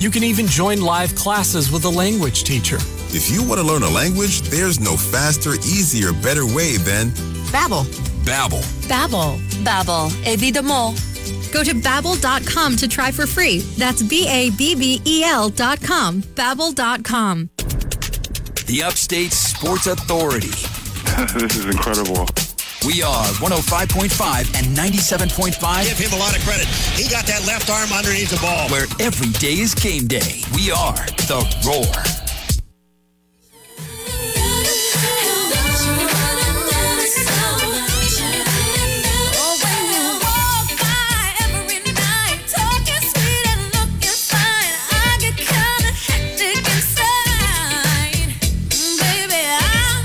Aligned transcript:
You 0.00 0.10
can 0.10 0.22
even 0.22 0.46
join 0.46 0.80
live 0.80 1.14
classes 1.16 1.72
with 1.72 1.84
a 1.84 1.88
language 1.88 2.44
teacher. 2.44 2.76
If 3.10 3.30
you 3.30 3.42
want 3.42 3.60
to 3.60 3.66
learn 3.66 3.82
a 3.82 3.88
language, 3.90 4.42
there's 4.42 4.78
no 4.78 4.96
faster, 4.96 5.54
easier, 5.54 6.12
better 6.12 6.46
way 6.46 6.76
than 6.76 7.10
Babbel. 7.50 7.84
Babbel. 8.24 8.62
Babbel. 8.86 9.38
Babbel. 9.64 10.10
Évidemment. 10.24 10.94
Go 11.52 11.64
to 11.64 11.74
babbel.com 11.74 12.76
to 12.76 12.86
try 12.86 13.10
for 13.10 13.26
free. 13.26 13.60
That's 13.76 14.02
B 14.02 14.26
A 14.28 14.50
B 14.50 14.76
B 14.76 15.02
E 15.04 15.24
L 15.24 15.48
dot 15.48 15.80
com. 15.80 16.22
Babbel.com. 16.22 17.50
The 18.66 18.82
Upstate 18.84 19.32
Sports 19.32 19.86
Authority. 19.86 20.48
this 21.38 21.56
is 21.56 21.64
incredible. 21.64 22.28
We 22.88 23.02
are 23.02 23.26
105.5 23.36 24.56
and 24.56 24.74
97.5. 24.74 25.84
Give 25.84 25.98
him 25.98 26.12
a 26.14 26.16
lot 26.16 26.34
of 26.34 26.42
credit. 26.42 26.64
He 26.96 27.06
got 27.06 27.26
that 27.26 27.46
left 27.46 27.68
arm 27.68 27.92
underneath 27.92 28.30
the 28.30 28.40
ball. 28.40 28.70
Where 28.70 28.86
every 28.98 29.28
day 29.38 29.60
is 29.60 29.74
game 29.74 30.06
day. 30.06 30.40
We 30.54 30.70
are 30.72 30.96
the 31.28 31.44
Roar. 31.68 31.84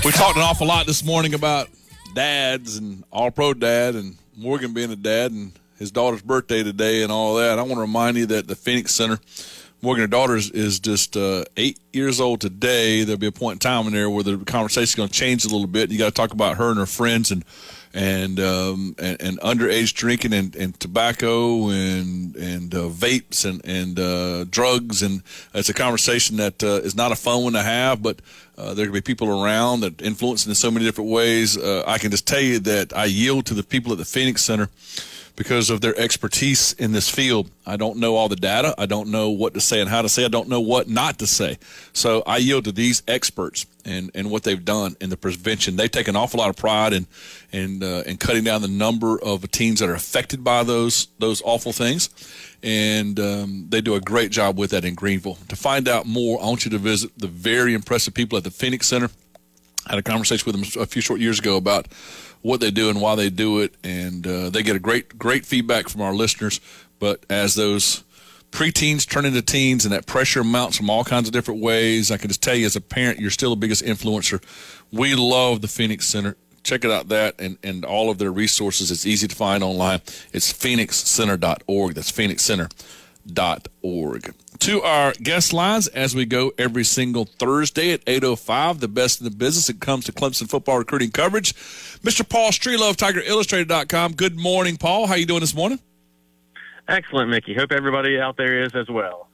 We 0.04 0.12
talked 0.12 0.36
an 0.36 0.42
awful 0.42 0.66
lot 0.66 0.84
this 0.84 1.02
morning 1.02 1.32
about 1.32 1.70
dads 2.14 2.76
and 2.76 3.04
all 3.10 3.30
pro 3.30 3.52
dad 3.54 3.94
and 3.94 4.16
Morgan 4.36 4.72
being 4.72 4.90
a 4.90 4.96
dad 4.96 5.32
and 5.32 5.52
his 5.78 5.90
daughter's 5.90 6.22
birthday 6.22 6.62
today 6.62 7.02
and 7.02 7.10
all 7.10 7.34
that. 7.36 7.58
I 7.58 7.62
want 7.62 7.74
to 7.74 7.80
remind 7.80 8.16
you 8.16 8.26
that 8.26 8.46
the 8.46 8.56
Phoenix 8.56 8.94
Center, 8.94 9.18
Morgan, 9.82 10.02
her 10.02 10.08
daughter 10.08 10.36
is, 10.36 10.50
is 10.50 10.80
just 10.80 11.16
uh, 11.16 11.44
eight 11.56 11.78
years 11.92 12.20
old 12.20 12.40
today. 12.40 13.04
There'll 13.04 13.18
be 13.18 13.26
a 13.26 13.32
point 13.32 13.56
in 13.56 13.58
time 13.58 13.86
in 13.86 13.92
there 13.92 14.08
where 14.08 14.22
the 14.22 14.38
conversation 14.38 14.84
is 14.84 14.94
going 14.94 15.08
to 15.08 15.14
change 15.14 15.44
a 15.44 15.48
little 15.48 15.66
bit. 15.66 15.90
You 15.90 15.98
got 15.98 16.06
to 16.06 16.12
talk 16.12 16.32
about 16.32 16.56
her 16.56 16.70
and 16.70 16.78
her 16.78 16.86
friends 16.86 17.30
and 17.30 17.44
and 17.94 18.40
um, 18.40 18.96
and, 18.98 19.22
and 19.22 19.40
underage 19.40 19.94
drinking 19.94 20.32
and, 20.32 20.54
and 20.56 20.78
tobacco 20.80 21.70
and 21.70 22.34
and 22.34 22.74
uh, 22.74 22.88
vapes 22.88 23.44
and 23.48 23.64
and 23.64 23.98
uh, 23.98 24.44
drugs 24.50 25.02
and 25.02 25.22
it's 25.54 25.68
a 25.68 25.74
conversation 25.74 26.36
that 26.36 26.62
uh, 26.62 26.80
is 26.82 26.96
not 26.96 27.12
a 27.12 27.16
fun 27.16 27.44
one 27.44 27.52
to 27.52 27.62
have, 27.62 28.02
but 28.02 28.20
uh, 28.58 28.74
there 28.74 28.86
can 28.86 28.92
be 28.92 29.00
people 29.00 29.28
around 29.28 29.80
that 29.80 30.02
influence 30.02 30.46
in 30.46 30.54
so 30.54 30.70
many 30.70 30.84
different 30.84 31.10
ways. 31.10 31.56
Uh, 31.56 31.84
I 31.86 31.98
can 31.98 32.10
just 32.10 32.26
tell 32.26 32.40
you 32.40 32.58
that 32.60 32.96
I 32.96 33.04
yield 33.04 33.46
to 33.46 33.54
the 33.54 33.62
people 33.62 33.92
at 33.92 33.98
the 33.98 34.04
Phoenix 34.04 34.42
Center 34.42 34.68
because 35.36 35.68
of 35.70 35.80
their 35.80 35.98
expertise 35.98 36.72
in 36.74 36.92
this 36.92 37.08
field. 37.08 37.50
I 37.66 37.76
don't 37.76 37.98
know 37.98 38.14
all 38.14 38.28
the 38.28 38.36
data. 38.36 38.74
I 38.78 38.86
don't 38.86 39.10
know 39.10 39.30
what 39.30 39.54
to 39.54 39.60
say 39.60 39.80
and 39.80 39.90
how 39.90 40.02
to 40.02 40.08
say. 40.08 40.24
I 40.24 40.28
don't 40.28 40.48
know 40.48 40.60
what 40.60 40.88
not 40.88 41.18
to 41.18 41.26
say. 41.26 41.58
So 41.92 42.22
I 42.26 42.36
yield 42.36 42.64
to 42.64 42.72
these 42.72 43.02
experts 43.08 43.66
and, 43.84 44.10
and 44.14 44.30
what 44.30 44.44
they've 44.44 44.64
done 44.64 44.96
in 45.00 45.10
the 45.10 45.16
prevention. 45.16 45.76
They 45.76 45.88
take 45.88 46.08
an 46.08 46.16
awful 46.16 46.38
lot 46.38 46.50
of 46.50 46.56
pride 46.56 46.92
in 46.92 47.06
in, 47.52 47.82
uh, 47.82 48.02
in 48.06 48.16
cutting 48.16 48.44
down 48.44 48.62
the 48.62 48.68
number 48.68 49.20
of 49.22 49.48
teens 49.50 49.80
that 49.80 49.88
are 49.88 49.94
affected 49.94 50.44
by 50.44 50.62
those 50.62 51.08
those 51.18 51.42
awful 51.44 51.72
things, 51.72 52.10
and 52.62 53.18
um, 53.20 53.66
they 53.68 53.80
do 53.80 53.94
a 53.94 54.00
great 54.00 54.30
job 54.30 54.58
with 54.58 54.70
that 54.70 54.84
in 54.84 54.94
Greenville. 54.94 55.38
To 55.48 55.56
find 55.56 55.88
out 55.88 56.06
more, 56.06 56.40
I 56.40 56.46
want 56.46 56.64
you 56.64 56.70
to 56.72 56.78
visit 56.78 57.10
the 57.18 57.28
very 57.28 57.74
impressive 57.74 58.14
people 58.14 58.38
at 58.38 58.44
the 58.44 58.50
Phoenix 58.50 58.86
Center. 58.86 59.10
I 59.86 59.90
had 59.90 59.98
a 59.98 60.02
conversation 60.02 60.50
with 60.50 60.72
them 60.72 60.82
a 60.82 60.86
few 60.86 61.02
short 61.02 61.20
years 61.20 61.38
ago 61.38 61.56
about 61.56 61.88
what 62.44 62.60
they 62.60 62.70
do 62.70 62.90
and 62.90 63.00
why 63.00 63.14
they 63.14 63.30
do 63.30 63.60
it, 63.60 63.74
and 63.82 64.26
uh, 64.26 64.50
they 64.50 64.62
get 64.62 64.76
a 64.76 64.78
great 64.78 65.18
great 65.18 65.46
feedback 65.46 65.88
from 65.88 66.02
our 66.02 66.12
listeners. 66.12 66.60
But 66.98 67.24
as 67.30 67.54
those 67.54 68.04
preteens 68.50 69.08
turn 69.08 69.24
into 69.24 69.40
teens 69.40 69.86
and 69.86 69.94
that 69.94 70.04
pressure 70.04 70.44
mounts 70.44 70.76
from 70.76 70.90
all 70.90 71.04
kinds 71.04 71.26
of 71.26 71.32
different 71.32 71.62
ways, 71.62 72.10
I 72.10 72.18
can 72.18 72.28
just 72.28 72.42
tell 72.42 72.54
you 72.54 72.66
as 72.66 72.76
a 72.76 72.82
parent, 72.82 73.18
you're 73.18 73.30
still 73.30 73.48
the 73.50 73.56
biggest 73.56 73.82
influencer. 73.82 74.42
We 74.92 75.14
love 75.14 75.62
the 75.62 75.68
Phoenix 75.68 76.06
Center. 76.06 76.36
Check 76.62 76.84
it 76.84 76.90
out 76.90 77.08
that 77.08 77.34
and, 77.38 77.56
and 77.62 77.82
all 77.82 78.10
of 78.10 78.18
their 78.18 78.30
resources. 78.30 78.90
It's 78.90 79.06
easy 79.06 79.26
to 79.26 79.34
find 79.34 79.64
online. 79.64 80.02
It's 80.34 80.52
phoenixcenter.org. 80.52 81.94
That's 81.94 82.12
phoenixcenter.org 83.24 84.34
to 84.60 84.82
our 84.82 85.12
guest 85.22 85.52
lines 85.52 85.88
as 85.88 86.14
we 86.14 86.24
go 86.24 86.52
every 86.58 86.84
single 86.84 87.24
Thursday 87.24 87.92
at 87.92 88.04
8.05, 88.04 88.80
the 88.80 88.88
best 88.88 89.20
in 89.20 89.24
the 89.24 89.30
business. 89.30 89.68
It 89.68 89.80
comes 89.80 90.04
to 90.06 90.12
Clemson 90.12 90.48
football 90.48 90.78
recruiting 90.78 91.10
coverage. 91.10 91.54
Mr. 92.02 92.28
Paul 92.28 92.50
Strelow 92.50 92.90
of 92.90 92.96
TigerIllustrated.com. 92.96 94.14
Good 94.14 94.38
morning, 94.38 94.76
Paul. 94.76 95.06
How 95.06 95.14
are 95.14 95.18
you 95.18 95.26
doing 95.26 95.40
this 95.40 95.54
morning? 95.54 95.80
Excellent, 96.88 97.30
Mickey. 97.30 97.54
Hope 97.54 97.72
everybody 97.72 98.18
out 98.18 98.36
there 98.36 98.62
is 98.62 98.74
as 98.74 98.88
well. 98.88 99.28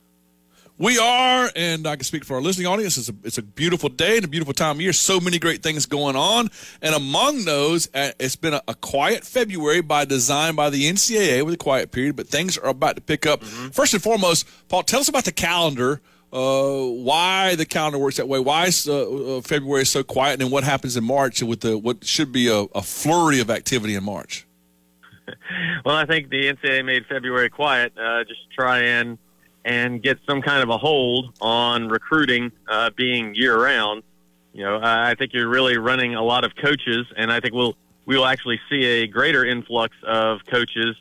We 0.80 0.96
are, 0.98 1.50
and 1.54 1.86
I 1.86 1.96
can 1.96 2.04
speak 2.04 2.24
for 2.24 2.36
our 2.36 2.40
listening 2.40 2.66
audience. 2.66 2.96
It's 2.96 3.10
a, 3.10 3.14
it's 3.22 3.36
a 3.36 3.42
beautiful 3.42 3.90
day 3.90 4.16
and 4.16 4.24
a 4.24 4.28
beautiful 4.28 4.54
time 4.54 4.76
of 4.76 4.80
year. 4.80 4.94
So 4.94 5.20
many 5.20 5.38
great 5.38 5.62
things 5.62 5.84
going 5.84 6.16
on. 6.16 6.48
And 6.80 6.94
among 6.94 7.44
those, 7.44 7.90
uh, 7.92 8.12
it's 8.18 8.34
been 8.34 8.54
a, 8.54 8.62
a 8.66 8.74
quiet 8.74 9.22
February 9.22 9.82
by 9.82 10.06
design 10.06 10.54
by 10.54 10.70
the 10.70 10.90
NCAA 10.90 11.44
with 11.44 11.52
a 11.52 11.58
quiet 11.58 11.92
period, 11.92 12.16
but 12.16 12.28
things 12.28 12.56
are 12.56 12.70
about 12.70 12.96
to 12.96 13.02
pick 13.02 13.26
up. 13.26 13.42
Mm-hmm. 13.42 13.68
First 13.68 13.92
and 13.92 14.02
foremost, 14.02 14.48
Paul, 14.70 14.82
tell 14.82 15.00
us 15.00 15.08
about 15.10 15.26
the 15.26 15.32
calendar. 15.32 16.00
Uh, 16.32 16.86
why 16.86 17.56
the 17.56 17.66
calendar 17.66 17.98
works 17.98 18.16
that 18.16 18.26
way? 18.26 18.40
Why 18.40 18.68
is 18.68 18.88
uh, 18.88 19.36
uh 19.36 19.40
February 19.42 19.84
so 19.84 20.02
quiet, 20.02 20.34
and 20.34 20.40
then 20.40 20.50
what 20.50 20.64
happens 20.64 20.96
in 20.96 21.04
March 21.04 21.42
with 21.42 21.60
the 21.60 21.76
what 21.76 22.06
should 22.06 22.32
be 22.32 22.48
a, 22.48 22.60
a 22.74 22.80
flurry 22.80 23.40
of 23.40 23.50
activity 23.50 23.96
in 23.96 24.04
March? 24.04 24.46
well, 25.84 25.96
I 25.96 26.06
think 26.06 26.30
the 26.30 26.54
NCAA 26.54 26.86
made 26.86 27.04
February 27.04 27.50
quiet. 27.50 27.92
Uh, 27.98 28.24
just 28.24 28.50
try 28.56 28.78
and 28.78 29.18
and 29.64 30.02
get 30.02 30.18
some 30.26 30.42
kind 30.42 30.62
of 30.62 30.68
a 30.68 30.78
hold 30.78 31.34
on 31.40 31.88
recruiting 31.88 32.52
uh, 32.68 32.90
being 32.96 33.34
year 33.34 33.60
round. 33.60 34.02
You 34.52 34.64
know, 34.64 34.80
I 34.82 35.14
think 35.14 35.32
you're 35.32 35.48
really 35.48 35.78
running 35.78 36.14
a 36.14 36.22
lot 36.22 36.44
of 36.44 36.56
coaches, 36.56 37.06
and 37.16 37.32
I 37.32 37.40
think 37.40 37.54
we'll 37.54 37.76
we 38.06 38.16
will 38.16 38.26
actually 38.26 38.60
see 38.68 38.84
a 38.84 39.06
greater 39.06 39.44
influx 39.44 39.94
of 40.04 40.40
coaches, 40.46 40.96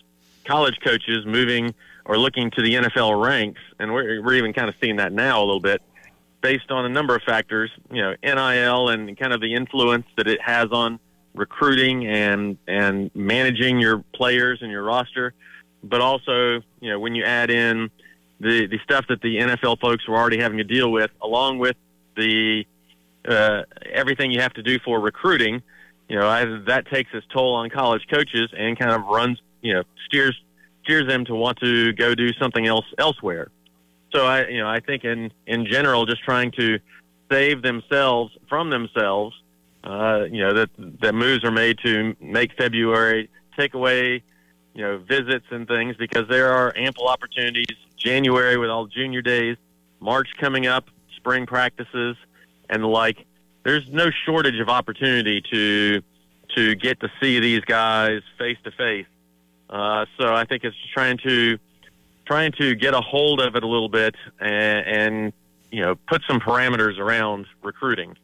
college 0.45 0.79
coaches, 0.83 1.25
moving 1.25 1.73
or 2.05 2.17
looking 2.17 2.51
to 2.51 2.61
the 2.61 2.75
NFL 2.75 3.23
ranks, 3.23 3.61
and 3.79 3.93
we're 3.93 4.21
we're 4.21 4.35
even 4.35 4.53
kind 4.53 4.69
of 4.69 4.75
seeing 4.79 4.97
that 4.97 5.13
now 5.13 5.39
a 5.39 5.45
little 5.45 5.59
bit, 5.59 5.81
based 6.41 6.69
on 6.69 6.85
a 6.85 6.89
number 6.89 7.15
of 7.15 7.23
factors. 7.23 7.71
You 7.91 8.01
know, 8.01 8.15
NIL 8.23 8.89
and 8.89 9.17
kind 9.17 9.33
of 9.33 9.41
the 9.41 9.55
influence 9.55 10.05
that 10.17 10.27
it 10.27 10.41
has 10.41 10.71
on 10.71 10.99
recruiting 11.33 12.05
and 12.05 12.57
and 12.67 13.09
managing 13.15 13.79
your 13.79 14.03
players 14.13 14.61
and 14.61 14.69
your 14.71 14.83
roster, 14.83 15.33
but 15.83 16.01
also 16.01 16.61
you 16.79 16.89
know 16.89 16.99
when 16.99 17.15
you 17.15 17.23
add 17.23 17.49
in 17.49 17.89
the 18.39 18.67
the 18.67 18.79
stuff 18.83 19.05
that 19.09 19.21
the 19.21 19.37
NFL 19.37 19.79
folks 19.79 20.07
were 20.07 20.15
already 20.15 20.39
having 20.39 20.57
to 20.57 20.63
deal 20.63 20.91
with, 20.91 21.11
along 21.21 21.59
with 21.59 21.75
the 22.15 22.65
uh, 23.27 23.63
everything 23.91 24.31
you 24.31 24.41
have 24.41 24.53
to 24.53 24.63
do 24.63 24.79
for 24.79 24.99
recruiting. 24.99 25.61
You 26.07 26.19
know, 26.19 26.27
I, 26.27 26.45
that 26.67 26.87
takes 26.91 27.11
its 27.13 27.25
toll 27.31 27.55
on 27.55 27.69
college 27.69 28.07
coaches 28.11 28.49
and 28.57 28.77
kind 28.79 28.91
of 28.91 29.05
runs, 29.05 29.39
you 29.61 29.73
know, 29.73 29.83
steers 30.07 30.39
steers 30.83 31.07
them 31.07 31.25
to 31.25 31.35
want 31.35 31.59
to 31.59 31.93
go 31.93 32.15
do 32.15 32.33
something 32.33 32.65
else 32.65 32.85
elsewhere. 32.97 33.49
So 34.13 34.25
I, 34.25 34.47
you 34.47 34.59
know, 34.59 34.67
I 34.67 34.79
think 34.79 35.03
in 35.03 35.31
in 35.45 35.65
general, 35.65 36.05
just 36.05 36.23
trying 36.23 36.51
to 36.53 36.79
save 37.31 37.61
themselves 37.61 38.33
from 38.47 38.69
themselves. 38.69 39.35
Uh, 39.83 40.25
you 40.29 40.41
know 40.41 40.53
that 40.53 40.69
that 41.01 41.15
moves 41.15 41.43
are 41.45 41.51
made 41.51 41.77
to 41.85 42.15
make 42.19 42.51
February 42.57 43.29
take 43.57 43.73
away, 43.73 44.23
you 44.73 44.81
know, 44.83 44.97
visits 44.97 45.45
and 45.51 45.67
things 45.67 45.95
because 45.97 46.27
there 46.27 46.51
are 46.51 46.73
ample 46.75 47.07
opportunities 47.07 47.77
January 47.97 48.57
with 48.57 48.69
all 48.69 48.87
junior 48.87 49.21
days, 49.21 49.57
March 49.99 50.29
coming 50.39 50.67
up, 50.67 50.85
spring 51.15 51.45
practices, 51.45 52.15
and 52.69 52.83
the 52.83 52.87
like. 52.87 53.25
There's 53.63 53.87
no 53.89 54.09
shortage 54.25 54.59
of 54.59 54.69
opportunity 54.69 55.41
to 55.51 56.01
to 56.55 56.75
get 56.75 56.99
to 57.01 57.11
see 57.21 57.39
these 57.39 57.61
guys 57.61 58.21
face 58.37 58.57
to 58.63 58.71
face. 58.71 59.05
Uh, 59.69 60.05
so 60.17 60.33
I 60.33 60.45
think 60.45 60.63
it's 60.63 60.75
trying 60.93 61.17
to 61.19 61.59
trying 62.25 62.51
to 62.53 62.75
get 62.75 62.93
a 62.93 63.01
hold 63.01 63.41
of 63.41 63.55
it 63.55 63.63
a 63.63 63.67
little 63.67 63.89
bit 63.89 64.15
and, 64.39 64.87
and 64.87 65.33
you 65.71 65.81
know 65.81 65.95
put 66.07 66.21
some 66.27 66.39
parameters 66.39 66.97
around 66.97 67.45
recruiting. 67.63 68.15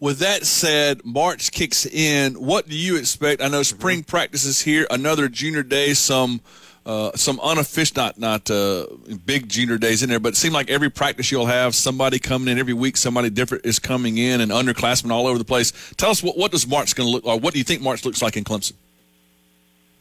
With 0.00 0.18
that 0.20 0.46
said, 0.46 1.04
March 1.04 1.52
kicks 1.52 1.84
in. 1.84 2.34
What 2.34 2.66
do 2.66 2.74
you 2.74 2.96
expect? 2.96 3.42
I 3.42 3.48
know 3.48 3.62
spring 3.62 4.00
mm-hmm. 4.00 4.10
practices 4.10 4.62
here, 4.62 4.86
another 4.90 5.28
junior 5.28 5.62
day, 5.62 5.92
some 5.92 6.40
uh, 6.86 7.14
some 7.14 7.38
unofficial, 7.40 8.02
not 8.02 8.18
not 8.18 8.50
uh, 8.50 8.86
big 9.26 9.48
junior 9.48 9.76
days 9.76 10.02
in 10.02 10.08
there, 10.08 10.18
but 10.18 10.30
it 10.30 10.36
seemed 10.36 10.54
like 10.54 10.70
every 10.70 10.90
practice 10.90 11.30
you'll 11.30 11.44
have 11.44 11.74
somebody 11.74 12.18
coming 12.18 12.48
in 12.48 12.58
every 12.58 12.72
week. 12.72 12.96
Somebody 12.96 13.28
different 13.28 13.66
is 13.66 13.78
coming 13.78 14.16
in, 14.16 14.40
and 14.40 14.50
underclassmen 14.50 15.10
all 15.10 15.26
over 15.26 15.36
the 15.36 15.44
place. 15.44 15.72
Tell 15.98 16.10
us 16.10 16.22
what 16.22 16.38
what 16.38 16.50
does 16.50 16.66
March 16.66 16.96
going 16.96 17.06
to 17.06 17.12
look, 17.12 17.26
or 17.26 17.38
what 17.38 17.52
do 17.52 17.58
you 17.58 17.64
think 17.64 17.82
March 17.82 18.06
looks 18.06 18.22
like 18.22 18.38
in 18.38 18.44
Clemson? 18.44 18.72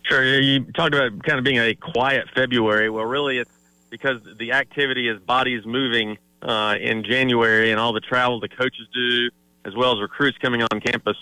Sure, 0.03 0.39
you 0.39 0.63
talked 0.71 0.95
about 0.95 1.21
kind 1.23 1.37
of 1.37 1.43
being 1.43 1.59
a 1.59 1.75
quiet 1.75 2.29
February. 2.33 2.89
Well, 2.89 3.05
really, 3.05 3.39
it's 3.39 3.51
because 3.89 4.21
the 4.37 4.53
activity 4.53 5.09
is 5.09 5.19
bodies 5.19 5.65
moving 5.65 6.17
uh, 6.41 6.75
in 6.79 7.03
January 7.03 7.71
and 7.71 7.79
all 7.79 7.91
the 7.91 7.99
travel 7.99 8.39
the 8.39 8.47
coaches 8.47 8.87
do, 8.93 9.29
as 9.65 9.75
well 9.75 9.93
as 9.93 10.01
recruits 10.01 10.37
coming 10.37 10.61
on 10.61 10.79
campus. 10.79 11.17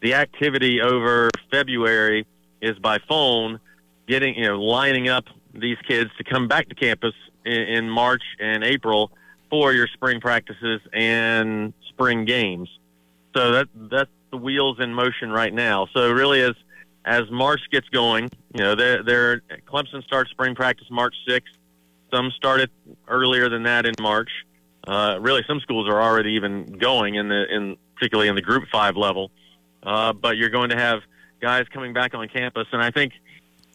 The 0.00 0.14
activity 0.14 0.80
over 0.80 1.30
February 1.50 2.26
is 2.60 2.78
by 2.78 2.98
phone 3.08 3.60
getting, 4.06 4.34
you 4.34 4.46
know, 4.46 4.60
lining 4.60 5.08
up 5.08 5.24
these 5.52 5.78
kids 5.86 6.10
to 6.18 6.24
come 6.24 6.48
back 6.48 6.68
to 6.68 6.74
campus 6.74 7.14
in, 7.44 7.52
in 7.52 7.90
March 7.90 8.22
and 8.40 8.64
April 8.64 9.10
for 9.50 9.72
your 9.72 9.86
spring 9.86 10.20
practices 10.20 10.80
and 10.92 11.72
spring 11.88 12.24
games. 12.24 12.68
So 13.36 13.52
that 13.52 13.68
that's 13.74 14.10
the 14.30 14.36
wheels 14.36 14.78
in 14.80 14.94
motion 14.94 15.30
right 15.30 15.52
now. 15.52 15.86
So 15.94 16.10
really, 16.12 16.42
as 16.42 16.54
as 17.04 17.30
March 17.30 17.60
gets 17.70 17.88
going, 17.90 18.30
you 18.54 18.64
know, 18.64 18.74
they're, 18.74 19.02
they're 19.02 19.40
Clemson 19.66 20.02
starts 20.04 20.30
spring 20.30 20.54
practice 20.54 20.86
March 20.90 21.14
6th. 21.28 21.42
Some 22.12 22.30
started 22.30 22.70
earlier 23.08 23.48
than 23.48 23.64
that 23.64 23.86
in 23.86 23.94
March. 24.00 24.30
Uh, 24.86 25.18
really, 25.20 25.42
some 25.46 25.60
schools 25.60 25.88
are 25.88 26.00
already 26.00 26.32
even 26.32 26.78
going 26.78 27.14
in 27.14 27.28
the 27.28 27.44
in 27.50 27.76
particularly 27.94 28.28
in 28.28 28.34
the 28.34 28.42
Group 28.42 28.64
Five 28.70 28.96
level. 28.96 29.30
Uh, 29.82 30.12
but 30.12 30.36
you're 30.36 30.50
going 30.50 30.70
to 30.70 30.76
have 30.76 31.00
guys 31.40 31.66
coming 31.72 31.92
back 31.92 32.14
on 32.14 32.28
campus, 32.28 32.66
and 32.72 32.82
I 32.82 32.90
think 32.90 33.12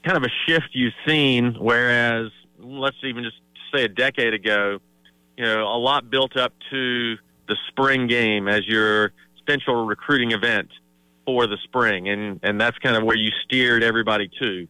kind 0.03 0.17
of 0.17 0.23
a 0.23 0.29
shift 0.47 0.69
you've 0.73 0.94
seen. 1.07 1.56
Whereas, 1.59 2.31
let's 2.59 2.97
even 3.03 3.23
just 3.23 3.38
say 3.73 3.83
a 3.83 3.88
decade 3.88 4.33
ago, 4.33 4.79
you 5.38 5.45
know, 5.45 5.63
a 5.63 5.77
lot 5.77 6.09
built 6.09 6.35
up 6.38 6.53
to 6.71 7.15
the 7.47 7.56
spring 7.67 8.07
game 8.07 8.47
as 8.47 8.67
your 8.67 9.11
central 9.47 9.85
recruiting 9.85 10.31
event 10.31 10.69
for 11.25 11.47
the 11.47 11.57
spring, 11.63 12.09
and 12.09 12.39
and 12.44 12.59
that's 12.59 12.77
kind 12.79 12.95
of 12.95 13.03
where 13.03 13.17
you 13.17 13.31
steered 13.45 13.83
everybody 13.83 14.29
to. 14.41 14.67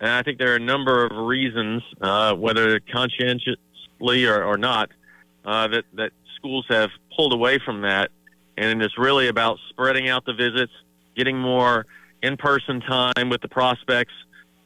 And 0.00 0.10
I 0.10 0.22
think 0.22 0.38
there 0.38 0.52
are 0.52 0.56
a 0.56 0.60
number 0.60 1.04
of 1.04 1.16
reasons, 1.16 1.82
uh, 2.00 2.34
whether 2.34 2.80
conscientiously 2.80 4.26
or, 4.26 4.42
or 4.42 4.58
not, 4.58 4.90
uh, 5.44 5.68
that 5.68 5.84
that 5.94 6.12
schools 6.36 6.66
have 6.68 6.90
pulled 7.16 7.32
away 7.32 7.58
from 7.58 7.82
that, 7.82 8.10
and 8.56 8.82
it's 8.82 8.98
really 8.98 9.28
about 9.28 9.58
spreading 9.70 10.08
out 10.08 10.24
the 10.24 10.34
visits, 10.34 10.72
getting 11.16 11.38
more 11.38 11.86
in-person 12.22 12.80
time 12.80 13.28
with 13.28 13.40
the 13.40 13.48
prospects. 13.48 14.14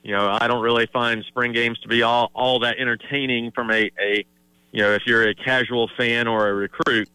You 0.02 0.12
know, 0.12 0.36
I 0.40 0.46
don't 0.46 0.62
really 0.62 0.86
find 0.86 1.24
spring 1.24 1.52
games 1.52 1.78
to 1.80 1.88
be 1.88 2.02
all 2.02 2.30
all 2.34 2.60
that 2.60 2.78
entertaining 2.78 3.50
from 3.52 3.70
a 3.70 3.90
a 4.00 4.24
you 4.72 4.82
know 4.82 4.92
if 4.92 5.02
you're 5.06 5.28
a 5.28 5.34
casual 5.34 5.88
fan 5.96 6.28
or 6.28 6.48
a 6.48 6.54
recruit. 6.54 7.08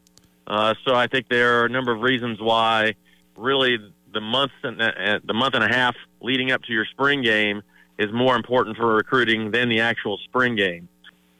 Uh, 0.47 0.73
so 0.85 0.93
I 0.95 1.07
think 1.07 1.29
there 1.29 1.61
are 1.61 1.65
a 1.65 1.69
number 1.69 1.91
of 1.93 2.01
reasons 2.01 2.41
why 2.41 2.95
really 3.37 3.77
the 4.13 4.21
month 4.21 4.51
and 4.63 4.81
uh, 4.81 5.19
the 5.23 5.33
month 5.33 5.55
and 5.55 5.63
a 5.63 5.73
half 5.73 5.95
leading 6.21 6.51
up 6.51 6.63
to 6.63 6.73
your 6.73 6.85
spring 6.85 7.21
game 7.21 7.61
is 7.97 8.11
more 8.11 8.35
important 8.35 8.77
for 8.77 8.95
recruiting 8.95 9.51
than 9.51 9.69
the 9.69 9.79
actual 9.79 10.17
spring 10.25 10.55
game. 10.55 10.89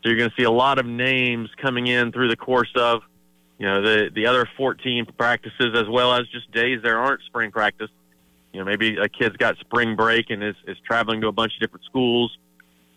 So 0.02 0.10
you're 0.10 0.18
going 0.18 0.30
to 0.30 0.36
see 0.36 0.44
a 0.44 0.52
lot 0.52 0.80
of 0.80 0.86
names 0.86 1.50
coming 1.62 1.88
in 1.88 2.12
through 2.12 2.30
the 2.30 2.36
course 2.36 2.72
of, 2.76 3.02
you 3.60 3.68
know, 3.68 3.82
the 3.82 4.10
the 4.14 4.26
other 4.26 4.48
14 4.58 5.06
practices 5.18 5.76
as 5.76 5.88
well 5.88 6.14
as 6.14 6.28
just 6.28 6.52
days 6.52 6.82
there 6.82 6.98
aren't 6.98 7.22
spring 7.24 7.52
practice. 7.52 7.90
You 8.52 8.60
know, 8.60 8.66
maybe 8.66 8.98
a 8.98 9.08
kid's 9.08 9.38
got 9.38 9.58
spring 9.58 9.96
break 9.96 10.32
and 10.32 10.44
is 10.44 10.56
is 10.66 10.78
traveling 10.86 11.22
to 11.22 11.28
a 11.28 11.32
bunch 11.32 11.54
of 11.54 11.60
different 11.60 11.86
schools, 11.86 12.36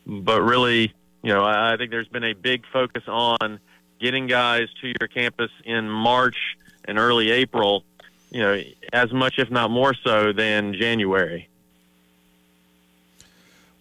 but 0.06 0.42
really, 0.42 0.94
you 1.22 1.32
know, 1.32 1.44
I, 1.44 1.74
I 1.74 1.76
think 1.76 1.90
there's 1.90 2.08
been 2.08 2.24
a 2.24 2.32
big 2.32 2.64
focus 2.72 3.02
on 3.06 3.60
getting 4.00 4.26
guys 4.26 4.68
to 4.80 4.88
your 4.88 5.08
campus 5.08 5.50
in 5.64 5.88
March 5.88 6.56
and 6.86 6.98
early 6.98 7.30
April, 7.30 7.84
you 8.30 8.40
know, 8.40 8.60
as 8.92 9.12
much 9.12 9.38
if 9.38 9.50
not 9.50 9.70
more 9.70 9.94
so 9.94 10.32
than 10.32 10.72
January 10.72 11.48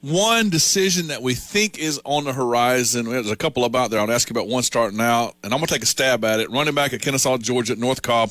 one 0.04 0.50
decision 0.50 1.08
that 1.08 1.22
we 1.22 1.34
think 1.34 1.80
is 1.80 2.00
on 2.04 2.26
the 2.26 2.34
horizon. 2.34 3.06
There's 3.06 3.32
a 3.32 3.38
couple 3.38 3.64
about 3.64 3.90
there. 3.90 4.02
I'll 4.02 4.12
ask 4.12 4.30
you 4.30 4.34
about 4.34 4.50
one 4.50 4.62
starting 4.62 5.00
out, 5.00 5.36
and 5.44 5.54
I'm 5.54 5.60
going 5.60 5.68
to 5.68 5.74
take 5.74 5.84
a 5.84 5.88
stab 5.88 6.26
at 6.26 6.42
it. 6.42 6.52
Running 6.52 6.76
back 6.76 6.92
at 6.92 7.02
Kennesaw, 7.02 7.38
Georgia, 7.38 7.74
at 7.74 7.80
North 7.80 8.02
Cobb. 8.02 8.30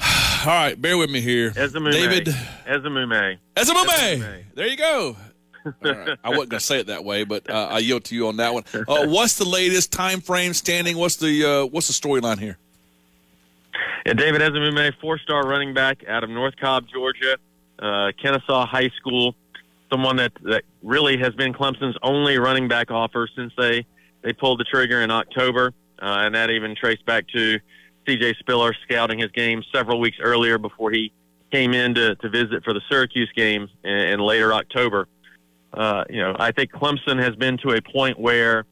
All 0.00 0.46
right, 0.46 0.80
bear 0.80 0.96
with 0.96 1.10
me 1.10 1.20
here. 1.20 1.50
Eziomume. 1.50 1.92
David. 1.92 2.26
Eziomume. 2.66 3.36
Eziomume. 3.54 4.44
There 4.54 4.66
you 4.66 4.76
go. 4.76 5.16
Right. 5.82 6.18
I 6.24 6.28
wasn't 6.30 6.50
going 6.50 6.58
to 6.58 6.60
say 6.60 6.80
it 6.80 6.86
that 6.86 7.04
way, 7.04 7.24
but 7.24 7.48
uh, 7.48 7.68
I 7.70 7.78
yield 7.78 8.04
to 8.04 8.14
you 8.14 8.28
on 8.28 8.38
that 8.38 8.52
one. 8.52 8.64
Uh, 8.74 9.06
what's 9.06 9.36
the 9.36 9.48
latest 9.48 9.92
time 9.92 10.20
frame 10.20 10.52
standing? 10.54 10.96
What's 10.96 11.16
the 11.16 11.44
uh, 11.44 11.66
what's 11.66 11.88
the 11.88 11.94
storyline 11.94 12.38
here? 12.38 12.58
Yeah, 14.04 14.12
David 14.12 14.42
Eziomume, 14.42 14.92
four-star 15.00 15.46
running 15.46 15.72
back 15.72 16.04
out 16.06 16.22
of 16.22 16.28
North 16.30 16.56
Cobb, 16.56 16.86
Georgia, 16.92 17.38
uh, 17.78 18.12
Kennesaw 18.22 18.66
High 18.66 18.90
School 18.90 19.34
someone 19.94 20.16
that 20.16 20.32
that 20.42 20.64
really 20.82 21.16
has 21.18 21.34
been 21.34 21.52
Clemson's 21.52 21.96
only 22.02 22.38
running 22.38 22.66
back 22.66 22.90
offer 22.90 23.28
since 23.36 23.52
they 23.56 23.86
they 24.22 24.32
pulled 24.32 24.58
the 24.58 24.64
trigger 24.64 25.02
in 25.02 25.10
October, 25.10 25.72
uh, 26.02 26.24
and 26.24 26.34
that 26.34 26.50
even 26.50 26.74
traced 26.74 27.06
back 27.06 27.28
to 27.28 27.60
C.J. 28.06 28.34
Spiller 28.40 28.74
scouting 28.82 29.18
his 29.18 29.30
game 29.30 29.62
several 29.72 30.00
weeks 30.00 30.16
earlier 30.20 30.58
before 30.58 30.90
he 30.90 31.12
came 31.52 31.74
in 31.74 31.94
to, 31.94 32.16
to 32.16 32.28
visit 32.28 32.64
for 32.64 32.72
the 32.72 32.80
Syracuse 32.90 33.30
game 33.36 33.68
in, 33.84 33.92
in 33.92 34.20
later 34.20 34.52
October. 34.52 35.06
Uh, 35.72 36.04
you 36.10 36.20
know, 36.20 36.34
I 36.38 36.50
think 36.52 36.72
Clemson 36.72 37.22
has 37.22 37.36
been 37.36 37.58
to 37.58 37.70
a 37.70 37.82
point 37.82 38.18
where, 38.18 38.64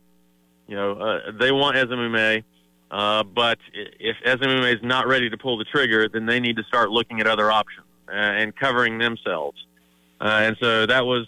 you 0.66 0.74
know, 0.74 0.92
uh, 0.92 1.32
they 1.38 1.52
want 1.52 1.76
Eziomume, 1.76 2.44
uh, 2.90 3.22
but 3.22 3.58
if 3.72 4.16
Eziomume 4.26 4.74
is 4.74 4.82
not 4.82 5.06
ready 5.06 5.30
to 5.30 5.36
pull 5.36 5.58
the 5.58 5.64
trigger, 5.64 6.08
then 6.08 6.26
they 6.26 6.40
need 6.40 6.56
to 6.56 6.64
start 6.64 6.90
looking 6.90 7.20
at 7.20 7.26
other 7.26 7.50
options 7.50 7.86
uh, 8.08 8.12
and 8.12 8.56
covering 8.56 8.98
themselves. 8.98 9.58
Uh, 10.22 10.42
and 10.42 10.56
so 10.60 10.86
that 10.86 11.04
was, 11.04 11.26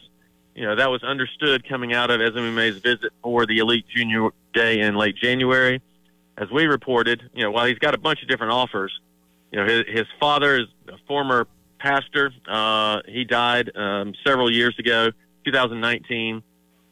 you 0.55 0.65
know, 0.65 0.77
that 0.77 0.89
was 0.89 1.03
understood 1.03 1.69
coming 1.69 1.93
out 1.93 2.11
of 2.11 2.21
Eziomume's 2.21 2.79
visit 2.79 3.13
for 3.23 3.45
the 3.45 3.59
Elite 3.59 3.87
Junior 3.95 4.31
Day 4.53 4.81
in 4.81 4.95
late 4.95 5.17
January. 5.17 5.83
As 6.39 6.49
we 6.51 6.67
reported, 6.67 7.29
you 7.35 7.43
know, 7.43 7.51
while 7.51 7.67
he's 7.67 7.79
got 7.79 7.95
a 7.95 7.99
bunch 7.99 8.23
of 8.23 8.29
different 8.29 8.53
offers, 8.53 8.93
you 9.51 9.59
know, 9.59 9.67
his, 9.67 9.85
his 9.89 10.07
father 10.21 10.61
is 10.61 10.67
a 10.89 10.97
former 11.09 11.49
pastor. 11.81 12.33
Uh, 12.47 13.01
he 13.07 13.25
died 13.25 13.77
um, 13.77 14.15
several 14.25 14.51
years 14.51 14.79
ago, 14.79 15.11
2019. 15.45 16.43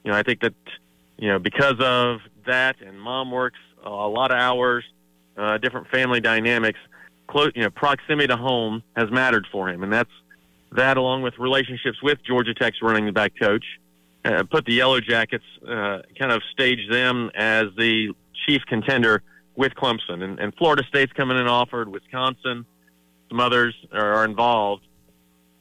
You 0.04 0.10
know, 0.10 0.16
I 0.16 0.24
think 0.24 0.40
that, 0.40 0.54
you 1.18 1.28
know, 1.28 1.38
because 1.38 1.76
of 1.78 2.20
that 2.46 2.80
and 2.80 3.00
mom 3.00 3.30
works 3.30 3.58
a 3.84 3.90
lot 3.90 4.32
of 4.32 4.38
hours, 4.38 4.84
uh, 5.36 5.58
different 5.58 5.88
family 5.88 6.20
dynamics, 6.20 6.80
close, 7.28 7.52
you 7.54 7.62
know, 7.62 7.70
proximity 7.70 8.26
to 8.26 8.36
home 8.36 8.82
has 8.96 9.08
mattered 9.10 9.46
for 9.52 9.68
him. 9.68 9.84
And 9.84 9.92
that's, 9.92 10.10
that, 10.76 10.96
along 10.96 11.22
with 11.22 11.38
relationships 11.38 12.02
with 12.02 12.18
Georgia 12.24 12.54
Tech's 12.54 12.80
running 12.82 13.12
back 13.12 13.32
coach, 13.38 13.64
uh, 14.24 14.44
put 14.50 14.64
the 14.64 14.74
Yellow 14.74 15.00
Jackets, 15.00 15.44
uh, 15.66 16.00
kind 16.18 16.32
of 16.32 16.42
stage 16.52 16.88
them 16.90 17.30
as 17.34 17.66
the 17.76 18.14
chief 18.46 18.62
contender 18.66 19.22
with 19.56 19.74
Clemson. 19.74 20.22
And, 20.22 20.38
and 20.38 20.54
Florida 20.54 20.84
State's 20.88 21.12
coming 21.12 21.38
in 21.38 21.46
offered, 21.46 21.88
Wisconsin, 21.88 22.64
some 23.28 23.40
others 23.40 23.74
are, 23.92 24.24
involved. 24.24 24.84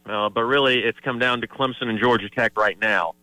Uh, 0.06 0.30
but 0.30 0.44
really, 0.44 0.80
it's 0.80 1.00
come 1.00 1.20
down 1.20 1.42
to 1.42 1.48
Clemson 1.48 1.88
and 1.88 2.00
Georgia 2.00 2.30
Tech 2.30 2.58
right 2.58 2.80
now. 2.80 3.14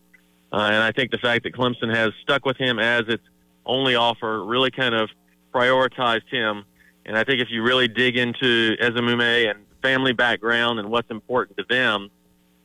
Uh, 0.51 0.69
and 0.71 0.77
I 0.77 0.91
think 0.91 1.11
the 1.11 1.17
fact 1.17 1.43
that 1.43 1.53
Clemson 1.53 1.93
has 1.93 2.11
stuck 2.23 2.45
with 2.45 2.57
him 2.57 2.79
as 2.79 3.03
its 3.07 3.23
only 3.65 3.95
offer 3.95 4.43
really 4.43 4.71
kind 4.71 4.95
of 4.95 5.09
prioritized 5.53 6.27
him. 6.31 6.63
And 7.05 7.17
I 7.17 7.23
think 7.23 7.41
if 7.41 7.49
you 7.51 7.61
really 7.61 7.87
dig 7.87 8.17
into 8.17 8.75
Eziomume 8.77 9.51
and 9.51 9.59
family 9.81 10.13
background 10.13 10.79
and 10.79 10.89
what's 10.89 11.09
important 11.09 11.57
to 11.57 11.65
them, 11.69 12.09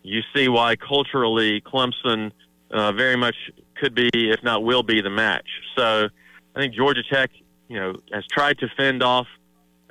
you 0.02 0.20
see 0.34 0.48
why 0.48 0.76
culturally 0.76 1.60
Clemson 1.60 2.32
uh, 2.70 2.92
very 2.92 3.16
much 3.16 3.36
could 3.76 3.94
be, 3.94 4.10
if 4.12 4.42
not 4.42 4.62
will 4.64 4.82
be, 4.82 5.00
the 5.00 5.10
match. 5.10 5.48
So 5.76 6.08
I 6.54 6.60
think 6.60 6.74
Georgia 6.74 7.02
Tech, 7.10 7.30
you 7.68 7.78
know, 7.78 7.94
has 8.12 8.24
tried 8.26 8.58
to 8.58 8.68
fend 8.76 9.02
off 9.02 9.26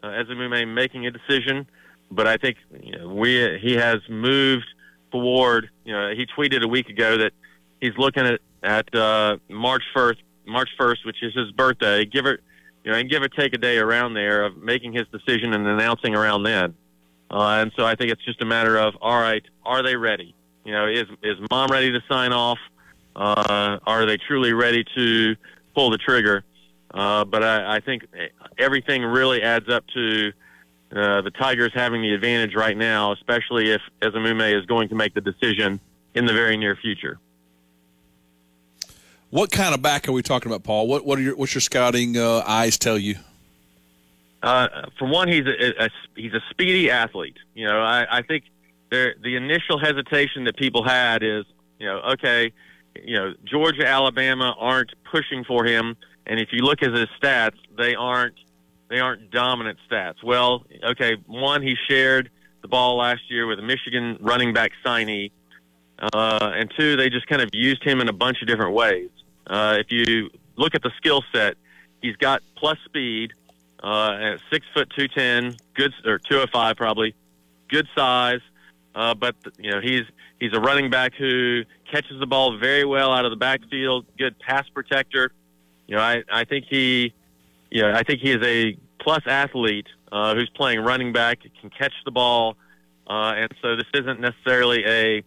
uh, 0.02 0.08
Eziomume 0.08 0.74
making 0.74 1.08
a 1.08 1.12
decision, 1.12 1.68
but 2.12 2.28
I 2.28 2.38
think 2.38 2.58
you 2.82 2.98
know, 2.98 3.10
we 3.10 3.58
he 3.60 3.74
has 3.74 3.98
moved 4.10 4.66
forward. 5.12 5.70
You 5.84 5.94
know, 5.94 6.14
he 6.14 6.26
tweeted 6.26 6.64
a 6.64 6.68
week 6.68 6.90
ago 6.90 7.18
that 7.18 7.32
he's 7.82 7.98
looking 7.98 8.26
at 8.26 8.42
at 8.62 8.94
uh, 8.96 9.38
March 9.50 9.84
first, 9.94 10.22
March 10.46 10.70
first, 10.78 11.06
which 11.06 11.22
is 11.22 11.34
his 11.34 11.52
birthday. 11.52 12.06
Give 12.06 12.26
it, 12.26 12.42
you 12.84 12.92
know, 12.92 12.98
and 12.98 13.10
give 13.10 13.24
or 13.24 13.30
take 13.30 13.54
a 13.54 13.58
day 13.58 13.78
around 13.78 14.14
there 14.14 14.46
of 14.46 14.58
making 14.58 14.94
his 14.94 15.08
decision 15.08 15.54
and 15.54 15.68
announcing 15.68 16.16
around 16.16 16.44
then. 16.44 16.76
Uh, 17.34 17.62
and 17.62 17.72
so 17.76 17.84
I 17.84 17.96
think 17.96 18.12
it's 18.12 18.24
just 18.24 18.42
a 18.44 18.46
matter 18.46 18.78
of, 18.78 18.94
all 19.02 19.20
right, 19.20 19.44
are 19.66 19.82
they 19.82 19.96
ready? 19.96 20.36
You 20.66 20.72
know, 20.72 20.88
is 20.88 21.08
is 21.24 21.38
mom 21.50 21.72
ready 21.72 21.92
to 21.92 22.00
sign 22.08 22.32
off? 22.32 22.60
Uh, 23.16 23.80
are 23.88 24.06
they 24.06 24.18
truly 24.18 24.54
ready 24.54 24.86
to 24.96 25.36
pull 25.74 25.90
the 25.90 25.98
trigger? 25.98 26.44
Uh, 26.94 27.26
but 27.26 27.44
I, 27.44 27.78
I 27.78 27.80
think 27.80 28.04
everything 28.60 29.04
really 29.04 29.42
adds 29.42 29.68
up 29.68 29.84
to 29.96 30.32
uh, 30.96 31.22
the 31.22 31.32
Tigers 31.32 31.72
having 31.74 32.04
the 32.04 32.14
advantage 32.14 32.54
right 32.54 32.78
now, 32.78 33.14
especially 33.14 33.72
if 33.72 33.82
Eziomume 34.02 34.56
is 34.56 34.68
going 34.68 34.90
to 34.90 34.96
make 34.96 35.16
the 35.16 35.22
decision 35.22 35.80
in 36.14 36.28
the 36.28 36.34
very 36.34 36.56
near 36.56 36.76
future. 36.76 37.20
What 39.32 39.52
kind 39.52 39.74
of 39.74 39.82
back 39.82 40.08
are 40.08 40.12
we 40.12 40.22
talking 40.22 40.52
about, 40.52 40.64
Paul? 40.64 40.88
What 40.88 41.04
what 41.04 41.18
are 41.18 41.24
your 41.24 41.36
what's 41.36 41.56
your 41.56 41.62
scouting 41.62 42.16
uh, 42.16 42.44
eyes 42.46 42.78
tell 42.78 43.00
you? 43.00 43.16
Uh, 44.44 44.68
for 45.00 45.08
one, 45.08 45.30
he's 45.30 45.46
a, 45.48 45.86
a, 45.86 45.90
he's 46.16 46.34
a 46.34 46.42
speedy 46.50 46.92
athlete. 46.92 47.38
You 47.56 47.66
know, 47.66 47.80
I, 47.80 48.18
I 48.18 48.22
think 48.24 48.44
there, 48.92 49.16
the 49.24 49.38
initial 49.38 49.80
hesitation 49.80 50.44
that 50.44 50.58
people 50.58 50.84
had 50.84 51.24
is, 51.24 51.46
you 51.80 51.88
know, 51.88 52.02
okay, 52.12 52.52
you 53.02 53.16
know, 53.16 53.34
Georgia, 53.46 53.88
Alabama 53.88 54.54
aren't 54.60 54.92
pushing 55.10 55.46
for 55.46 55.66
him, 55.66 55.96
and 56.28 56.42
if 56.42 56.50
you 56.52 56.60
look 56.60 56.84
at 56.84 56.92
his 56.92 57.08
stats, 57.22 57.56
they 57.78 57.96
aren't 57.96 58.36
they 58.90 59.00
aren't 59.00 59.32
dominant 59.32 59.80
stats. 59.90 60.22
Well, 60.24 60.66
okay, 60.84 61.16
one 61.26 61.64
he 61.64 61.76
shared 61.90 62.30
the 62.62 62.68
ball 62.68 62.98
last 62.98 63.22
year 63.30 63.48
with 63.48 63.58
a 63.60 63.64
Michigan 63.64 64.18
running 64.20 64.54
back 64.54 64.72
signee, 64.86 65.32
uh, 66.00 66.52
and 66.54 66.72
two 66.78 66.98
they 66.98 67.10
just 67.10 67.28
kind 67.28 67.42
of 67.42 67.50
used 67.54 67.84
him 67.84 68.02
in 68.02 68.10
a 68.10 68.14
bunch 68.14 68.42
of 68.42 68.48
different 68.48 68.74
ways. 68.74 69.10
Uh, 69.48 69.78
if 69.80 69.88
you 69.90 70.30
look 70.58 70.76
at 70.76 70.84
the 70.84 70.92
skill 70.98 71.24
set, 71.34 71.56
he's 72.02 72.16
got 72.18 72.44
plus 72.56 72.78
speed, 72.86 73.34
uh, 73.84 74.38
six 74.52 74.66
foot 74.74 74.92
two 74.98 75.08
ten, 75.08 75.56
good 75.76 75.94
or 76.06 76.18
two 76.18 76.40
oh 76.40 76.46
five 76.52 76.78
probably, 76.78 77.14
good 77.70 77.88
size. 77.96 78.42
Uh, 78.96 79.14
but 79.14 79.36
you 79.58 79.72
know 79.72 79.82
he's 79.82 80.04
he's 80.40 80.54
a 80.54 80.60
running 80.60 80.90
back 80.90 81.14
who 81.16 81.64
catches 81.92 82.20
the 82.20 82.28
ball 82.28 82.58
very 82.58 82.86
well 82.86 83.12
out 83.12 83.26
of 83.26 83.32
the 83.32 83.38
backfield, 83.38 84.06
good 84.18 84.38
pass 84.40 84.68
protector. 84.74 85.32
You 85.88 85.96
know, 85.96 86.02
I 86.02 86.24
I 86.32 86.46
think 86.46 86.66
he, 86.70 87.14
you 87.70 87.82
know, 87.82 87.92
I 87.94 88.04
think 88.04 88.22
he 88.22 88.32
is 88.32 88.42
a 88.44 88.78
plus 89.00 89.24
athlete 89.26 89.88
uh, 90.12 90.36
who's 90.36 90.50
playing 90.56 90.80
running 90.80 91.12
back, 91.12 91.40
can 91.60 91.70
catch 91.70 91.94
the 92.06 92.12
ball, 92.12 92.56
uh, 93.08 93.34
and 93.36 93.50
so 93.62 93.76
this 93.76 93.88
isn't 93.94 94.20
necessarily 94.20 94.86
a, 94.86 95.24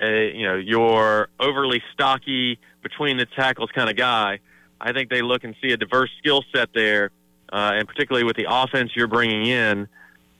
a 0.00 0.34
you 0.34 0.46
know 0.46 0.54
your 0.54 1.28
overly 1.38 1.82
stocky 1.92 2.58
between 2.82 3.16
the 3.16 3.26
tackles 3.26 3.70
kind 3.74 3.90
of 3.90 3.96
guy. 3.96 4.38
I 4.80 4.92
think 4.92 5.10
they 5.10 5.22
look 5.22 5.44
and 5.44 5.54
see 5.62 5.72
a 5.72 5.76
diverse 5.76 6.10
skill 6.18 6.42
set 6.54 6.70
there, 6.72 7.10
uh, 7.52 7.72
and 7.74 7.86
particularly 7.86 8.24
with 8.24 8.36
the 8.36 8.46
offense 8.48 8.92
you're 8.96 9.06
bringing 9.06 9.46
in, 9.46 9.86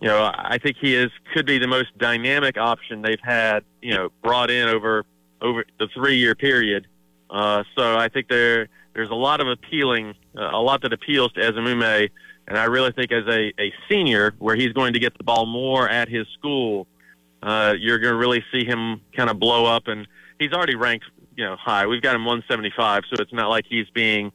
you 0.01 0.09
know, 0.09 0.33
I 0.35 0.59
think 0.59 0.79
he 0.81 0.97
is 0.97 1.11
could 1.33 1.47
be 1.47 1.59
the 1.59 1.69
most 1.69 1.97
dynamic 1.97 2.57
option 2.59 3.03
they've 3.03 3.21
had, 3.23 3.63
you 3.81 3.95
know, 3.95 4.09
brought 4.23 4.51
in 4.51 4.69
over 4.69 5.05
over 5.41 5.65
the 5.79 5.89
three 5.95 6.17
year 6.17 6.35
period. 6.35 6.87
Uh, 7.31 7.63
so 7.77 7.97
I 7.97 8.09
think 8.09 8.29
there 8.29 8.69
there's 8.95 9.11
a 9.11 9.15
lot 9.15 9.41
of 9.41 9.49
appealing, 9.49 10.15
uh, 10.37 10.51
a 10.53 10.61
lot 10.61 10.83
that 10.83 10.93
appeals 10.93 11.33
to 11.33 11.41
Eziomume, 11.41 12.11
and 12.49 12.59
I 12.59 12.65
really 12.65 12.93
think 12.93 13.13
as 13.13 13.27
a, 13.27 13.53
a 13.61 13.73
senior, 13.89 14.35
where 14.39 14.57
he's 14.57 14.73
going 14.73 14.93
to 14.95 14.99
get 14.99 15.17
the 15.17 15.25
ball 15.25 15.47
more 15.47 15.89
at 15.89 16.09
his 16.09 16.27
school, 16.39 16.87
uh, 17.43 17.75
you're 17.79 17.99
going 17.99 18.13
to 18.13 18.19
really 18.19 18.45
see 18.53 18.65
him 18.65 19.01
kind 19.17 19.31
of 19.31 19.39
blow 19.39 19.65
up. 19.65 19.87
And 19.87 20.07
he's 20.39 20.53
already 20.53 20.75
ranked, 20.75 21.07
you 21.37 21.45
know, 21.45 21.57
high. 21.57 21.87
We've 21.87 22.03
got 22.03 22.15
him 22.15 22.25
175, 22.25 23.05
so 23.09 23.23
it's 23.23 23.33
not 23.33 23.49
like 23.49 23.65
he's 23.69 23.89
being 23.91 24.33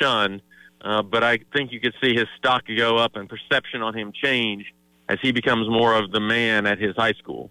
shunned. 0.00 0.42
Uh, 0.80 1.02
but 1.02 1.24
I 1.24 1.38
think 1.52 1.72
you 1.72 1.80
could 1.80 1.94
see 2.00 2.14
his 2.14 2.26
stock 2.38 2.64
go 2.76 2.96
up 2.96 3.16
and 3.16 3.28
perception 3.28 3.82
on 3.82 3.94
him 3.94 4.12
change 4.12 4.72
as 5.08 5.18
he 5.20 5.32
becomes 5.32 5.68
more 5.68 5.94
of 5.94 6.12
the 6.12 6.20
man 6.20 6.66
at 6.66 6.78
his 6.78 6.94
high 6.96 7.14
school. 7.14 7.50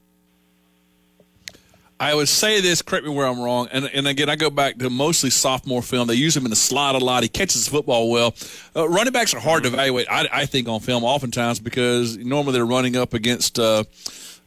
I 1.99 2.13
would 2.13 2.29
say 2.29 2.61
this, 2.61 2.83
correct 2.83 3.05
me 3.05 3.11
where 3.11 3.25
I'm 3.25 3.39
wrong, 3.39 3.69
and, 3.71 3.89
and 3.91 4.07
again, 4.07 4.29
I 4.29 4.35
go 4.35 4.51
back 4.51 4.77
to 4.77 4.89
mostly 4.89 5.31
sophomore 5.31 5.81
film. 5.81 6.07
They 6.07 6.13
use 6.13 6.37
him 6.37 6.45
in 6.45 6.51
the 6.51 6.55
slot 6.55 6.93
a 6.93 6.99
lot. 6.99 7.23
He 7.23 7.29
catches 7.29 7.65
the 7.65 7.71
football 7.71 8.11
well. 8.11 8.35
Uh, 8.75 8.87
running 8.87 9.11
backs 9.11 9.33
are 9.33 9.39
hard 9.39 9.63
to 9.63 9.69
evaluate, 9.69 10.07
I, 10.07 10.29
I, 10.31 10.45
think, 10.45 10.67
on 10.67 10.79
film 10.79 11.03
oftentimes 11.03 11.59
because 11.59 12.15
normally 12.17 12.53
they're 12.53 12.67
running 12.67 12.95
up 12.95 13.15
against, 13.15 13.57
uh, 13.57 13.83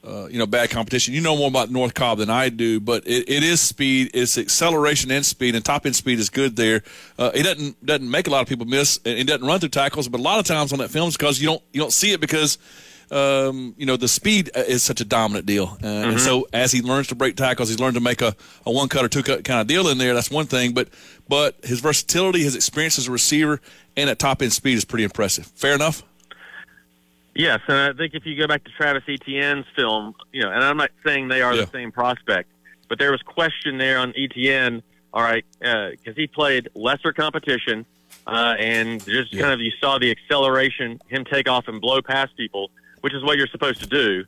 uh, 0.04 0.26
you 0.26 0.38
know, 0.38 0.46
bad 0.46 0.70
competition. 0.70 1.14
You 1.14 1.20
know 1.20 1.36
more 1.36 1.48
about 1.48 1.70
North 1.70 1.94
Cobb 1.94 2.18
than 2.18 2.30
I 2.30 2.48
do, 2.48 2.80
but 2.80 3.06
it, 3.06 3.28
it 3.28 3.42
is 3.42 3.60
speed, 3.60 4.10
it's 4.14 4.38
acceleration 4.38 5.10
and 5.10 5.24
speed, 5.24 5.54
and 5.54 5.64
top 5.64 5.86
end 5.86 5.96
speed 5.96 6.18
is 6.18 6.30
good 6.30 6.56
there. 6.56 6.82
Uh, 7.18 7.30
it 7.34 7.42
doesn't 7.42 7.84
doesn't 7.84 8.10
make 8.10 8.26
a 8.26 8.30
lot 8.30 8.42
of 8.42 8.48
people 8.48 8.66
miss, 8.66 8.98
and 9.04 9.18
it 9.18 9.26
doesn't 9.26 9.46
run 9.46 9.60
through 9.60 9.68
tackles, 9.68 10.08
but 10.08 10.20
a 10.20 10.22
lot 10.22 10.38
of 10.38 10.46
times 10.46 10.72
on 10.72 10.78
that 10.78 10.90
film 10.90 11.10
because 11.10 11.40
you 11.40 11.46
don't 11.46 11.62
you 11.72 11.80
don't 11.80 11.92
see 11.92 12.12
it 12.12 12.20
because– 12.20 12.58
um, 13.10 13.74
you 13.76 13.86
know, 13.86 13.96
the 13.96 14.08
speed 14.08 14.50
uh, 14.54 14.60
is 14.60 14.82
such 14.82 15.00
a 15.00 15.04
dominant 15.04 15.46
deal. 15.46 15.64
Uh, 15.64 15.86
mm-hmm. 15.86 16.10
And 16.10 16.20
so 16.20 16.46
as 16.52 16.72
he 16.72 16.80
learns 16.80 17.08
to 17.08 17.14
break 17.14 17.36
tackles, 17.36 17.68
he's 17.68 17.80
learned 17.80 17.94
to 17.94 18.00
make 18.00 18.22
a, 18.22 18.36
a 18.64 18.70
one 18.70 18.88
cut 18.88 19.04
or 19.04 19.08
two 19.08 19.22
cut 19.22 19.44
kind 19.44 19.60
of 19.60 19.66
deal 19.66 19.88
in 19.88 19.98
there. 19.98 20.14
That's 20.14 20.30
one 20.30 20.46
thing. 20.46 20.72
But 20.72 20.88
but 21.28 21.56
his 21.64 21.80
versatility, 21.80 22.42
his 22.42 22.54
experience 22.54 22.98
as 22.98 23.08
a 23.08 23.12
receiver, 23.12 23.60
and 23.96 24.08
at 24.08 24.18
top 24.18 24.42
end 24.42 24.52
speed 24.52 24.76
is 24.76 24.84
pretty 24.84 25.04
impressive. 25.04 25.46
Fair 25.46 25.74
enough. 25.74 26.02
Yes, 27.40 27.60
and 27.68 27.76
I 27.76 27.92
think 27.92 28.14
if 28.14 28.26
you 28.26 28.36
go 28.36 28.46
back 28.46 28.64
to 28.64 28.70
Travis 28.70 29.04
Etienne's 29.08 29.66
film, 29.74 30.14
you 30.32 30.42
know, 30.42 30.50
and 30.50 30.62
I'm 30.62 30.76
not 30.76 30.90
saying 31.04 31.28
they 31.28 31.42
are 31.42 31.54
yeah. 31.54 31.64
the 31.64 31.70
same 31.70 31.92
prospect, 31.92 32.50
but 32.88 32.98
there 32.98 33.10
was 33.10 33.22
question 33.22 33.78
there 33.78 33.98
on 33.98 34.12
Etienne. 34.16 34.82
All 35.12 35.22
right, 35.22 35.44
because 35.58 35.96
uh, 36.08 36.12
he 36.14 36.28
played 36.28 36.68
lesser 36.74 37.12
competition, 37.12 37.84
uh, 38.26 38.54
and 38.58 39.04
just 39.04 39.32
yeah. 39.32 39.42
kind 39.42 39.54
of 39.54 39.60
you 39.60 39.72
saw 39.80 39.98
the 39.98 40.10
acceleration, 40.10 41.00
him 41.08 41.24
take 41.24 41.48
off 41.48 41.66
and 41.66 41.80
blow 41.80 42.00
past 42.00 42.36
people 42.36 42.70
which 43.00 43.14
is 43.14 43.22
what 43.22 43.38
you're 43.38 43.48
supposed 43.48 43.80
to 43.80 43.86
do. 43.86 44.24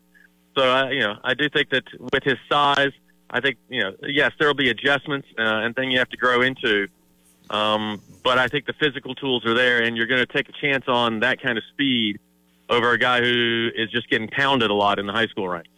So, 0.57 0.63
uh, 0.63 0.89
you 0.89 1.01
know, 1.01 1.17
I 1.25 1.35
do 1.35 1.49
think 1.49 1.71
that 1.71 1.85
with 2.13 2.23
his 2.25 2.39
size, 2.51 2.93
I 3.31 3.41
think, 3.41 3.57
you 3.69 3.81
know, 3.81 3.93
yes, 4.03 4.33
there 4.39 4.49
will 4.49 4.55
be 4.55 4.71
adjustments 4.71 5.29
uh, 5.39 5.43
and 5.43 5.75
things 5.75 5.93
you 5.93 5.99
have 5.99 6.11
to 6.11 6.17
grow 6.17 6.43
into. 6.43 6.89
Um, 7.51 8.01
but 8.23 8.39
I 8.39 8.49
think 8.49 8.67
the 8.67 8.75
physical 8.75 9.15
tools 9.15 9.45
are 9.47 9.55
there, 9.55 9.83
and 9.83 9.97
you're 9.97 10.07
going 10.07 10.25
to 10.25 10.33
take 10.33 10.49
a 10.49 10.53
chance 10.53 10.85
on 10.89 11.21
that 11.21 11.43
kind 11.43 11.59
of 11.59 11.65
speed 11.73 12.19
over 12.73 12.93
a 12.93 12.99
guy 12.99 13.21
who 13.21 13.71
is 13.75 13.91
just 13.91 14.09
getting 14.09 14.29
pounded 14.29 14.71
a 14.71 14.75
lot 14.75 14.99
in 14.99 15.07
the 15.07 15.13
high 15.13 15.27
school 15.27 15.49
ranks. 15.49 15.69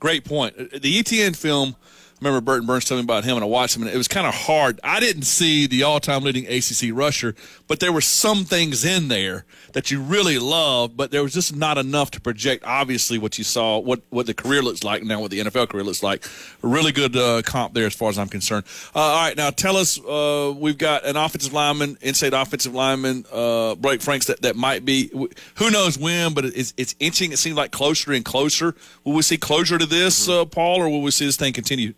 Great 0.00 0.24
point. 0.24 0.56
The 0.56 0.98
Etienne 0.98 1.34
film 1.34 1.76
remember 2.20 2.40
Burton 2.40 2.66
Burns 2.66 2.84
telling 2.84 3.04
me 3.04 3.06
about 3.06 3.24
him, 3.24 3.36
and 3.36 3.44
I 3.44 3.46
watched 3.46 3.76
him, 3.76 3.82
and 3.82 3.90
it 3.90 3.96
was 3.96 4.08
kind 4.08 4.26
of 4.26 4.34
hard. 4.34 4.80
I 4.82 5.00
didn't 5.00 5.24
see 5.24 5.66
the 5.66 5.82
all-time 5.82 6.22
leading 6.22 6.46
ACC 6.46 6.90
rusher, 6.92 7.34
but 7.68 7.80
there 7.80 7.92
were 7.92 8.00
some 8.00 8.44
things 8.44 8.84
in 8.84 9.08
there 9.08 9.44
that 9.72 9.90
you 9.90 10.00
really 10.00 10.38
love, 10.38 10.96
but 10.96 11.10
there 11.10 11.22
was 11.22 11.34
just 11.34 11.54
not 11.54 11.76
enough 11.76 12.10
to 12.12 12.20
project. 12.20 12.64
Obviously, 12.64 13.18
what 13.18 13.36
you 13.36 13.44
saw, 13.44 13.78
what 13.78 14.00
what 14.08 14.26
the 14.26 14.34
career 14.34 14.62
looks 14.62 14.82
like 14.82 15.02
now, 15.02 15.20
what 15.20 15.30
the 15.30 15.40
NFL 15.40 15.68
career 15.68 15.84
looks 15.84 16.02
like. 16.02 16.24
A 16.62 16.66
really 16.66 16.92
good 16.92 17.14
uh, 17.16 17.42
comp 17.42 17.74
there, 17.74 17.86
as 17.86 17.94
far 17.94 18.08
as 18.08 18.18
I'm 18.18 18.28
concerned. 18.28 18.64
Uh, 18.94 19.00
all 19.00 19.26
right, 19.26 19.36
now 19.36 19.50
tell 19.50 19.76
us, 19.76 20.02
uh, 20.02 20.54
we've 20.56 20.78
got 20.78 21.04
an 21.04 21.16
offensive 21.16 21.52
lineman, 21.52 21.98
inside 22.00 22.32
offensive 22.32 22.74
lineman, 22.74 23.26
uh, 23.30 23.74
Blake 23.74 24.00
Franks, 24.00 24.26
that, 24.26 24.40
that 24.42 24.56
might 24.56 24.84
be. 24.84 25.10
Who 25.56 25.70
knows 25.70 25.98
when, 25.98 26.32
but 26.32 26.46
it's 26.46 26.72
it's 26.78 26.94
inching. 26.98 27.32
It 27.32 27.38
seems 27.38 27.56
like 27.56 27.70
closer 27.70 28.12
and 28.12 28.24
closer. 28.24 28.74
Will 29.04 29.12
we 29.12 29.22
see 29.22 29.36
closure 29.36 29.76
to 29.76 29.86
this, 29.86 30.26
mm-hmm. 30.26 30.40
uh, 30.40 30.44
Paul, 30.46 30.80
or 30.80 30.88
will 30.88 31.02
we 31.02 31.10
see 31.10 31.26
this 31.26 31.36
thing 31.36 31.52
continue? 31.52 31.92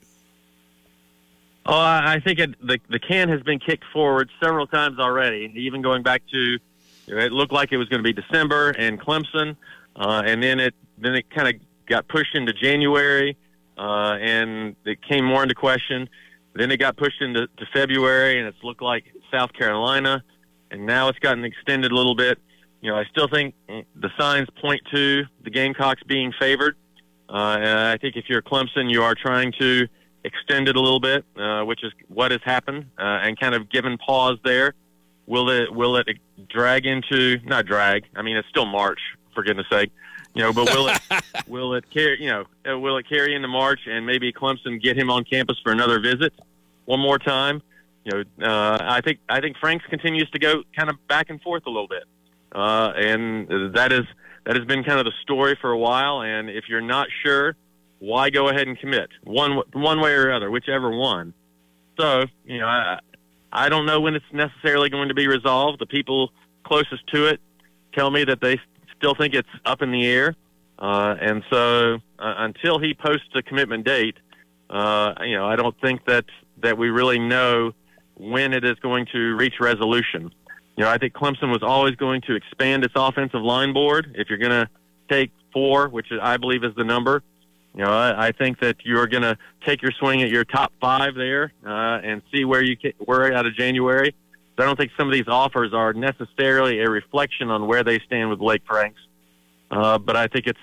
Oh, 1.70 1.78
I 1.78 2.18
think 2.24 2.38
it, 2.38 2.66
the 2.66 2.78
the 2.88 2.98
can 2.98 3.28
has 3.28 3.42
been 3.42 3.58
kicked 3.58 3.84
forward 3.92 4.30
several 4.42 4.66
times 4.66 4.98
already. 4.98 5.52
Even 5.54 5.82
going 5.82 6.02
back 6.02 6.22
to, 6.32 6.58
it 7.08 7.30
looked 7.30 7.52
like 7.52 7.72
it 7.72 7.76
was 7.76 7.90
going 7.90 8.02
to 8.02 8.12
be 8.12 8.14
December 8.14 8.70
and 8.70 8.98
Clemson, 8.98 9.54
uh, 9.94 10.22
and 10.24 10.42
then 10.42 10.60
it 10.60 10.74
then 10.96 11.14
it 11.14 11.28
kind 11.28 11.46
of 11.46 11.60
got 11.86 12.08
pushed 12.08 12.34
into 12.34 12.54
January, 12.54 13.36
uh, 13.76 14.16
and 14.18 14.76
it 14.86 15.02
came 15.02 15.26
more 15.26 15.42
into 15.42 15.54
question. 15.54 16.08
Then 16.54 16.70
it 16.70 16.78
got 16.78 16.96
pushed 16.96 17.20
into 17.20 17.46
to 17.46 17.66
February, 17.74 18.38
and 18.38 18.48
it's 18.48 18.64
looked 18.64 18.80
like 18.80 19.04
South 19.30 19.52
Carolina, 19.52 20.24
and 20.70 20.86
now 20.86 21.08
it's 21.08 21.18
gotten 21.18 21.44
extended 21.44 21.92
a 21.92 21.94
little 21.94 22.14
bit. 22.14 22.38
You 22.80 22.92
know, 22.92 22.96
I 22.96 23.04
still 23.10 23.28
think 23.28 23.54
the 23.68 24.10
signs 24.18 24.48
point 24.62 24.80
to 24.94 25.24
the 25.44 25.50
Gamecocks 25.50 26.02
being 26.04 26.32
favored. 26.40 26.76
Uh, 27.28 27.58
and 27.60 27.78
I 27.78 27.98
think 27.98 28.16
if 28.16 28.24
you're 28.30 28.40
Clemson, 28.40 28.90
you 28.90 29.02
are 29.02 29.14
trying 29.14 29.52
to 29.60 29.86
extended 30.24 30.76
a 30.76 30.80
little 30.80 31.00
bit, 31.00 31.24
uh, 31.36 31.62
which 31.62 31.84
is 31.84 31.92
what 32.08 32.30
has 32.30 32.40
happened, 32.44 32.86
uh, 32.98 33.02
and 33.02 33.38
kind 33.38 33.54
of 33.54 33.70
given 33.70 33.98
pause 33.98 34.38
there. 34.44 34.74
Will 35.26 35.50
it 35.50 35.72
will 35.72 35.96
it 35.96 36.08
drag 36.48 36.86
into 36.86 37.38
not 37.44 37.66
drag? 37.66 38.04
I 38.16 38.22
mean, 38.22 38.36
it's 38.36 38.48
still 38.48 38.66
March 38.66 39.00
for 39.34 39.42
goodness 39.42 39.66
sake, 39.70 39.90
you 40.34 40.42
know. 40.42 40.52
But 40.52 40.74
will 40.74 40.88
it 40.88 41.00
will 41.48 41.74
it 41.74 41.88
carry? 41.90 42.22
You 42.22 42.30
know, 42.30 42.44
uh, 42.70 42.78
will 42.78 42.96
it 42.96 43.08
carry 43.08 43.34
into 43.34 43.48
March 43.48 43.80
and 43.86 44.06
maybe 44.06 44.32
Clemson 44.32 44.82
get 44.82 44.96
him 44.96 45.10
on 45.10 45.24
campus 45.24 45.58
for 45.62 45.72
another 45.72 46.00
visit 46.00 46.32
one 46.86 47.00
more 47.00 47.18
time? 47.18 47.62
You 48.04 48.24
know, 48.38 48.46
uh, 48.46 48.78
I 48.80 49.00
think 49.02 49.18
I 49.28 49.40
think 49.40 49.58
Franks 49.58 49.84
continues 49.90 50.30
to 50.30 50.38
go 50.38 50.62
kind 50.76 50.88
of 50.88 50.96
back 51.08 51.28
and 51.28 51.40
forth 51.42 51.66
a 51.66 51.70
little 51.70 51.88
bit, 51.88 52.04
uh, 52.52 52.92
and 52.96 53.74
that 53.74 53.92
is 53.92 54.06
that 54.44 54.56
has 54.56 54.64
been 54.64 54.82
kind 54.82 54.98
of 54.98 55.04
the 55.04 55.12
story 55.22 55.58
for 55.60 55.70
a 55.70 55.78
while. 55.78 56.22
And 56.22 56.48
if 56.48 56.70
you're 56.70 56.80
not 56.80 57.08
sure 57.22 57.54
why 57.98 58.30
go 58.30 58.48
ahead 58.48 58.68
and 58.68 58.78
commit 58.78 59.10
one 59.24 59.62
one 59.72 60.00
way 60.00 60.12
or 60.12 60.32
other, 60.32 60.50
whichever 60.50 60.90
one. 60.90 61.34
So 61.98 62.24
you 62.44 62.58
know, 62.58 62.66
I 62.66 62.98
I 63.52 63.68
don't 63.68 63.86
know 63.86 64.00
when 64.00 64.14
it's 64.14 64.32
necessarily 64.32 64.90
going 64.90 65.08
to 65.08 65.14
be 65.14 65.26
resolved. 65.26 65.80
The 65.80 65.86
people 65.86 66.32
closest 66.64 67.06
to 67.12 67.26
it 67.26 67.40
tell 67.92 68.10
me 68.10 68.24
that 68.24 68.40
they 68.40 68.60
still 68.96 69.14
think 69.14 69.34
it's 69.34 69.48
up 69.64 69.82
in 69.82 69.90
the 69.90 70.06
air, 70.06 70.34
uh, 70.78 71.16
and 71.20 71.42
so 71.50 71.94
uh, 72.18 72.34
until 72.38 72.78
he 72.78 72.94
posts 72.94 73.28
a 73.34 73.42
commitment 73.42 73.84
date, 73.84 74.16
uh, 74.70 75.14
you 75.22 75.36
know, 75.36 75.46
I 75.46 75.56
don't 75.56 75.78
think 75.80 76.04
that 76.06 76.26
that 76.62 76.78
we 76.78 76.90
really 76.90 77.18
know 77.18 77.72
when 78.16 78.52
it 78.52 78.64
is 78.64 78.76
going 78.80 79.06
to 79.12 79.36
reach 79.36 79.54
resolution. 79.60 80.32
You 80.76 80.84
know, 80.84 80.90
I 80.90 80.98
think 80.98 81.12
Clemson 81.14 81.50
was 81.50 81.62
always 81.62 81.96
going 81.96 82.20
to 82.22 82.34
expand 82.34 82.84
its 82.84 82.94
offensive 82.96 83.42
line 83.42 83.72
board. 83.72 84.14
If 84.16 84.28
you're 84.28 84.38
going 84.38 84.50
to 84.50 84.68
take 85.10 85.30
four, 85.52 85.88
which 85.88 86.06
I 86.20 86.36
believe 86.36 86.62
is 86.62 86.74
the 86.76 86.84
number, 86.84 87.22
you 87.74 87.84
know, 87.84 87.90
I, 87.90 88.28
I 88.28 88.32
think 88.32 88.60
that 88.60 88.76
you're 88.84 89.06
going 89.06 89.22
to 89.22 89.36
take 89.64 89.82
your 89.82 89.92
swing 89.92 90.22
at 90.22 90.30
your 90.30 90.44
top 90.44 90.72
five 90.80 91.14
there 91.14 91.52
uh, 91.64 92.00
and 92.02 92.22
see 92.32 92.44
where 92.44 92.62
you 92.62 92.76
were 92.98 93.32
out 93.32 93.46
of 93.46 93.54
January. 93.54 94.14
So 94.56 94.64
I 94.64 94.66
don't 94.66 94.76
think 94.76 94.90
some 94.98 95.06
of 95.06 95.12
these 95.12 95.28
offers 95.28 95.72
are 95.72 95.92
necessarily 95.92 96.80
a 96.80 96.90
reflection 96.90 97.50
on 97.50 97.66
where 97.68 97.84
they 97.84 98.00
stand 98.00 98.30
with 98.30 98.40
Blake 98.40 98.62
Franks. 98.66 99.00
Uh, 99.70 99.98
but 99.98 100.16
I 100.16 100.26
think 100.26 100.46
it's 100.46 100.58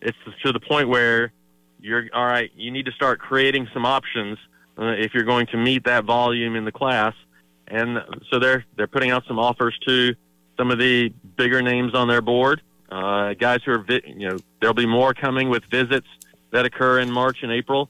it's 0.00 0.18
to 0.44 0.52
the 0.52 0.60
point 0.60 0.88
where 0.88 1.32
you're 1.80 2.04
all 2.12 2.26
right. 2.26 2.50
You 2.54 2.70
need 2.70 2.86
to 2.86 2.92
start 2.92 3.20
creating 3.20 3.68
some 3.72 3.86
options 3.86 4.38
uh, 4.78 4.92
if 4.98 5.14
you're 5.14 5.24
going 5.24 5.46
to 5.48 5.56
meet 5.56 5.84
that 5.84 6.04
volume 6.04 6.56
in 6.56 6.64
the 6.64 6.72
class. 6.72 7.14
And 7.68 7.98
so 8.30 8.38
they're 8.38 8.64
they're 8.76 8.86
putting 8.86 9.10
out 9.10 9.24
some 9.26 9.38
offers 9.38 9.78
to 9.86 10.14
some 10.58 10.70
of 10.70 10.78
the 10.78 11.10
bigger 11.36 11.62
names 11.62 11.94
on 11.94 12.08
their 12.08 12.20
board, 12.20 12.62
uh, 12.90 13.34
guys 13.34 13.60
who 13.64 13.72
are 13.72 13.84
you 14.04 14.28
know 14.28 14.38
there'll 14.60 14.74
be 14.74 14.86
more 14.86 15.14
coming 15.14 15.48
with 15.48 15.64
visits 15.70 16.06
that 16.50 16.64
occur 16.64 17.00
in 17.00 17.10
March 17.10 17.38
and 17.42 17.52
April. 17.52 17.88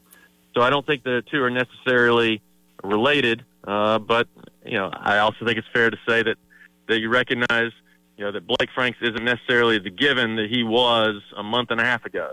So 0.55 0.62
I 0.62 0.71
don't 0.71 0.87
think 0.87 1.05
the 1.05 1.23
two 1.31 1.43
are 1.43 1.50
necessarily 1.50 2.43
related. 2.83 3.45
Uh, 3.65 3.99
but 3.99 4.29
you 4.65 4.79
know, 4.79 4.91
I 4.93 5.19
also 5.19 5.45
think 5.45 5.59
it's 5.59 5.69
fair 5.73 5.91
to 5.91 5.97
say 6.09 6.23
that 6.23 6.37
that 6.88 6.99
you 7.00 7.11
recognize, 7.11 7.73
you 8.17 8.25
know, 8.25 8.33
that 8.33 8.47
Blake 8.47 8.71
Franks 8.75 8.99
isn't 9.03 9.25
necessarily 9.25 9.79
the 9.79 9.91
given 9.91 10.37
that 10.37 10.49
he 10.50 10.62
was 10.62 11.23
a 11.37 11.43
month 11.43 11.71
and 11.71 11.81
a 11.81 11.85
half 11.85 12.05
ago. 12.05 12.33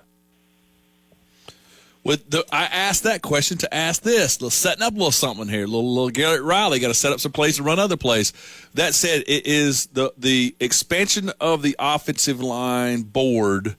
With 2.04 2.30
the, 2.30 2.46
I 2.52 2.66
asked 2.66 3.04
that 3.04 3.24
question 3.24 3.58
to 3.58 3.74
ask 3.74 4.04
this. 4.04 4.40
Little 4.40 4.52
setting 4.52 4.84
up 4.84 4.94
a 4.94 4.96
little 4.96 5.12
something 5.12 5.48
here. 5.48 5.66
Little, 5.66 5.92
little 5.92 6.12
Garrett 6.12 6.44
Riley 6.44 6.80
got 6.80 6.90
to 6.90 6.94
set 6.94 7.12
up 7.12 7.20
some 7.20 7.32
plays 7.32 7.58
to 7.58 7.64
run 7.64 7.80
other 7.80 7.98
plays. 7.98 8.32
That 8.76 8.94
said, 8.94 9.24
it 9.28 9.48
is 9.48 9.88
the 9.88 10.14
the 10.16 10.56
expansion 10.60 11.32
of 11.42 11.64
the 11.64 11.76
offensive 11.80 12.40
line 12.42 13.02
board 13.02 13.76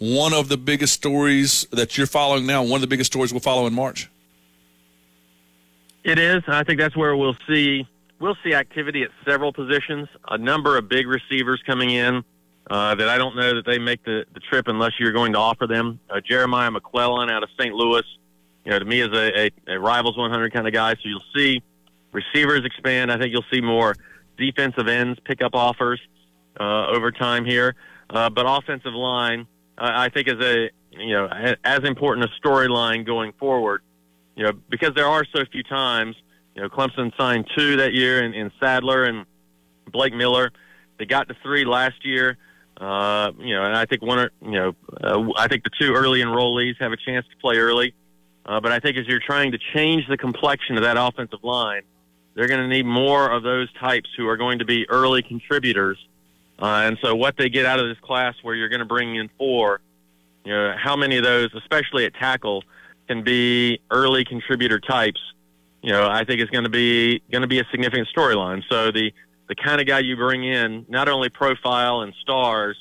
one 0.00 0.32
of 0.32 0.48
the 0.48 0.56
biggest 0.56 0.94
stories 0.94 1.66
that 1.72 1.96
you're 1.96 2.06
following 2.06 2.46
now. 2.46 2.62
One 2.62 2.76
of 2.76 2.80
the 2.80 2.86
biggest 2.86 3.12
stories 3.12 3.32
we'll 3.32 3.40
follow 3.40 3.66
in 3.66 3.74
March. 3.74 4.10
It 6.02 6.18
is. 6.18 6.42
I 6.48 6.64
think 6.64 6.80
that's 6.80 6.96
where 6.96 7.14
we'll 7.14 7.36
see 7.46 7.86
we'll 8.18 8.36
see 8.42 8.54
activity 8.54 9.02
at 9.02 9.10
several 9.26 9.52
positions. 9.52 10.08
A 10.28 10.38
number 10.38 10.76
of 10.78 10.88
big 10.88 11.06
receivers 11.06 11.62
coming 11.66 11.90
in 11.90 12.24
uh, 12.70 12.94
that 12.94 13.08
I 13.08 13.18
don't 13.18 13.36
know 13.36 13.54
that 13.54 13.66
they 13.66 13.78
make 13.78 14.02
the, 14.04 14.24
the 14.32 14.40
trip 14.40 14.68
unless 14.68 14.92
you're 14.98 15.12
going 15.12 15.32
to 15.34 15.38
offer 15.38 15.66
them. 15.66 16.00
Uh, 16.08 16.20
Jeremiah 16.20 16.70
McClellan 16.70 17.30
out 17.30 17.42
of 17.42 17.50
St. 17.58 17.74
Louis, 17.74 18.02
you 18.64 18.70
know, 18.70 18.78
to 18.78 18.84
me 18.84 19.00
is 19.00 19.08
a, 19.08 19.46
a, 19.68 19.74
a 19.74 19.80
rivals 19.80 20.16
100 20.16 20.52
kind 20.52 20.66
of 20.66 20.72
guy. 20.72 20.94
So 20.94 21.00
you'll 21.04 21.22
see 21.36 21.62
receivers 22.12 22.64
expand. 22.64 23.12
I 23.12 23.18
think 23.18 23.32
you'll 23.32 23.44
see 23.52 23.60
more 23.60 23.94
defensive 24.38 24.88
ends 24.88 25.18
pick 25.24 25.42
up 25.42 25.54
offers 25.54 26.00
uh, 26.58 26.86
over 26.86 27.12
time 27.12 27.44
here. 27.44 27.74
Uh, 28.08 28.30
but 28.30 28.46
offensive 28.46 28.94
line, 28.94 29.46
I 29.80 30.08
think 30.10 30.28
is 30.28 30.44
a 30.44 30.70
you 30.92 31.12
know 31.14 31.28
as 31.64 31.80
important 31.84 32.26
a 32.26 32.46
storyline 32.46 33.06
going 33.06 33.32
forward. 33.32 33.82
You 34.36 34.44
know, 34.44 34.52
because 34.68 34.94
there 34.94 35.06
are 35.06 35.24
so 35.34 35.44
few 35.50 35.62
times. 35.62 36.16
You 36.54 36.62
know, 36.62 36.68
Clemson 36.68 37.16
signed 37.16 37.46
two 37.56 37.76
that 37.76 37.94
year 37.94 38.24
in, 38.24 38.34
in 38.34 38.50
Sadler 38.60 39.04
and 39.04 39.24
Blake 39.90 40.14
Miller. 40.14 40.50
They 40.98 41.06
got 41.06 41.28
to 41.28 41.36
three 41.42 41.64
last 41.64 42.04
year. 42.04 42.36
Uh, 42.80 43.32
you 43.38 43.54
know, 43.54 43.64
and 43.64 43.76
I 43.76 43.84
think 43.84 44.02
one, 44.02 44.18
or, 44.18 44.30
you 44.42 44.52
know, 44.52 44.74
uh, 45.02 45.32
I 45.36 45.48
think 45.48 45.64
the 45.64 45.70
two 45.78 45.94
early 45.94 46.20
enrollees 46.20 46.74
have 46.80 46.92
a 46.92 46.96
chance 46.96 47.26
to 47.26 47.36
play 47.36 47.58
early. 47.58 47.94
Uh, 48.46 48.58
but 48.58 48.72
I 48.72 48.78
think 48.80 48.96
as 48.96 49.06
you're 49.06 49.20
trying 49.20 49.52
to 49.52 49.58
change 49.74 50.08
the 50.08 50.16
complexion 50.16 50.76
of 50.76 50.82
that 50.82 50.96
offensive 50.96 51.44
line, 51.44 51.82
they're 52.34 52.48
going 52.48 52.60
to 52.60 52.68
need 52.68 52.86
more 52.86 53.30
of 53.30 53.42
those 53.42 53.68
types 53.74 54.08
who 54.16 54.26
are 54.28 54.36
going 54.36 54.60
to 54.60 54.64
be 54.64 54.88
early 54.88 55.22
contributors. 55.22 55.98
Uh, 56.60 56.82
and 56.84 56.98
so, 57.02 57.14
what 57.14 57.36
they 57.38 57.48
get 57.48 57.64
out 57.64 57.80
of 57.80 57.88
this 57.88 57.98
class, 58.00 58.34
where 58.42 58.54
you're 58.54 58.68
going 58.68 58.80
to 58.80 58.84
bring 58.84 59.16
in 59.16 59.30
four, 59.38 59.80
you 60.44 60.52
know, 60.52 60.74
how 60.76 60.96
many 60.96 61.16
of 61.16 61.24
those, 61.24 61.48
especially 61.54 62.04
at 62.04 62.14
tackle, 62.14 62.62
can 63.08 63.22
be 63.22 63.80
early 63.90 64.24
contributor 64.24 64.78
types? 64.78 65.20
You 65.82 65.92
know, 65.92 66.08
I 66.08 66.24
think 66.24 66.40
is 66.42 66.50
going 66.50 66.64
to 66.64 66.70
be 66.70 67.22
going 67.30 67.42
to 67.42 67.48
be 67.48 67.60
a 67.60 67.64
significant 67.70 68.08
storyline. 68.14 68.62
So 68.68 68.90
the 68.90 69.12
the 69.48 69.54
kind 69.54 69.80
of 69.80 69.86
guy 69.86 70.00
you 70.00 70.16
bring 70.16 70.44
in, 70.44 70.86
not 70.88 71.08
only 71.08 71.28
profile 71.28 72.02
and 72.02 72.14
stars, 72.20 72.76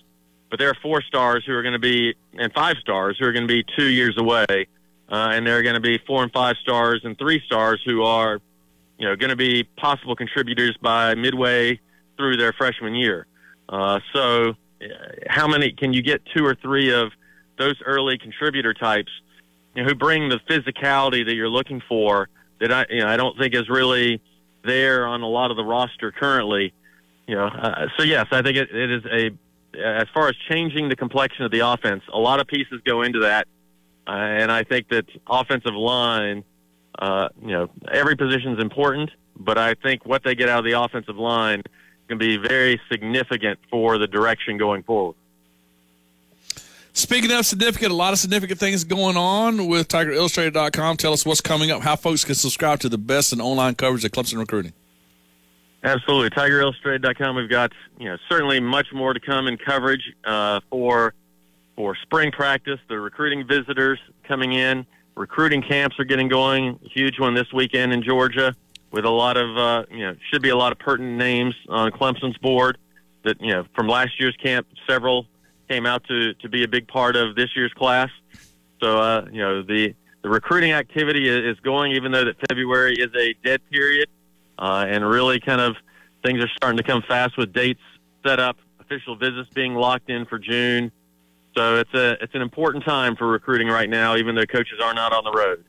but 0.49 0.59
there 0.59 0.69
are 0.69 0.77
four 0.81 1.01
stars 1.01 1.43
who 1.45 1.53
are 1.53 1.63
going 1.63 1.73
to 1.73 1.79
be, 1.79 2.13
and 2.37 2.51
five 2.53 2.77
stars 2.81 3.17
who 3.19 3.25
are 3.25 3.31
going 3.31 3.47
to 3.47 3.53
be 3.53 3.63
two 3.77 3.87
years 3.87 4.15
away. 4.17 4.67
Uh, 5.11 5.29
and 5.31 5.47
there 5.47 5.57
are 5.57 5.63
going 5.63 5.75
to 5.75 5.81
be 5.81 5.97
four 6.05 6.21
and 6.21 6.31
five 6.31 6.55
stars 6.61 7.01
and 7.03 7.17
three 7.17 7.41
stars 7.45 7.81
who 7.85 8.03
are, 8.03 8.39
you 8.99 9.07
know, 9.07 9.15
going 9.15 9.31
to 9.31 9.35
be 9.35 9.63
possible 9.77 10.15
contributors 10.15 10.77
by 10.81 11.15
midway 11.15 11.79
through 12.17 12.37
their 12.37 12.53
freshman 12.53 12.93
year. 12.93 13.25
Uh, 13.69 13.99
so, 14.13 14.49
uh, 14.81 14.85
how 15.27 15.47
many 15.47 15.71
can 15.71 15.93
you 15.93 16.01
get 16.01 16.21
two 16.35 16.45
or 16.45 16.55
three 16.55 16.91
of 16.91 17.11
those 17.57 17.75
early 17.85 18.17
contributor 18.17 18.73
types 18.73 19.11
you 19.75 19.83
know, 19.83 19.89
who 19.89 19.95
bring 19.95 20.29
the 20.29 20.39
physicality 20.49 21.25
that 21.25 21.35
you're 21.35 21.49
looking 21.49 21.81
for? 21.87 22.29
That 22.59 22.71
I, 22.71 22.85
you 22.89 22.99
know, 22.99 23.07
I 23.07 23.15
don't 23.15 23.37
think 23.37 23.55
is 23.55 23.69
really 23.69 24.21
there 24.65 25.05
on 25.05 25.21
a 25.21 25.27
lot 25.27 25.51
of 25.51 25.57
the 25.57 25.63
roster 25.63 26.11
currently. 26.11 26.73
You 27.27 27.35
know, 27.35 27.45
uh, 27.45 27.87
so 27.95 28.03
yes, 28.03 28.25
I 28.31 28.41
think 28.41 28.57
it, 28.57 28.69
it 28.75 28.91
is 28.91 29.03
a 29.05 29.31
as 29.77 30.07
far 30.13 30.27
as 30.27 30.35
changing 30.49 30.89
the 30.89 30.95
complexion 30.95 31.45
of 31.45 31.51
the 31.51 31.59
offense, 31.59 32.03
a 32.11 32.17
lot 32.17 32.39
of 32.39 32.47
pieces 32.47 32.81
go 32.83 33.03
into 33.03 33.19
that, 33.19 33.47
uh, 34.07 34.11
and 34.11 34.51
I 34.51 34.63
think 34.63 34.89
that 34.89 35.05
offensive 35.27 35.75
line, 35.75 36.43
uh, 36.97 37.29
you 37.39 37.51
know, 37.51 37.69
every 37.91 38.15
position 38.15 38.53
is 38.53 38.59
important, 38.59 39.11
but 39.37 39.59
I 39.59 39.75
think 39.75 40.05
what 40.07 40.23
they 40.23 40.33
get 40.33 40.49
out 40.49 40.59
of 40.59 40.65
the 40.65 40.81
offensive 40.81 41.17
line 41.17 41.61
can 42.09 42.17
be 42.17 42.37
very 42.37 42.81
significant 42.91 43.59
for 43.69 43.97
the 43.97 44.07
direction 44.07 44.57
going 44.57 44.83
forward. 44.83 45.15
Speaking 46.91 47.31
of 47.31 47.45
significant, 47.45 47.91
a 47.91 47.95
lot 47.95 48.11
of 48.11 48.19
significant 48.19 48.59
things 48.59 48.83
going 48.83 49.15
on 49.15 49.67
with 49.67 49.87
TigerIllustrated.com. 49.87 50.97
Tell 50.97 51.13
us 51.13 51.25
what's 51.25 51.39
coming 51.39 51.71
up, 51.71 51.81
how 51.81 51.95
folks 51.95 52.25
can 52.25 52.35
subscribe 52.35 52.79
to 52.81 52.89
the 52.89 52.97
best 52.97 53.31
in 53.31 53.39
online 53.39 53.75
coverage 53.75 54.03
of 54.03 54.11
Clemson 54.11 54.39
recruiting. 54.39 54.73
Absolutely. 55.83 56.31
TigerIllustrated.com. 56.31 57.35
We've 57.35 57.49
got, 57.49 57.71
you 57.99 58.09
know, 58.09 58.17
certainly 58.27 58.59
much 58.59 58.87
more 58.91 59.13
to 59.13 59.19
come 59.19 59.47
in 59.47 59.57
coverage 59.57 60.13
uh, 60.25 60.59
for 60.69 61.13
for 61.77 61.95
spring 61.95 62.31
practice. 62.31 62.79
The 62.89 62.99
recruiting 62.99 63.47
visitors 63.47 63.99
coming 64.27 64.51
in. 64.53 64.85
Recruiting 65.15 65.61
camps 65.61 65.97
are 65.99 66.03
getting 66.03 66.27
going. 66.27 66.79
Huge 66.83 67.19
one 67.19 67.33
this 67.33 67.53
weekend 67.53 67.93
in 67.93 68.03
Georgia 68.03 68.53
with 68.91 69.05
a 69.05 69.09
lot 69.09 69.37
of, 69.37 69.57
uh, 69.57 69.83
you 69.91 69.99
know, 69.99 70.15
should 70.31 70.41
be 70.41 70.49
a 70.49 70.55
lot 70.55 70.71
of 70.71 70.79
pertinent 70.79 71.17
names 71.17 71.55
on 71.69 71.91
Clemson's 71.91 72.37
board 72.37 72.77
that, 73.23 73.39
you 73.41 73.53
know, 73.53 73.65
from 73.75 73.87
last 73.87 74.19
year's 74.19 74.35
camp, 74.37 74.67
several 74.87 75.25
came 75.69 75.85
out 75.85 76.03
to, 76.05 76.33
to 76.35 76.49
be 76.49 76.63
a 76.63 76.67
big 76.67 76.87
part 76.87 77.15
of 77.15 77.35
this 77.35 77.49
year's 77.55 77.73
class. 77.73 78.09
So, 78.81 78.99
uh, 78.99 79.25
you 79.31 79.41
know, 79.41 79.61
the, 79.61 79.93
the 80.23 80.29
recruiting 80.29 80.71
activity 80.71 81.29
is 81.29 81.59
going, 81.59 81.91
even 81.91 82.11
though 82.11 82.25
that 82.25 82.35
February 82.49 82.93
is 82.93 83.09
a 83.15 83.35
dead 83.45 83.61
period, 83.69 84.09
uh, 84.57 84.85
and 84.87 85.07
really 85.07 85.39
kind 85.39 85.61
of 85.61 85.75
things 86.23 86.43
are 86.43 86.49
starting 86.57 86.77
to 86.77 86.83
come 86.83 87.03
fast 87.07 87.37
with 87.37 87.53
dates 87.53 87.81
set 88.25 88.39
up, 88.39 88.57
official 88.79 89.15
visits 89.15 89.49
being 89.53 89.75
locked 89.75 90.09
in 90.09 90.25
for 90.25 90.39
June. 90.39 90.91
So 91.55 91.77
it's 91.77 91.93
a 91.93 92.11
it's 92.21 92.35
an 92.35 92.41
important 92.41 92.83
time 92.83 93.15
for 93.15 93.27
recruiting 93.27 93.67
right 93.67 93.89
now, 93.89 94.15
even 94.15 94.35
though 94.35 94.45
coaches 94.45 94.79
are 94.83 94.93
not 94.93 95.13
on 95.13 95.23
the 95.23 95.31
road. 95.31 95.63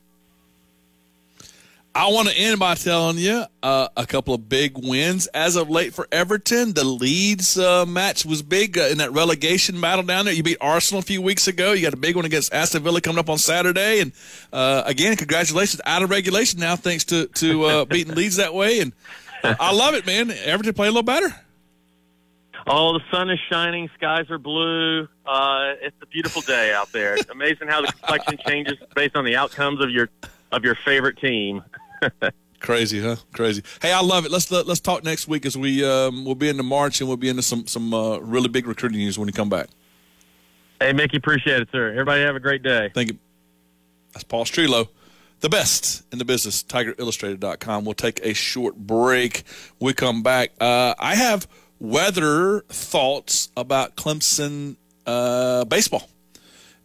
I 1.93 2.09
want 2.09 2.29
to 2.29 2.37
end 2.37 2.57
by 2.57 2.75
telling 2.75 3.17
you 3.17 3.43
uh, 3.61 3.89
a 3.97 4.05
couple 4.05 4.33
of 4.33 4.47
big 4.47 4.77
wins 4.77 5.27
as 5.27 5.57
of 5.57 5.69
late 5.69 5.93
for 5.93 6.07
Everton. 6.09 6.71
The 6.71 6.85
Leeds 6.85 7.59
uh, 7.59 7.85
match 7.85 8.25
was 8.25 8.41
big 8.41 8.77
uh, 8.77 8.83
in 8.83 8.99
that 8.99 9.11
relegation 9.11 9.81
battle 9.81 10.03
down 10.03 10.23
there. 10.23 10.33
You 10.33 10.41
beat 10.41 10.57
Arsenal 10.61 10.99
a 10.99 11.03
few 11.03 11.21
weeks 11.21 11.49
ago. 11.49 11.73
You 11.73 11.81
got 11.81 11.93
a 11.93 11.97
big 11.97 12.15
one 12.15 12.23
against 12.23 12.53
Aston 12.53 12.81
Villa 12.81 13.01
coming 13.01 13.19
up 13.19 13.29
on 13.29 13.37
Saturday. 13.37 13.99
And 13.99 14.13
uh, 14.53 14.83
again, 14.85 15.17
congratulations 15.17 15.81
out 15.85 16.01
of 16.01 16.09
regulation 16.09 16.61
now, 16.61 16.77
thanks 16.77 17.03
to 17.05 17.27
to 17.27 17.63
uh, 17.65 17.85
beating 17.89 18.15
Leeds 18.15 18.37
that 18.37 18.53
way. 18.53 18.79
And 18.79 18.93
I 19.43 19.73
love 19.73 19.93
it, 19.93 20.05
man. 20.05 20.31
Everton 20.31 20.73
play 20.73 20.87
a 20.87 20.91
little 20.91 21.03
better. 21.03 21.35
Oh, 22.67 22.93
the 22.93 23.01
sun 23.11 23.29
is 23.29 23.39
shining, 23.49 23.89
skies 23.97 24.29
are 24.29 24.37
blue. 24.37 25.09
Uh, 25.25 25.73
it's 25.81 25.95
a 26.01 26.05
beautiful 26.05 26.41
day 26.43 26.73
out 26.73 26.91
there. 26.93 27.15
It's 27.15 27.29
amazing 27.29 27.67
how 27.67 27.81
the 27.81 27.87
complexion 27.87 28.37
changes 28.47 28.77
based 28.95 29.15
on 29.15 29.25
the 29.25 29.35
outcomes 29.35 29.81
of 29.81 29.89
your 29.89 30.09
of 30.51 30.63
your 30.63 30.75
favorite 30.75 31.17
team. 31.17 31.63
Crazy, 32.61 33.01
huh? 33.01 33.15
Crazy. 33.33 33.63
Hey, 33.81 33.91
I 33.91 34.01
love 34.01 34.25
it. 34.25 34.31
Let's 34.31 34.51
let, 34.51 34.61
us 34.61 34.67
let 34.67 34.71
us 34.73 34.79
talk 34.79 35.03
next 35.03 35.27
week 35.27 35.45
as 35.47 35.57
we 35.57 35.83
um, 35.83 36.25
we'll 36.25 36.35
be 36.35 36.47
into 36.47 36.63
March 36.63 37.01
and 37.01 37.07
we'll 37.07 37.17
be 37.17 37.27
into 37.27 37.41
some 37.41 37.65
some 37.65 37.93
uh, 37.93 38.19
really 38.19 38.49
big 38.49 38.67
recruiting 38.67 38.99
news 38.99 39.17
when 39.17 39.27
you 39.27 39.33
come 39.33 39.49
back. 39.49 39.67
Hey, 40.79 40.93
Mickey, 40.93 41.17
appreciate 41.17 41.61
it, 41.61 41.69
sir. 41.71 41.89
Everybody 41.89 42.21
have 42.21 42.35
a 42.35 42.39
great 42.39 42.61
day. 42.61 42.91
Thank 42.93 43.09
you. 43.09 43.17
That's 44.13 44.23
Paul 44.23 44.45
Strelow, 44.45 44.89
the 45.39 45.49
best 45.49 46.03
in 46.11 46.19
the 46.19 46.25
business. 46.25 46.63
TigerIllustrated.com. 46.63 47.85
We'll 47.85 47.93
take 47.93 48.19
a 48.23 48.33
short 48.33 48.75
break. 48.75 49.43
We 49.79 49.93
come 49.93 50.21
back. 50.21 50.51
Uh, 50.59 50.93
I 50.99 51.15
have 51.15 51.47
weather 51.79 52.61
thoughts 52.69 53.49
about 53.57 53.95
Clemson 53.95 54.75
uh, 55.07 55.65
baseball 55.65 56.10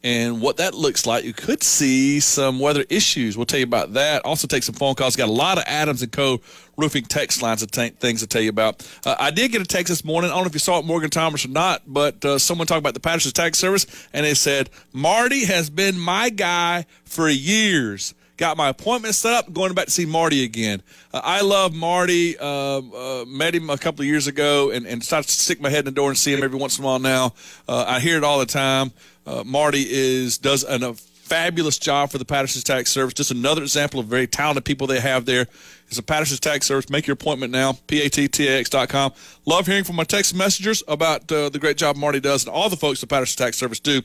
and 0.02 0.40
what 0.40 0.58
that 0.58 0.74
looks 0.74 1.06
like. 1.06 1.24
You 1.24 1.32
could 1.32 1.62
see 1.62 2.20
some 2.20 2.60
weather 2.60 2.84
issues. 2.88 3.36
We'll 3.36 3.46
tell 3.46 3.58
you 3.58 3.64
about 3.64 3.94
that. 3.94 4.24
Also, 4.24 4.46
take 4.46 4.62
some 4.62 4.74
phone 4.74 4.94
calls. 4.94 5.16
Got 5.16 5.28
a 5.28 5.32
lot 5.32 5.58
of 5.58 5.64
Adams 5.66 6.02
and 6.02 6.12
Co. 6.12 6.40
roofing 6.76 7.04
text 7.04 7.42
lines 7.42 7.62
of 7.62 7.70
t- 7.70 7.88
things 7.90 8.20
to 8.20 8.26
tell 8.26 8.42
you 8.42 8.50
about. 8.50 8.86
Uh, 9.04 9.16
I 9.18 9.30
did 9.30 9.52
get 9.52 9.60
a 9.62 9.66
text 9.66 9.88
this 9.88 10.04
morning. 10.04 10.30
I 10.30 10.34
don't 10.34 10.44
know 10.44 10.48
if 10.48 10.54
you 10.54 10.60
saw 10.60 10.78
it, 10.78 10.84
Morgan 10.84 11.10
Thomas, 11.10 11.44
or 11.44 11.48
not, 11.48 11.82
but 11.86 12.24
uh, 12.24 12.38
someone 12.38 12.66
talked 12.66 12.80
about 12.80 12.94
the 12.94 13.00
Patterson's 13.00 13.32
Tax 13.32 13.58
Service, 13.58 13.86
and 14.12 14.24
they 14.24 14.34
said 14.34 14.70
Marty 14.92 15.44
has 15.44 15.70
been 15.70 15.98
my 15.98 16.30
guy 16.30 16.86
for 17.04 17.28
years 17.28 18.14
got 18.36 18.56
my 18.56 18.68
appointment 18.68 19.14
set 19.14 19.32
up, 19.32 19.52
going 19.52 19.74
back 19.74 19.86
to 19.86 19.90
see 19.90 20.06
Marty 20.06 20.44
again. 20.44 20.82
Uh, 21.12 21.20
I 21.24 21.40
love 21.40 21.74
Marty. 21.74 22.36
Uh, 22.38 22.44
uh, 22.46 23.24
met 23.26 23.54
him 23.54 23.70
a 23.70 23.78
couple 23.78 24.02
of 24.02 24.06
years 24.06 24.26
ago 24.26 24.70
and, 24.70 24.86
and 24.86 25.02
started 25.02 25.28
to 25.28 25.34
stick 25.34 25.60
my 25.60 25.70
head 25.70 25.80
in 25.80 25.84
the 25.86 25.90
door 25.90 26.08
and 26.08 26.18
see 26.18 26.32
him 26.32 26.42
every 26.42 26.58
once 26.58 26.78
in 26.78 26.84
a 26.84 26.86
while 26.86 26.98
now. 26.98 27.32
Uh, 27.68 27.84
I 27.86 28.00
hear 28.00 28.16
it 28.16 28.24
all 28.24 28.38
the 28.38 28.46
time. 28.46 28.92
Uh, 29.26 29.42
Marty 29.44 29.84
is 29.88 30.38
does 30.38 30.64
an, 30.64 30.82
a 30.82 30.94
fabulous 30.94 31.78
job 31.78 32.10
for 32.10 32.18
the 32.18 32.24
Patterson 32.24 32.62
Tax 32.62 32.90
Service. 32.92 33.14
Just 33.14 33.32
another 33.32 33.62
example 33.62 34.00
of 34.00 34.06
very 34.06 34.26
talented 34.26 34.64
people 34.64 34.86
they 34.86 35.00
have 35.00 35.26
there. 35.26 35.46
It's 35.88 35.98
a 35.98 36.02
Patterson 36.02 36.38
Tax 36.38 36.66
Service. 36.66 36.88
Make 36.88 37.06
your 37.06 37.14
appointment 37.14 37.52
now, 37.52 37.72
pattax.com. 37.72 39.12
Love 39.44 39.66
hearing 39.66 39.84
from 39.84 39.96
my 39.96 40.04
text 40.04 40.34
messengers 40.34 40.82
about 40.86 41.30
uh, 41.32 41.48
the 41.48 41.58
great 41.58 41.76
job 41.76 41.96
Marty 41.96 42.20
does 42.20 42.44
and 42.44 42.54
all 42.54 42.70
the 42.70 42.76
folks 42.76 43.02
at 43.02 43.08
Patterson 43.08 43.44
Tax 43.44 43.56
Service 43.56 43.80
do. 43.80 44.02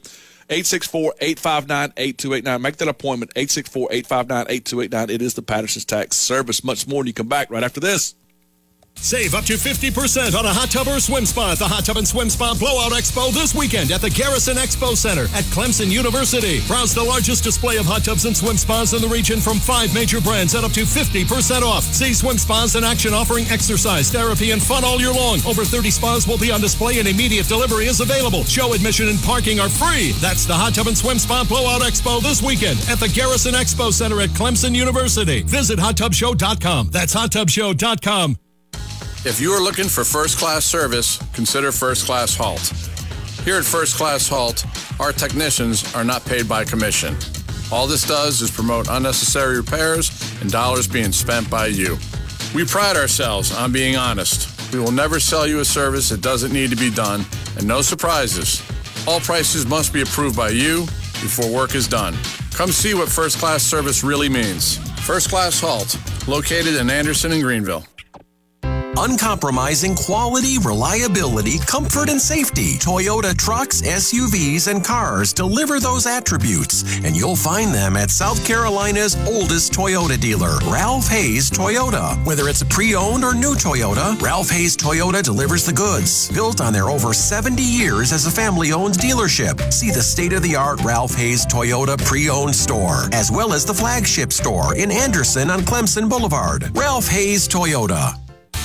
864-859-8289. 0.50 2.62
Make 2.62 2.78
that 2.78 2.88
appointment, 2.90 3.34
864-859-8289. 3.36 5.10
It 5.10 5.22
is 5.22 5.36
the 5.36 5.42
Patterson's 5.42 5.86
Tax 5.86 6.18
Service. 6.18 6.64
Much 6.64 6.88
more 6.88 7.00
when 7.00 7.08
you 7.08 7.14
come 7.14 7.30
back 7.30 7.50
right 7.50 7.64
after 7.64 7.80
this. 7.80 8.16
Save 8.96 9.34
up 9.34 9.46
to 9.46 9.54
50% 9.54 10.38
on 10.38 10.46
a 10.46 10.54
hot 10.54 10.70
tub 10.70 10.88
or 10.88 11.00
swim 11.00 11.26
spa 11.26 11.54
at 11.54 11.58
the 11.58 11.68
Hot 11.68 11.84
Tub 11.84 11.98
and 11.98 12.08
Swim 12.08 12.30
Spa 12.30 12.54
Blowout 12.54 12.92
Expo 12.92 13.34
this 13.34 13.56
weekend 13.56 13.90
at 13.90 14.00
the 14.00 14.10
Garrison 14.12 14.58
Expo 14.58 14.96
Center 14.96 15.24
at 15.34 15.44
Clemson 15.50 15.90
University. 15.90 16.62
Browse 16.68 16.94
the 16.94 17.04
largest 17.04 17.44
display 17.44 17.78
of 17.78 17.86
hot 17.86 18.06
tubs 18.06 18.26
and 18.26 18.38
swim 18.38 18.58
spas 18.58 18.94
in 18.94 19.02
the 19.02 19.08
region 19.08 19.40
from 19.40 19.58
five 19.58 19.92
major 19.96 20.22
brands 20.22 20.54
at 20.54 20.64
up 20.64 20.72
to 20.74 20.82
50% 20.86 21.64
off. 21.64 21.84
See 21.84 22.14
swim 22.14 22.38
spas 22.38 22.76
in 22.76 22.84
action 22.84 23.14
offering 23.14 23.46
exercise, 23.50 24.12
therapy, 24.12 24.52
and 24.52 24.62
fun 24.62 24.86
all 24.86 25.02
year 25.02 25.12
long. 25.12 25.40
Over 25.48 25.66
30 25.66 25.90
spas 25.90 26.28
will 26.28 26.38
be 26.38 26.52
on 26.52 26.62
display 26.62 27.00
and 27.00 27.08
immediate 27.08 27.48
delivery 27.48 27.86
is 27.86 28.02
available. 28.02 28.44
Show 28.44 28.74
admission 28.74 29.10
and 29.10 29.20
parking 29.24 29.60
are 29.60 29.70
free. 29.70 30.12
That's 30.22 30.46
the 30.46 30.54
Hot 30.54 30.76
Tub 30.76 30.86
and 30.86 30.98
Swim 30.98 31.18
Spa 31.18 31.44
Blowout 31.44 31.82
Expo 31.82 32.22
this 32.22 32.44
weekend 32.44 32.78
at 32.88 33.00
the 33.00 33.10
Garrison 33.10 33.56
Expo 33.56 33.92
Center 33.92 34.22
at 34.22 34.30
Clemson 34.30 34.76
University. 34.76 35.42
Visit 35.42 35.80
hottubshow.com. 35.80 36.90
That's 36.92 37.16
hottubshow.com. 37.16 38.38
If 39.24 39.40
you 39.40 39.52
are 39.52 39.62
looking 39.62 39.88
for 39.88 40.04
first 40.04 40.40
class 40.40 40.66
service, 40.66 41.20
consider 41.34 41.72
First 41.72 42.08
Class 42.08 42.36
Halt. 42.36 42.74
Here 43.46 43.58
at 43.58 43.64
First 43.64 43.96
Class 43.96 44.28
Halt, 44.28 44.66
our 45.00 45.14
technicians 45.14 45.94
are 45.94 46.04
not 46.04 46.26
paid 46.26 46.50
by 46.50 46.66
commission. 46.66 47.16
All 47.72 47.86
this 47.86 48.08
does 48.08 48.42
is 48.42 48.50
promote 48.50 48.88
unnecessary 48.90 49.58
repairs 49.58 50.10
and 50.42 50.52
dollars 50.52 50.88
being 50.88 51.12
spent 51.12 51.48
by 51.52 51.68
you. 51.68 52.00
We 52.56 52.66
pride 52.66 52.98
ourselves 52.98 53.56
on 53.56 53.72
being 53.72 53.96
honest. 53.96 54.74
We 54.74 54.80
will 54.80 54.92
never 54.92 55.20
sell 55.20 55.46
you 55.46 55.60
a 55.60 55.66
service 55.66 56.10
that 56.10 56.22
doesn't 56.22 56.52
need 56.52 56.72
to 56.72 56.76
be 56.76 56.90
done, 56.90 57.24
and 57.58 57.68
no 57.68 57.84
surprises. 57.84 58.64
All 59.08 59.20
prices 59.20 59.68
must 59.68 59.94
be 59.94 60.02
approved 60.02 60.36
by 60.36 60.50
you 60.50 60.86
before 61.22 61.54
work 61.54 61.76
is 61.76 61.88
done. 61.88 62.16
Come 62.54 62.72
see 62.72 62.96
what 62.96 63.08
first 63.08 63.38
class 63.38 63.62
service 63.62 64.04
really 64.04 64.30
means. 64.30 64.78
First 65.06 65.30
Class 65.30 65.60
Halt, 65.60 65.96
located 66.28 66.76
in 66.76 66.90
Anderson 66.90 67.32
and 67.32 67.44
Greenville. 67.44 67.86
Uncompromising 68.98 69.96
quality, 69.96 70.58
reliability, 70.60 71.58
comfort, 71.60 72.10
and 72.10 72.22
safety. 72.22 72.78
Toyota 72.78 73.36
trucks, 73.36 73.82
SUVs, 73.82 74.68
and 74.68 74.84
cars 74.84 75.34
deliver 75.34 75.80
those 75.80 76.06
attributes, 76.06 76.84
and 77.04 77.16
you'll 77.16 77.36
find 77.36 77.74
them 77.74 77.96
at 77.96 78.12
South 78.12 78.46
Carolina's 78.46 79.16
oldest 79.28 79.74
Toyota 79.74 80.20
dealer, 80.20 80.58
Ralph 80.70 81.08
Hayes 81.08 81.50
Toyota. 81.50 82.24
Whether 82.26 82.48
it's 82.48 82.62
a 82.62 82.66
pre 82.66 82.94
owned 82.96 83.24
or 83.24 83.34
new 83.34 83.56
Toyota, 83.56 84.20
Ralph 84.22 84.50
Hayes 84.50 84.78
Toyota 84.78 85.24
delivers 85.24 85.66
the 85.66 85.74
goods. 85.74 86.30
Built 86.32 86.62
on 86.62 86.74
their 86.74 86.90
over 86.90 87.14
70 87.14 87.62
years 87.64 88.12
as 88.12 88.28
a 88.28 88.32
family 88.32 88.72
owned 88.72 88.96
dealership. 88.96 89.72
See 89.74 89.90
the 89.90 90.04
state 90.04 90.34
of 90.34 90.44
the 90.44 90.56
art 90.56 90.82
Ralph 90.84 91.16
Hayes 91.16 91.46
Toyota 91.46 91.98
pre 92.06 92.30
owned 92.30 92.56
store, 92.56 93.10
as 93.14 93.32
well 93.32 93.54
as 93.54 93.66
the 93.66 93.74
flagship 93.74 94.32
store 94.32 94.76
in 94.76 94.92
Anderson 94.92 95.50
on 95.50 95.62
Clemson 95.62 96.10
Boulevard. 96.10 96.76
Ralph 96.78 97.08
Hayes 97.08 97.48
Toyota. 97.48 98.21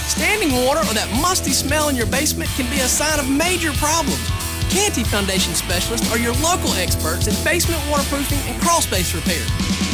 Standing 0.07 0.65
water 0.65 0.81
or 0.81 0.95
that 0.95 1.11
musty 1.21 1.51
smell 1.51 1.89
in 1.89 1.97
your 1.97 2.07
basement 2.07 2.49
can 2.51 2.71
be 2.71 2.81
a 2.81 2.89
sign 2.89 3.19
of 3.19 3.29
major 3.29 3.73
problems. 3.73 4.23
Canty 4.71 5.05
Foundation 5.05 5.55
specialists 5.55 6.11
are 6.13 6.19
your 6.19 6.33
local 6.35 6.73
experts 6.75 7.27
in 7.27 7.35
basement 7.45 7.83
waterproofing 7.91 8.39
and 8.47 8.61
crawl 8.63 8.81
space 8.81 9.15
repair. 9.15 9.45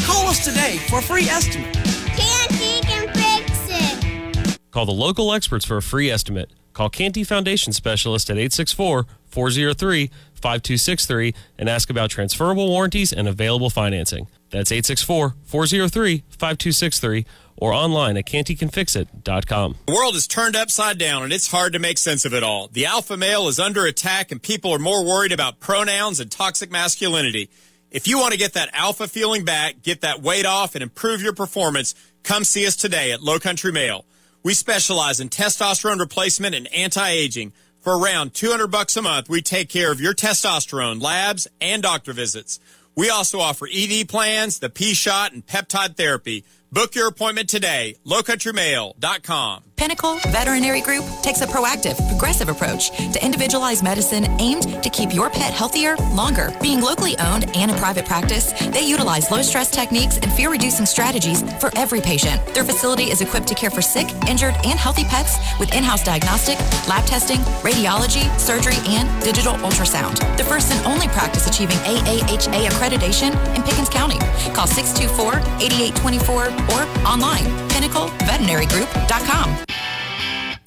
Call 0.05 0.29
us 0.29 0.45
today 0.45 0.79
for 0.89 0.99
a 0.99 1.03
free 1.03 1.25
estimate. 1.25 1.73
Canty 2.17 2.81
can 2.87 3.09
fix 3.15 3.67
it. 3.69 4.59
Call 4.71 4.87
the 4.87 4.93
local 4.93 5.33
experts 5.33 5.65
for 5.65 5.77
a 5.77 5.83
free 5.83 6.11
estimate. 6.11 6.51
Call 6.73 6.89
Canty 6.89 7.25
Foundation 7.25 7.73
Specialist 7.73 8.31
at 8.31 8.37
864 8.37 9.07
403 9.27 10.11
5263 10.35 11.35
and 11.59 11.69
ask 11.69 11.89
about 11.89 12.11
transferable 12.11 12.69
warranties 12.69 13.13
and 13.13 13.29
available 13.29 13.71
financing. 13.71 14.27
That's 14.51 14.73
864 14.73 15.37
403 15.45 16.25
5263 16.29 17.27
or 17.63 17.73
online 17.73 18.17
at 18.17 18.27
cantycanfixit.com. 18.27 19.77
The 19.87 19.93
world 19.93 20.17
is 20.17 20.27
turned 20.27 20.57
upside 20.57 20.99
down 20.99 21.23
and 21.23 21.33
it's 21.33 21.49
hard 21.49 21.75
to 21.75 21.79
make 21.79 21.97
sense 21.97 22.25
of 22.25 22.35
it 22.35 22.43
all. 22.43 22.67
The 22.67 22.87
alpha 22.87 23.17
male 23.17 23.47
is 23.47 23.61
under 23.61 23.87
attack 23.87 24.33
and 24.33 24.43
people 24.43 24.73
are 24.73 24.81
more 24.81 25.05
worried 25.05 25.31
about 25.31 25.61
pronouns 25.61 26.19
and 26.19 26.29
toxic 26.29 26.73
masculinity. 26.73 27.51
If 27.93 28.09
you 28.09 28.19
want 28.19 28.33
to 28.33 28.39
get 28.39 28.55
that 28.55 28.71
alpha 28.73 29.07
feeling 29.07 29.45
back, 29.45 29.81
get 29.81 30.01
that 30.01 30.21
weight 30.21 30.45
off, 30.45 30.75
and 30.75 30.83
improve 30.83 31.23
your 31.23 31.35
performance, 31.35 31.95
come 32.25 32.43
see 32.43 32.67
us 32.67 32.75
today 32.75 33.13
at 33.13 33.23
Low 33.23 33.39
Country 33.39 33.71
Male. 33.71 34.05
We 34.43 34.55
specialize 34.55 35.21
in 35.21 35.29
testosterone 35.29 36.01
replacement 36.01 36.57
and 36.57 36.67
anti-aging. 36.75 37.53
For 37.81 37.97
around 37.97 38.35
200 38.35 38.73
bucks 38.73 38.97
a 38.97 39.03
month, 39.03 39.29
we 39.29 39.41
take 39.41 39.69
care 39.69 39.93
of 39.93 40.01
your 40.01 40.15
testosterone, 40.15 41.01
labs, 41.01 41.47
and 41.61 41.81
doctor 41.81 42.13
visits. 42.13 42.59
We 42.97 43.09
also 43.09 43.39
offer 43.39 43.69
ED 43.73 44.09
plans, 44.09 44.59
the 44.59 44.69
P 44.69 44.95
shot, 44.95 45.33
and 45.33 45.47
peptide 45.47 45.97
therapy. 45.97 46.45
Book 46.73 46.95
your 46.95 47.07
appointment 47.07 47.51
today. 47.51 47.97
LowCountryMale.com. 48.07 49.72
Pinnacle 49.77 50.19
Veterinary 50.29 50.81
Group 50.81 51.05
takes 51.23 51.41
a 51.41 51.47
proactive, 51.47 51.97
progressive 52.09 52.49
approach 52.49 52.91
to 53.13 53.25
individualized 53.25 53.83
medicine 53.83 54.25
aimed 54.41 54.83
to 54.83 54.91
keep 54.91 55.13
your 55.13 55.29
pet 55.31 55.53
healthier 55.53 55.97
longer. 56.15 56.55
Being 56.63 56.81
locally 56.81 57.17
owned 57.19 57.51
and 57.57 57.71
a 57.71 57.75
private 57.75 58.07
practice, 58.07 58.53
they 58.69 58.83
utilize 58.83 59.31
low 59.31 59.43
stress 59.43 59.71
techniques 59.71 60.19
and 60.19 60.33
fear 60.33 60.51
reducing 60.51 60.87
strategies 60.87 61.43
for 61.61 61.71
every 61.77 62.01
patient. 62.01 62.41
Their 62.55 62.65
facility 62.65 63.11
is 63.11 63.21
equipped 63.21 63.49
to 63.49 63.55
care 63.55 63.71
for 63.71 63.83
sick, 63.83 64.09
injured, 64.29 64.55
and 64.65 64.79
healthy 64.79 65.05
pets 65.05 65.37
with 65.59 65.75
in 65.75 65.83
house 65.83 66.05
diagnostic, 66.05 66.59
lab 66.89 67.05
testing, 67.05 67.39
radiology, 67.63 68.29
surgery, 68.39 68.77
and 68.87 69.09
digital 69.23 69.55
ultrasound. 69.55 70.19
The 70.37 70.45
first 70.45 70.73
and 70.73 70.87
only 70.87 71.09
practice 71.09 71.49
achieving 71.49 71.77
AAHA 71.79 72.69
accreditation 72.69 73.31
in 73.57 73.63
Pickens 73.63 73.89
County. 73.89 74.19
Call 74.55 74.67
624 74.67 75.39
8824 75.61 76.47
or 76.71 76.83
online 77.07 77.45
pinnacleveterinarygroup.com. 77.73 79.72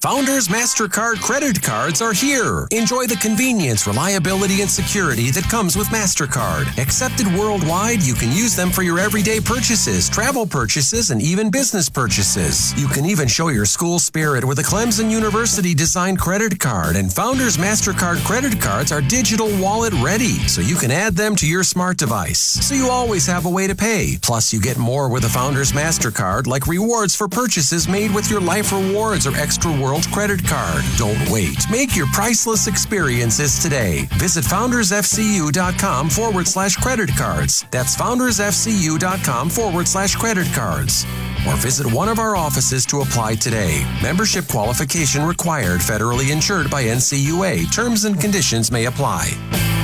Founders 0.06 0.46
MasterCard 0.46 1.20
credit 1.20 1.60
cards 1.60 2.00
are 2.00 2.12
here. 2.12 2.68
Enjoy 2.70 3.08
the 3.08 3.16
convenience, 3.16 3.88
reliability, 3.88 4.60
and 4.60 4.70
security 4.70 5.32
that 5.32 5.42
comes 5.50 5.76
with 5.76 5.88
MasterCard. 5.88 6.78
Accepted 6.78 7.26
worldwide, 7.34 8.00
you 8.04 8.14
can 8.14 8.30
use 8.30 8.54
them 8.54 8.70
for 8.70 8.84
your 8.84 9.00
everyday 9.00 9.40
purchases, 9.40 10.08
travel 10.08 10.46
purchases, 10.46 11.10
and 11.10 11.20
even 11.20 11.50
business 11.50 11.88
purchases. 11.88 12.72
You 12.80 12.86
can 12.86 13.04
even 13.04 13.26
show 13.26 13.48
your 13.48 13.64
school 13.64 13.98
spirit 13.98 14.44
with 14.44 14.60
a 14.60 14.62
Clemson 14.62 15.10
University 15.10 15.74
designed 15.74 16.20
credit 16.20 16.60
card. 16.60 16.94
And 16.94 17.12
Founders 17.12 17.56
MasterCard 17.56 18.24
credit 18.24 18.60
cards 18.60 18.92
are 18.92 19.00
digital 19.00 19.48
wallet 19.58 19.92
ready, 19.94 20.38
so 20.46 20.60
you 20.60 20.76
can 20.76 20.92
add 20.92 21.16
them 21.16 21.34
to 21.34 21.48
your 21.48 21.64
smart 21.64 21.96
device. 21.96 22.38
So 22.38 22.76
you 22.76 22.90
always 22.90 23.26
have 23.26 23.44
a 23.44 23.50
way 23.50 23.66
to 23.66 23.74
pay. 23.74 24.18
Plus, 24.22 24.52
you 24.52 24.60
get 24.60 24.78
more 24.78 25.08
with 25.08 25.24
a 25.24 25.28
Founders 25.30 25.72
MasterCard, 25.72 26.46
like 26.46 26.68
rewards 26.68 27.16
for 27.16 27.26
purchases 27.26 27.88
made 27.88 28.14
with 28.14 28.30
your 28.30 28.40
Life 28.40 28.70
Rewards 28.70 29.26
or 29.26 29.34
Extra 29.34 29.72
World 29.72 29.95
credit 30.04 30.44
card. 30.44 30.84
Don't 30.96 31.30
wait. 31.30 31.56
Make 31.70 31.96
your 31.96 32.06
priceless 32.12 32.66
experiences 32.66 33.62
today. 33.62 34.08
Visit 34.14 34.44
foundersfcu.com 34.44 36.10
forward 36.10 36.46
slash 36.46 36.76
credit 36.76 37.16
cards. 37.16 37.64
That's 37.70 37.96
foundersfcu.com 37.96 39.50
forward 39.50 39.88
slash 39.88 40.16
credit 40.16 40.48
cards. 40.52 41.06
Or 41.46 41.56
visit 41.56 41.90
one 41.92 42.08
of 42.08 42.18
our 42.18 42.36
offices 42.36 42.84
to 42.86 43.00
apply 43.00 43.36
today. 43.36 43.84
Membership 44.02 44.48
qualification 44.48 45.24
required, 45.24 45.80
federally 45.80 46.32
insured 46.32 46.70
by 46.70 46.84
NCUA. 46.84 47.72
Terms 47.72 48.04
and 48.04 48.20
conditions 48.20 48.70
may 48.72 48.86
apply. 48.86 49.75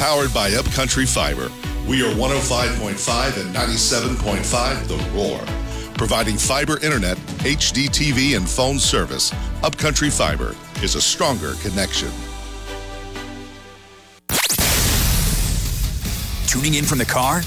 Powered 0.00 0.32
by 0.32 0.50
Upcountry 0.52 1.04
Fiber. 1.04 1.52
We 1.86 2.00
are 2.00 2.10
105.5 2.14 3.38
and 3.38 3.54
97.5 3.54 4.88
The 4.88 4.96
Roar. 5.14 5.38
Providing 5.92 6.38
fiber 6.38 6.82
internet, 6.82 7.18
HD 7.44 7.86
TV, 7.86 8.34
and 8.34 8.48
phone 8.48 8.78
service, 8.78 9.30
Upcountry 9.62 10.08
Fiber 10.08 10.56
is 10.82 10.94
a 10.94 11.02
stronger 11.02 11.52
connection. 11.60 12.08
Tuning 16.46 16.76
in 16.76 16.86
from 16.86 16.96
the 16.96 17.04
car? 17.04 17.42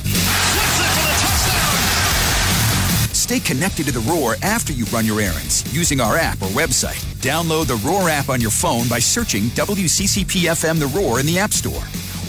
Stay 3.16 3.40
connected 3.40 3.88
to 3.88 3.92
the 3.92 4.06
Roar 4.08 4.36
after 4.44 4.74
you 4.74 4.86
run 4.86 5.08
your 5.08 5.20
errands 5.20 5.64
using 5.74 6.00
our 6.00 6.18
app 6.18 6.40
or 6.44 6.50
website. 6.50 7.04
Download 7.16 7.66
the 7.66 7.78
Roar 7.78 8.10
app 8.10 8.30
on 8.30 8.40
your 8.40 8.52
phone 8.52 8.88
by 8.88 9.00
searching 9.00 9.46
WCCP 9.56 10.52
FM 10.52 10.78
The 10.78 10.86
Roar 10.96 11.20
in 11.20 11.26
the 11.26 11.40
App 11.40 11.52
Store 11.52 11.82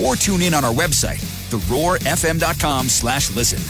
or 0.03 0.17
tune 0.17 0.43
in 0.43 0.55
on 0.55 0.65
our 0.65 0.73
website, 0.73 1.23
theroarfm.com 1.51 2.89
slash 2.89 3.35
listen. 3.35 3.61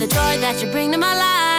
The 0.00 0.06
joy 0.06 0.38
that 0.40 0.62
you 0.62 0.70
bring 0.70 0.92
to 0.92 0.98
my 0.98 1.14
life. 1.14 1.49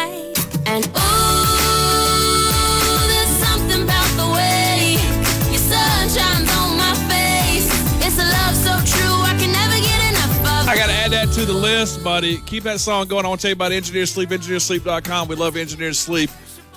To 11.32 11.46
the 11.46 11.54
list. 11.54 11.72
list, 11.82 12.04
buddy. 12.04 12.38
Keep 12.42 12.64
that 12.66 12.80
song 12.80 13.08
going. 13.08 13.26
I 13.26 13.30
want 13.30 13.42
to 13.42 13.46
tell 13.46 13.50
you 13.50 13.56
about 13.56 13.72
Engineer 13.72 14.06
Sleep, 14.06 14.30
engineersleep.com. 14.30 15.28
We 15.28 15.36
love 15.36 15.58
Engineer 15.58 15.94
Sleep. 15.94 16.30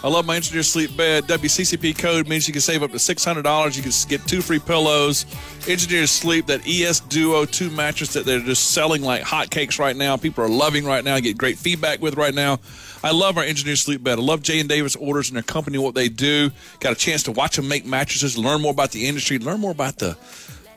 I 0.03 0.09
love 0.09 0.25
my 0.25 0.37
Engineer 0.37 0.62
Sleep 0.62 0.97
bed. 0.97 1.25
WCCP 1.25 1.99
code 1.99 2.27
means 2.27 2.49
you 2.49 2.53
can 2.53 2.62
save 2.62 2.83
up 2.83 2.90
to 2.93 2.97
$600. 2.97 3.77
You 3.77 3.83
can 3.83 3.93
get 4.09 4.27
two 4.27 4.40
free 4.40 4.59
pillows. 4.59 5.27
Engineer 5.69 6.07
Sleep, 6.07 6.47
that 6.47 6.67
ES 6.67 7.01
Duo 7.01 7.45
2 7.45 7.71
mattress 7.71 8.14
that 8.14 8.25
they're 8.25 8.40
just 8.40 8.71
selling 8.71 9.03
like 9.03 9.23
hotcakes 9.23 9.79
right 9.79 9.95
now. 9.95 10.17
People 10.17 10.45
are 10.45 10.49
loving 10.49 10.87
right 10.87 11.05
now, 11.05 11.19
get 11.21 11.37
great 11.37 11.59
feedback 11.59 12.01
with 12.01 12.17
right 12.17 12.35
now. 12.35 12.61
I 13.03 13.12
love 13.12 13.37
our 13.37 13.45
Engineer 13.45 13.77
Sleep 13.77 14.03
bed. 14.03 14.19
I 14.19 14.23
love 14.23 14.43
Jay 14.43 14.61
and 14.61 14.69
Davis 14.69 14.97
orders 14.97 15.29
and 15.29 15.37
their 15.37 15.43
company, 15.43 15.77
what 15.77 15.95
they 15.95 16.09
do. 16.09 16.51
Got 16.81 16.93
a 16.93 16.97
chance 16.97 17.25
to 17.25 17.33
watch 17.33 17.57
them 17.57 17.69
make 17.69 17.85
mattresses, 17.85 18.38
learn 18.38 18.62
more 18.62 18.73
about 18.73 18.93
the 18.93 19.07
industry, 19.07 19.38
learn 19.38 19.61
more 19.61 19.73
about 19.73 19.99
the 19.99 20.17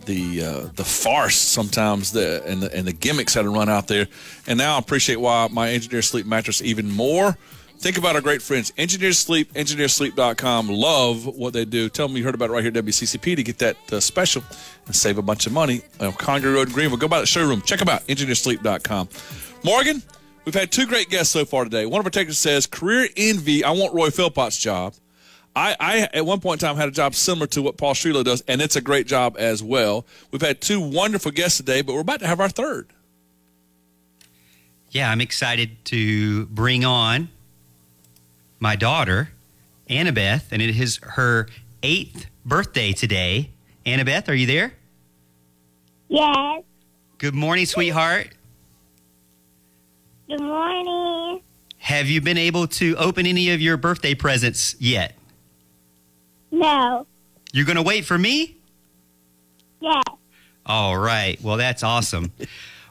the 0.08 0.44
uh, 0.44 0.70
the 0.76 0.84
farce 0.84 1.36
sometimes 1.36 2.12
the 2.12 2.44
and 2.46 2.64
the 2.64 2.76
and 2.76 2.88
the 2.88 2.94
gimmicks 2.94 3.36
that 3.36 3.46
are 3.46 3.52
run 3.52 3.70
out 3.70 3.88
there. 3.88 4.08
And 4.48 4.58
now 4.58 4.76
I 4.76 4.80
appreciate 4.80 5.18
why 5.18 5.48
my 5.52 5.70
Engineer 5.70 6.02
Sleep 6.02 6.26
mattress 6.26 6.62
even 6.64 6.90
more. 6.90 7.38
Think 7.80 8.00
about 8.00 8.16
our 8.16 8.22
great 8.22 8.42
friends, 8.42 8.74
Engineer 8.76 9.12
Sleep, 9.12 9.54
engineersleep.com. 9.54 10.68
Love 10.70 11.28
what 11.28 11.54
they 11.54 11.64
do. 11.64 11.90
Tell 11.90 12.08
them 12.08 12.18
you 12.18 12.24
heard 12.24 12.34
about 12.34 12.50
it 12.50 12.54
right 12.54 12.64
here 12.64 12.76
at 12.76 12.84
WCCP 12.84 13.36
to 13.36 13.44
get 13.44 13.60
that 13.60 13.94
uh, 13.94 14.00
special 14.00 14.42
and 14.88 14.96
save 14.96 15.20
a 15.20 15.22
bunch 15.22 15.46
of 15.46 15.54
money. 15.54 15.82
Congress 16.18 16.56
Road 16.56 16.70
in 16.70 16.74
Greenville. 16.74 16.98
Go 16.98 17.08
by 17.08 17.20
the 17.20 17.28
showroom. 17.28 17.62
Check 17.62 17.78
them 17.78 17.88
out, 17.88 18.02
engineersleep.com. 18.08 19.10
Morgan, 19.64 20.02
we've 20.46 20.56
had 20.56 20.72
two 20.72 20.88
great 20.88 21.10
guests 21.10 21.32
so 21.32 21.46
far 21.46 21.66
today. 21.66 21.86
One 21.86 22.00
of 22.00 22.08
our 22.08 22.10
technicians 22.10 22.40
says, 22.40 22.66
career 22.66 23.10
envy. 23.16 23.64
I 23.64 23.70
want 23.70 23.94
Roy 23.94 24.10
Philpott's 24.10 24.58
job. 24.58 24.96
I, 25.58 25.76
I, 25.80 26.10
at 26.14 26.24
one 26.24 26.40
point 26.40 26.62
in 26.62 26.68
time 26.68 26.78
had 26.78 26.88
a 26.88 26.92
job 26.92 27.16
similar 27.16 27.48
to 27.48 27.64
what 27.64 27.78
Paul 27.78 27.96
Strelow 27.96 28.24
does, 28.24 28.44
and 28.48 28.62
it's 28.62 28.76
a 28.76 28.82
great 28.82 29.08
job 29.08 29.38
as 29.40 29.64
well. 29.64 30.06
We've 30.30 30.42
had 30.42 30.62
two 30.62 30.80
wonderful 30.80 31.32
guests 31.32 31.58
today, 31.58 31.82
but 31.82 31.96
we're 31.96 32.02
about 32.02 32.20
to 32.20 32.28
have 32.28 32.40
our 32.40 32.48
third. 32.48 32.94
Yeah, 34.92 35.10
I'm 35.10 35.20
excited 35.20 35.84
to 35.86 36.46
bring 36.46 36.86
on 36.86 37.30
my 38.60 38.76
daughter, 38.76 39.32
Annabeth, 39.90 40.44
and 40.52 40.62
it 40.62 40.80
is 40.80 40.98
her 41.02 41.48
eighth 41.82 42.28
birthday 42.46 42.94
today. 42.94 43.50
Annabeth, 43.84 44.30
are 44.30 44.36
you 44.36 44.46
there? 44.46 44.74
Yes. 46.08 46.62
Good 47.18 47.34
morning, 47.34 47.66
sweetheart. 47.66 48.30
Good 50.28 50.40
morning. 50.40 51.42
Have 51.80 52.06
you 52.06 52.22
been 52.22 52.38
able 52.38 52.68
to 52.68 52.96
open 52.98 53.26
any 53.26 53.50
of 53.50 53.60
your 53.60 53.78
birthday 53.78 54.14
presents 54.14 54.76
yet? 54.80 55.17
No. 56.52 57.06
You're 57.54 57.66
going 57.66 57.78
to 57.78 57.84
wait 57.84 58.06
for 58.06 58.18
me? 58.18 58.58
Yes. 59.80 60.04
All 60.66 60.98
right. 60.98 61.42
Well, 61.42 61.58
that's 61.58 61.84
awesome. 61.84 62.32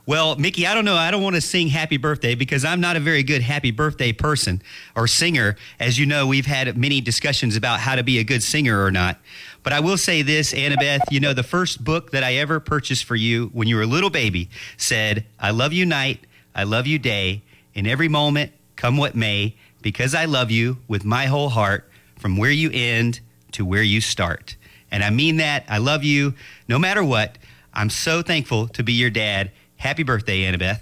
Well, 0.07 0.37
Mickey, 0.37 0.69
I 0.69 0.75
don't 0.75 0.85
know. 0.85 0.95
I 0.95 1.11
don't 1.11 1.23
want 1.23 1.35
to 1.35 1.41
sing 1.41 1.67
happy 1.67 1.97
birthday 1.97 2.37
because 2.37 2.65
I'm 2.65 2.81
not 2.81 2.97
a 2.97 3.01
very 3.01 3.25
good 3.25 3.43
happy 3.43 3.73
birthday 3.73 4.13
person 4.13 4.63
or 4.95 5.09
singer. 5.09 5.57
As 5.81 5.99
you 5.99 6.07
know, 6.07 6.29
we've 6.29 6.47
had 6.47 6.79
many 6.79 7.01
discussions 7.01 7.57
about 7.57 7.81
how 7.81 7.97
to 7.97 8.05
be 8.05 8.21
a 8.21 8.25
good 8.25 8.43
singer 8.43 8.85
or 8.85 8.93
not. 8.93 9.19
But 9.65 9.73
I 9.73 9.81
will 9.81 9.97
say 9.97 10.23
this, 10.23 10.53
Annabeth, 10.53 11.01
you 11.11 11.19
know, 11.19 11.33
the 11.35 11.43
first 11.43 11.83
book 11.83 12.13
that 12.13 12.23
I 12.23 12.35
ever 12.35 12.61
purchased 12.61 13.05
for 13.05 13.17
you 13.17 13.51
when 13.53 13.67
you 13.67 13.75
were 13.75 13.83
a 13.83 13.87
little 13.87 14.11
baby 14.11 14.49
said, 14.77 15.27
I 15.41 15.51
love 15.51 15.73
you 15.73 15.85
night, 15.85 16.21
I 16.55 16.63
love 16.63 16.87
you 16.87 17.01
day, 17.01 17.43
in 17.75 17.89
every 17.89 18.09
moment, 18.09 18.53
come 18.77 18.97
what 18.97 19.17
may, 19.17 19.57
because 19.83 20.15
I 20.15 20.27
love 20.27 20.53
you 20.53 20.79
with 20.87 21.05
my 21.05 21.27
whole 21.27 21.49
heart, 21.49 21.91
from 22.17 22.37
where 22.37 22.53
you 22.53 22.71
end 22.73 23.19
to 23.57 23.65
where 23.65 23.83
you 23.83 24.03
start. 24.03 24.57
And 24.91 25.03
I 25.03 25.11
mean 25.11 25.39
that. 25.39 25.65
I 25.69 25.79
love 25.79 26.05
you 26.05 26.35
no 26.69 26.79
matter 26.79 27.03
what. 27.03 27.39
I'm 27.73 27.91
so 27.91 28.23
thankful 28.23 28.69
to 28.69 28.83
be 28.83 28.93
your 28.93 29.11
dad. 29.11 29.51
Happy 29.77 30.03
birthday, 30.03 30.43
Annabeth. 30.43 30.81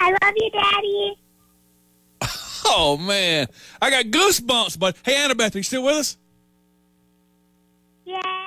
I 0.00 0.10
love 0.10 0.34
you, 0.36 0.50
Daddy. 0.50 1.18
Oh 2.66 2.96
man, 2.96 3.46
I 3.82 3.90
got 3.90 4.06
goosebumps. 4.06 4.78
But 4.78 4.96
hey, 5.04 5.16
Annabeth, 5.16 5.54
are 5.54 5.58
you 5.58 5.62
still 5.62 5.84
with 5.84 5.96
us? 5.96 6.16
Yes. 8.06 8.43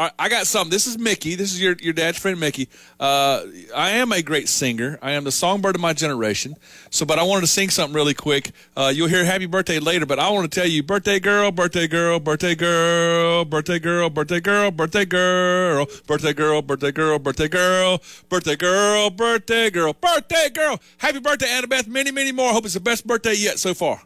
Right, 0.00 0.12
I 0.18 0.30
got 0.30 0.46
something. 0.46 0.70
This 0.70 0.86
is 0.86 0.98
Mickey. 0.98 1.34
This 1.34 1.52
is 1.52 1.60
your, 1.60 1.76
your 1.78 1.92
dad's 1.92 2.18
friend, 2.18 2.40
Mickey. 2.40 2.70
Uh, 2.98 3.44
I 3.76 3.90
am 3.90 4.12
a 4.12 4.22
great 4.22 4.48
singer. 4.48 4.98
I 5.02 5.10
am 5.10 5.24
the 5.24 5.30
songbird 5.30 5.74
of 5.74 5.82
my 5.82 5.92
generation. 5.92 6.56
So, 6.88 7.04
but 7.04 7.18
I 7.18 7.22
wanted 7.22 7.42
to 7.42 7.46
sing 7.48 7.68
something 7.68 7.94
really 7.94 8.14
quick. 8.14 8.52
Uh, 8.74 8.90
you'll 8.94 9.08
hear 9.08 9.26
"Happy 9.26 9.44
Birthday" 9.44 9.78
later, 9.78 10.06
but 10.06 10.18
I 10.18 10.30
want 10.30 10.50
to 10.50 10.60
tell 10.60 10.66
you, 10.66 10.82
birthday 10.82 11.20
girl, 11.20 11.52
birthday 11.52 11.86
girl, 11.86 12.18
birthday 12.18 12.54
girl, 12.54 13.44
birthday 13.44 13.78
girl, 13.78 14.08
birthday 14.08 14.40
girl, 14.40 14.70
birthday 14.70 15.04
girl, 15.04 15.50
birthday 15.50 15.50
girl, 15.50 16.62
birthday 16.62 16.88
girl, 16.88 17.18
birthday 17.18 17.48
girl, 17.48 17.98
birthday 18.30 18.56
girl, 18.56 19.10
birthday 19.10 19.70
girl, 19.70 19.92
birthday 19.92 20.48
girl. 20.48 20.80
Happy 20.96 21.20
birthday, 21.20 21.48
Annabeth. 21.48 21.86
Many, 21.86 22.10
many 22.10 22.32
more. 22.32 22.54
Hope 22.54 22.64
it's 22.64 22.72
the 22.72 22.80
best 22.80 23.06
birthday 23.06 23.34
yet 23.34 23.58
so 23.58 23.74
far. 23.74 24.00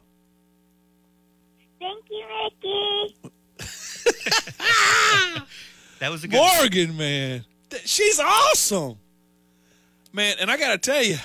Thank 1.79 2.05
you, 2.11 2.25
Mickey. 2.65 3.31
That 6.05 6.11
was 6.11 6.23
a 6.23 6.29
good 6.29 6.37
Morgan, 6.37 6.99
man. 6.99 7.47
She's 7.87 8.21
awesome. 8.21 8.99
Man, 10.13 10.37
and 10.39 10.51
I 10.51 10.59
got 10.59 10.73
to 10.73 10.77
tell 10.77 11.03
you, 11.03 11.17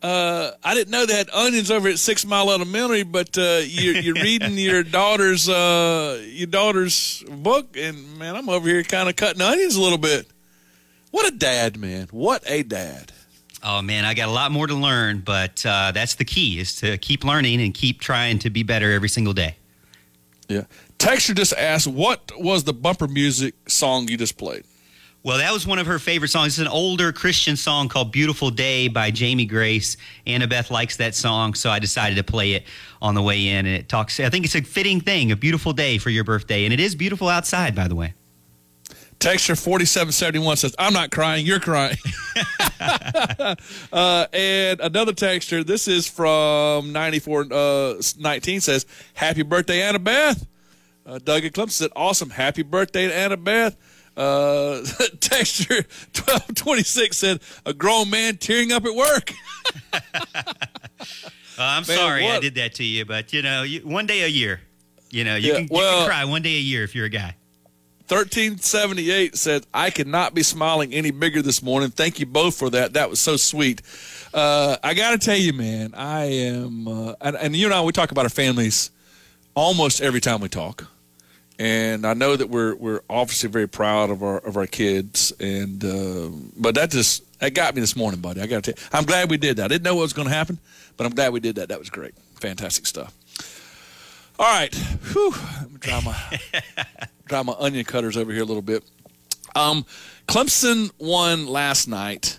uh, 0.00 0.52
I 0.62 0.74
didn't 0.74 0.92
know 0.92 1.04
they 1.04 1.16
had 1.16 1.28
onions 1.30 1.72
over 1.72 1.88
at 1.88 1.98
Six 1.98 2.24
Mile 2.24 2.52
Elementary, 2.52 3.02
but 3.02 3.36
uh, 3.36 3.62
you're, 3.64 3.96
you're 3.96 4.14
reading 4.22 4.56
your 4.56 4.84
daughter's 4.84 5.48
uh, 5.48 6.24
your 6.28 6.46
daughter's 6.46 7.24
book, 7.28 7.76
and 7.76 8.16
man, 8.16 8.36
I'm 8.36 8.48
over 8.48 8.68
here 8.68 8.84
kind 8.84 9.08
of 9.08 9.16
cutting 9.16 9.42
onions 9.42 9.74
a 9.74 9.82
little 9.82 9.98
bit. 9.98 10.28
What 11.10 11.26
a 11.26 11.36
dad, 11.36 11.76
man! 11.76 12.06
What 12.12 12.44
a 12.46 12.62
dad! 12.62 13.10
Oh 13.64 13.82
man, 13.82 14.04
I 14.04 14.14
got 14.14 14.28
a 14.28 14.32
lot 14.32 14.52
more 14.52 14.68
to 14.68 14.74
learn, 14.74 15.22
but 15.22 15.66
uh, 15.66 15.90
that's 15.90 16.14
the 16.14 16.24
key: 16.24 16.60
is 16.60 16.76
to 16.76 16.98
keep 16.98 17.24
learning 17.24 17.60
and 17.60 17.74
keep 17.74 18.00
trying 18.00 18.38
to 18.38 18.48
be 18.50 18.62
better 18.62 18.92
every 18.92 19.08
single 19.08 19.32
day. 19.32 19.56
Yeah. 20.48 20.62
Texture 20.98 21.34
just 21.34 21.52
asked, 21.52 21.86
what 21.86 22.32
was 22.38 22.64
the 22.64 22.72
bumper 22.72 23.06
music 23.06 23.54
song 23.68 24.08
you 24.08 24.16
just 24.16 24.38
played? 24.38 24.64
Well, 25.26 25.38
that 25.38 25.52
was 25.52 25.66
one 25.66 25.80
of 25.80 25.88
her 25.88 25.98
favorite 25.98 26.28
songs. 26.28 26.56
It's 26.56 26.58
an 26.58 26.68
older 26.68 27.12
Christian 27.12 27.56
song 27.56 27.88
called 27.88 28.12
"Beautiful 28.12 28.48
Day" 28.48 28.86
by 28.86 29.10
Jamie 29.10 29.44
Grace. 29.44 29.96
Annabeth 30.24 30.70
likes 30.70 30.98
that 30.98 31.16
song, 31.16 31.54
so 31.54 31.68
I 31.68 31.80
decided 31.80 32.14
to 32.14 32.22
play 32.22 32.52
it 32.52 32.62
on 33.02 33.16
the 33.16 33.22
way 33.22 33.48
in. 33.48 33.66
And 33.66 33.74
it 33.74 33.88
talks. 33.88 34.20
I 34.20 34.30
think 34.30 34.44
it's 34.44 34.54
a 34.54 34.62
fitting 34.62 35.00
thing, 35.00 35.32
a 35.32 35.36
beautiful 35.36 35.72
day 35.72 35.98
for 35.98 36.10
your 36.10 36.22
birthday, 36.22 36.64
and 36.64 36.72
it 36.72 36.78
is 36.78 36.94
beautiful 36.94 37.28
outside, 37.28 37.74
by 37.74 37.88
the 37.88 37.96
way. 37.96 38.14
Texture 39.18 39.56
forty 39.56 39.84
seven 39.84 40.12
seventy 40.12 40.38
one 40.38 40.56
says, 40.56 40.76
"I'm 40.78 40.92
not 40.92 41.10
crying, 41.10 41.44
you're 41.44 41.58
crying." 41.58 41.96
uh, 42.80 44.26
and 44.32 44.78
another 44.78 45.12
texture. 45.12 45.64
This 45.64 45.88
is 45.88 46.06
from 46.06 46.92
ninety 46.92 47.18
four 47.18 47.46
uh, 47.50 47.94
nineteen 48.16 48.60
says, 48.60 48.86
"Happy 49.14 49.42
birthday, 49.42 49.80
Annabeth." 49.80 50.46
Uh, 51.06 51.18
Doug 51.22 51.44
and 51.44 51.54
Clemson 51.54 51.70
said, 51.70 51.90
"Awesome, 51.94 52.30
happy 52.30 52.62
birthday 52.62 53.06
to 53.08 53.14
Annabeth." 53.14 53.76
Uh, 54.16 54.84
texture 55.20 55.84
twelve 56.12 56.54
twenty 56.54 56.82
six 56.82 57.16
said, 57.18 57.40
"A 57.64 57.72
grown 57.72 58.10
man 58.10 58.36
tearing 58.38 58.72
up 58.72 58.84
at 58.84 58.94
work." 58.94 59.32
Uh, 61.58 61.62
I'm 61.62 61.86
Man, 61.88 61.96
sorry 61.96 62.28
I 62.28 62.38
did 62.38 62.56
that 62.56 62.74
to 62.74 62.84
you, 62.84 63.06
but 63.06 63.32
you 63.32 63.40
know, 63.40 63.62
you, 63.62 63.80
one 63.80 64.04
day 64.06 64.24
a 64.24 64.26
year. 64.26 64.60
You 65.10 65.24
know, 65.24 65.36
you, 65.36 65.48
Yeah, 65.48 65.54
can, 65.54 65.62
you 65.62 65.68
can 65.68 66.06
cry 66.06 66.24
one 66.26 66.42
day 66.42 66.54
a 66.54 66.60
year 66.60 66.84
if 66.84 66.94
you're 66.94 67.06
a 67.06 67.08
guy. 67.08 67.34
1378 68.08 69.36
said, 69.36 69.66
I 69.72 69.88
could 69.90 70.06
not 70.06 70.34
be 70.34 70.42
smiling 70.42 70.92
any 70.92 71.10
bigger 71.10 71.40
this 71.40 71.62
morning. 71.62 71.90
Thank 71.90 72.20
you 72.20 72.26
both 72.26 72.56
for 72.58 72.68
that. 72.70 72.92
That 72.92 73.08
was 73.08 73.18
so 73.18 73.36
sweet. 73.36 73.80
Uh, 74.34 74.76
I 74.84 74.92
got 74.92 75.12
to 75.12 75.18
tell 75.18 75.36
you, 75.36 75.54
man, 75.54 75.94
I 75.94 76.24
am, 76.24 76.86
uh, 76.86 77.14
and, 77.22 77.36
and 77.36 77.56
you 77.56 77.64
and 77.66 77.74
I, 77.74 77.80
we 77.82 77.92
talk 77.92 78.10
about 78.10 78.24
our 78.24 78.30
families 78.30 78.90
almost 79.54 80.02
every 80.02 80.20
time 80.20 80.40
we 80.40 80.48
talk. 80.48 80.86
And 81.58 82.06
I 82.06 82.12
know 82.12 82.36
that 82.36 82.50
we're 82.50 82.74
we're 82.74 83.00
obviously 83.08 83.48
very 83.48 83.66
proud 83.68 84.10
of 84.10 84.22
our 84.22 84.38
of 84.38 84.56
our 84.58 84.66
kids, 84.66 85.32
and 85.40 85.82
uh, 85.82 86.28
but 86.56 86.74
that 86.74 86.90
just 86.90 87.22
that 87.40 87.54
got 87.54 87.74
me 87.74 87.80
this 87.80 87.96
morning, 87.96 88.20
buddy. 88.20 88.42
I 88.42 88.46
got 88.46 88.62
to 88.64 88.72
tell 88.72 88.82
you, 88.82 88.88
I'm 88.92 89.04
glad 89.04 89.30
we 89.30 89.38
did 89.38 89.56
that. 89.56 89.64
I 89.64 89.68
didn't 89.68 89.84
know 89.84 89.94
what 89.94 90.02
was 90.02 90.12
going 90.12 90.28
to 90.28 90.34
happen, 90.34 90.58
but 90.98 91.06
I'm 91.06 91.14
glad 91.14 91.32
we 91.32 91.40
did 91.40 91.56
that. 91.56 91.70
That 91.70 91.78
was 91.78 91.88
great, 91.88 92.14
fantastic 92.34 92.84
stuff. 92.86 93.14
All 94.38 94.46
right, 94.46 94.74
Whew. 94.74 95.34
Dry 95.80 96.00
my 96.04 96.40
dry 97.26 97.42
my 97.42 97.54
onion 97.58 97.84
cutters 97.86 98.18
over 98.18 98.32
here 98.32 98.42
a 98.42 98.46
little 98.46 98.60
bit. 98.62 98.84
Um, 99.54 99.86
Clemson 100.28 100.90
won 100.98 101.46
last 101.46 101.88
night, 101.88 102.38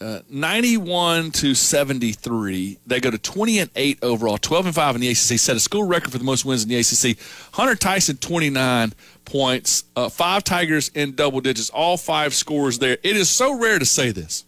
uh, 0.00 0.20
91 0.28 1.32
to 1.32 1.54
73. 1.54 2.78
They 2.86 3.00
go 3.00 3.10
to 3.10 3.18
20 3.18 3.58
and 3.58 3.70
8 3.74 3.98
overall, 4.02 4.38
12 4.38 4.66
and 4.66 4.74
5 4.74 4.94
in 4.94 5.00
the 5.00 5.08
ACC. 5.08 5.38
Set 5.38 5.56
a 5.56 5.60
school 5.60 5.84
record 5.84 6.12
for 6.12 6.18
the 6.18 6.24
most 6.24 6.44
wins 6.44 6.62
in 6.62 6.68
the 6.68 6.76
ACC. 6.76 7.18
Hunter 7.52 7.74
Tyson 7.74 8.16
29 8.16 8.92
points, 9.24 9.84
uh, 9.96 10.08
five 10.08 10.44
Tigers 10.44 10.88
in 10.90 11.14
double 11.14 11.40
digits, 11.40 11.70
all 11.70 11.96
five 11.96 12.34
scores 12.34 12.78
there. 12.78 12.98
It 13.02 13.16
is 13.16 13.28
so 13.28 13.58
rare 13.58 13.78
to 13.78 13.84
say 13.84 14.10
this, 14.10 14.44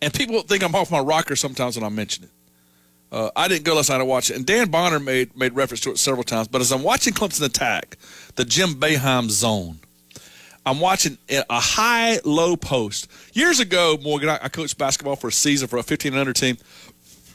and 0.00 0.12
people 0.12 0.40
think 0.42 0.62
I'm 0.62 0.74
off 0.74 0.90
my 0.90 1.00
rocker 1.00 1.36
sometimes 1.36 1.76
when 1.76 1.84
I 1.84 1.88
mention 1.88 2.24
it. 2.24 2.30
Uh, 3.12 3.30
I 3.36 3.46
didn't 3.46 3.64
go 3.64 3.76
last 3.76 3.90
night 3.90 3.98
to 3.98 4.04
watch 4.04 4.30
it, 4.30 4.36
and 4.36 4.46
Dan 4.46 4.70
Bonner 4.70 4.98
made 4.98 5.36
made 5.36 5.54
reference 5.54 5.80
to 5.82 5.90
it 5.90 5.98
several 5.98 6.24
times. 6.24 6.48
But 6.48 6.62
as 6.62 6.72
I'm 6.72 6.82
watching 6.82 7.12
Clemson 7.12 7.44
attack 7.44 7.96
the 8.34 8.44
Jim 8.44 8.74
Boeheim 8.74 9.28
zone, 9.30 9.78
I'm 10.66 10.80
watching 10.80 11.18
a 11.28 11.60
high 11.60 12.20
low 12.24 12.56
post. 12.56 13.08
Years 13.34 13.60
ago, 13.60 13.98
Morgan, 14.02 14.30
I, 14.30 14.48
coached 14.48 14.78
basketball 14.78 15.16
for 15.16 15.28
a 15.28 15.32
season 15.32 15.68
for 15.68 15.78
a 15.78 15.82
15 15.82 16.14
under 16.14 16.32
team. 16.32 16.56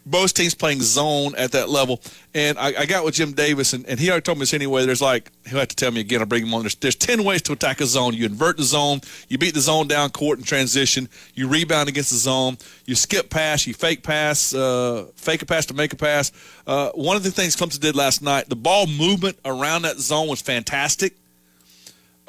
Most 0.06 0.36
teams 0.36 0.56
playing 0.56 0.82
zone 0.82 1.36
at 1.36 1.52
that 1.52 1.70
level. 1.70 2.02
And 2.34 2.58
I, 2.58 2.74
I 2.80 2.86
got 2.88 3.06
with 3.06 3.14
Jim 3.16 3.34
Davis, 3.34 3.74
and, 3.74 3.86
and 3.86 4.00
he 4.00 4.10
already 4.10 4.24
told 4.24 4.40
me 4.40 4.44
this 4.44 4.56
anyway. 4.56 4.84
There's 4.84 5.02
like, 5.02 5.32
he'll 5.48 5.60
have 5.60 5.68
to 5.68 5.76
tell 5.76 5.92
me 5.92 6.00
again, 6.00 6.22
I'll 6.22 6.26
bring 6.26 6.48
him 6.48 6.54
on. 6.56 6.62
There's, 6.62 6.74
there's 6.76 6.96
10 6.96 7.24
ways 7.24 7.44
to 7.44 7.52
attack 7.52 7.82
a 7.82 7.86
zone. 7.86 8.16
You 8.16 8.26
invert 8.26 8.58
the 8.58 8.64
zone, 8.64 9.02
you 9.28 9.38
beat 9.38 9.54
the 9.54 9.60
zone 9.60 9.88
down 9.88 10.10
court 10.10 10.40
in 10.40 10.46
transition, 10.46 11.10
you 11.36 11.48
rebound 11.48 11.90
against 11.90 12.10
the 12.10 12.18
zone, 12.18 12.58
you 12.86 12.96
skip 12.96 13.30
pass, 13.30 13.68
you 13.68 13.76
fake 13.76 14.02
pass, 14.02 14.56
uh, 14.56 15.06
fake 15.16 15.44
a 15.44 15.46
pass 15.46 15.68
to 15.68 15.76
make 15.76 15.94
a 15.94 15.98
pass. 15.98 16.32
Uh, 16.66 16.90
one 16.96 17.16
of 17.16 17.22
the 17.22 17.30
things 17.30 17.56
Clemson 17.56 17.80
did 17.80 17.96
last 17.96 18.24
night, 18.24 18.50
the 18.50 18.56
ball 18.56 18.88
movement 18.88 19.38
around 19.46 19.84
that 19.84 19.98
zone 19.98 20.28
was 20.28 20.42
fantastic. 20.42 21.19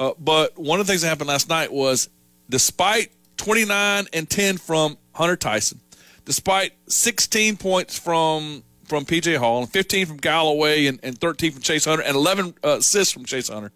Uh, 0.01 0.15
but 0.17 0.57
one 0.57 0.79
of 0.79 0.87
the 0.87 0.91
things 0.91 1.03
that 1.03 1.09
happened 1.09 1.27
last 1.27 1.47
night 1.47 1.71
was 1.71 2.09
despite 2.49 3.11
29 3.37 4.07
and 4.11 4.27
10 4.27 4.57
from 4.57 4.97
Hunter 5.13 5.35
Tyson, 5.35 5.79
despite 6.25 6.73
16 6.87 7.57
points 7.57 7.99
from 7.99 8.63
from 8.85 9.05
PJ 9.05 9.37
Hall 9.37 9.59
and 9.59 9.69
15 9.69 10.07
from 10.07 10.17
Galloway 10.17 10.87
and, 10.87 10.99
and 11.03 11.15
13 11.19 11.51
from 11.51 11.61
Chase 11.61 11.85
Hunter 11.85 12.03
and 12.03 12.15
11 12.15 12.55
uh, 12.63 12.77
assists 12.79 13.13
from 13.13 13.25
Chase 13.25 13.49
Hunter, 13.49 13.71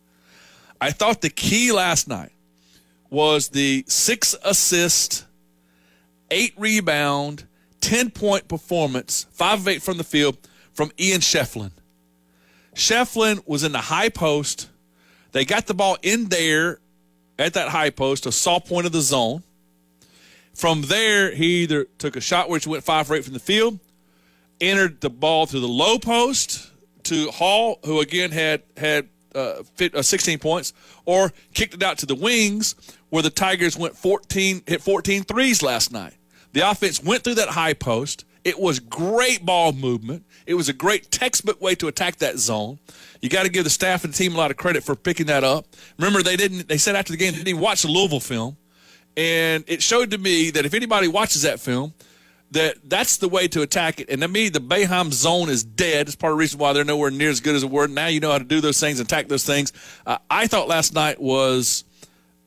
I 0.81 0.89
thought 0.89 1.21
the 1.21 1.29
key 1.29 1.71
last 1.71 2.07
night 2.07 2.31
was 3.11 3.49
the 3.49 3.85
six 3.87 4.35
assist, 4.43 5.27
eight 6.31 6.55
rebound, 6.57 7.45
10 7.81 8.09
point 8.09 8.47
performance, 8.47 9.27
five 9.31 9.59
of 9.59 9.67
eight 9.67 9.83
from 9.83 9.99
the 9.99 10.03
field 10.03 10.39
from 10.73 10.91
Ian 10.99 11.21
Schieffelin. 11.21 11.71
Schieffelin 12.73 13.47
was 13.47 13.63
in 13.63 13.73
the 13.73 13.77
high 13.77 14.09
post 14.09 14.69
they 15.35 15.43
got 15.43 15.67
the 15.67 15.73
ball 15.73 15.97
in 16.01 16.29
there 16.29 16.79
at 17.37 17.55
that 17.55 17.67
high 17.67 17.89
post, 17.89 18.25
a 18.25 18.31
saw 18.31 18.57
point 18.57 18.85
of 18.85 18.93
the 18.93 19.01
zone. 19.01 19.43
From 20.53 20.83
there, 20.83 21.35
he 21.35 21.63
either 21.63 21.87
took 21.97 22.15
a 22.15 22.21
shot 22.21 22.49
which 22.49 22.65
went 22.65 22.85
five 22.85 23.05
for 23.05 23.17
eight 23.17 23.25
from 23.25 23.33
the 23.33 23.41
field, 23.41 23.77
entered 24.61 25.01
the 25.01 25.09
ball 25.09 25.45
to 25.47 25.59
the 25.59 25.67
low 25.67 25.99
post 25.99 26.71
to 27.03 27.29
Hall, 27.31 27.79
who 27.83 27.99
again 27.99 28.31
had 28.31 28.63
had 28.77 29.09
uh, 29.35 29.63
uh, 29.93 30.01
16 30.01 30.39
points, 30.39 30.71
or 31.03 31.33
kicked 31.53 31.73
it 31.73 31.83
out 31.83 31.97
to 31.97 32.05
the 32.05 32.15
wings, 32.15 32.73
where 33.09 33.21
the 33.21 33.29
Tigers 33.29 33.75
went 33.75 33.97
14 33.97 34.63
hit 34.65 34.81
14 34.81 35.25
threes 35.25 35.61
last 35.61 35.91
night. 35.91 36.13
The 36.53 36.61
offense 36.61 37.03
went 37.03 37.25
through 37.25 37.35
that 37.35 37.49
high 37.49 37.73
post. 37.73 38.23
It 38.45 38.59
was 38.59 38.79
great 38.79 39.43
ball 39.43 39.73
movement. 39.73 40.23
It 40.45 40.53
was 40.53 40.69
a 40.69 40.73
great 40.73 41.09
textbook 41.09 41.59
way 41.59 41.73
to 41.75 41.87
attack 41.87 42.17
that 42.17 42.37
zone. 42.37 42.77
You 43.19 43.27
got 43.27 43.43
to 43.43 43.49
give 43.49 43.63
the 43.63 43.71
staff 43.71 44.03
and 44.03 44.13
the 44.13 44.17
team 44.17 44.35
a 44.35 44.37
lot 44.37 44.51
of 44.51 44.57
credit 44.57 44.83
for 44.83 44.95
picking 44.95 45.25
that 45.25 45.43
up. 45.43 45.65
Remember, 45.97 46.21
they 46.21 46.37
didn't. 46.37 46.67
They 46.67 46.77
said 46.77 46.95
after 46.95 47.11
the 47.11 47.17
game 47.17 47.33
they 47.33 47.43
didn't 47.43 47.59
watch 47.59 47.81
the 47.81 47.87
Louisville 47.87 48.19
film, 48.19 48.55
and 49.17 49.63
it 49.67 49.81
showed 49.81 50.11
to 50.11 50.19
me 50.19 50.51
that 50.51 50.63
if 50.63 50.75
anybody 50.75 51.07
watches 51.07 51.41
that 51.41 51.59
film, 51.59 51.95
that 52.51 52.87
that's 52.87 53.17
the 53.17 53.27
way 53.27 53.47
to 53.47 53.63
attack 53.63 53.99
it. 53.99 54.09
And 54.09 54.21
to 54.21 54.27
me, 54.27 54.49
the 54.49 54.59
Boeheim 54.59 55.11
zone 55.11 55.49
is 55.49 55.63
dead. 55.63 56.07
It's 56.07 56.15
part 56.15 56.31
of 56.31 56.37
the 56.37 56.39
reason 56.39 56.59
why 56.59 56.73
they're 56.73 56.85
nowhere 56.85 57.09
near 57.09 57.31
as 57.31 57.39
good 57.39 57.55
as 57.55 57.63
it 57.63 57.71
were. 57.71 57.87
Now 57.87 58.07
you 58.07 58.19
know 58.19 58.31
how 58.31 58.37
to 58.37 58.43
do 58.43 58.61
those 58.61 58.79
things, 58.79 58.99
attack 58.99 59.27
those 59.27 59.43
things. 59.43 59.73
Uh, 60.05 60.19
I 60.29 60.47
thought 60.47 60.67
last 60.67 60.93
night 60.93 61.19
was. 61.19 61.83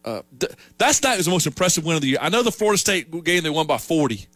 Uh, 0.05 0.23
th- 0.39 0.53
night 0.81 1.17
was 1.17 1.27
the 1.27 1.31
most 1.31 1.47
impressive 1.47 1.85
win 1.85 1.97
of 1.97 2.03
the 2.03 2.09
year. 2.09 2.19
I 2.21 2.29
know 2.31 2.43
the 2.43 2.53
Florida 2.53 2.79
State 2.79 3.11
game 3.25 3.43
they 3.43 3.51
won 3.51 3.67
by 3.67 3.77
40, 3.79 4.27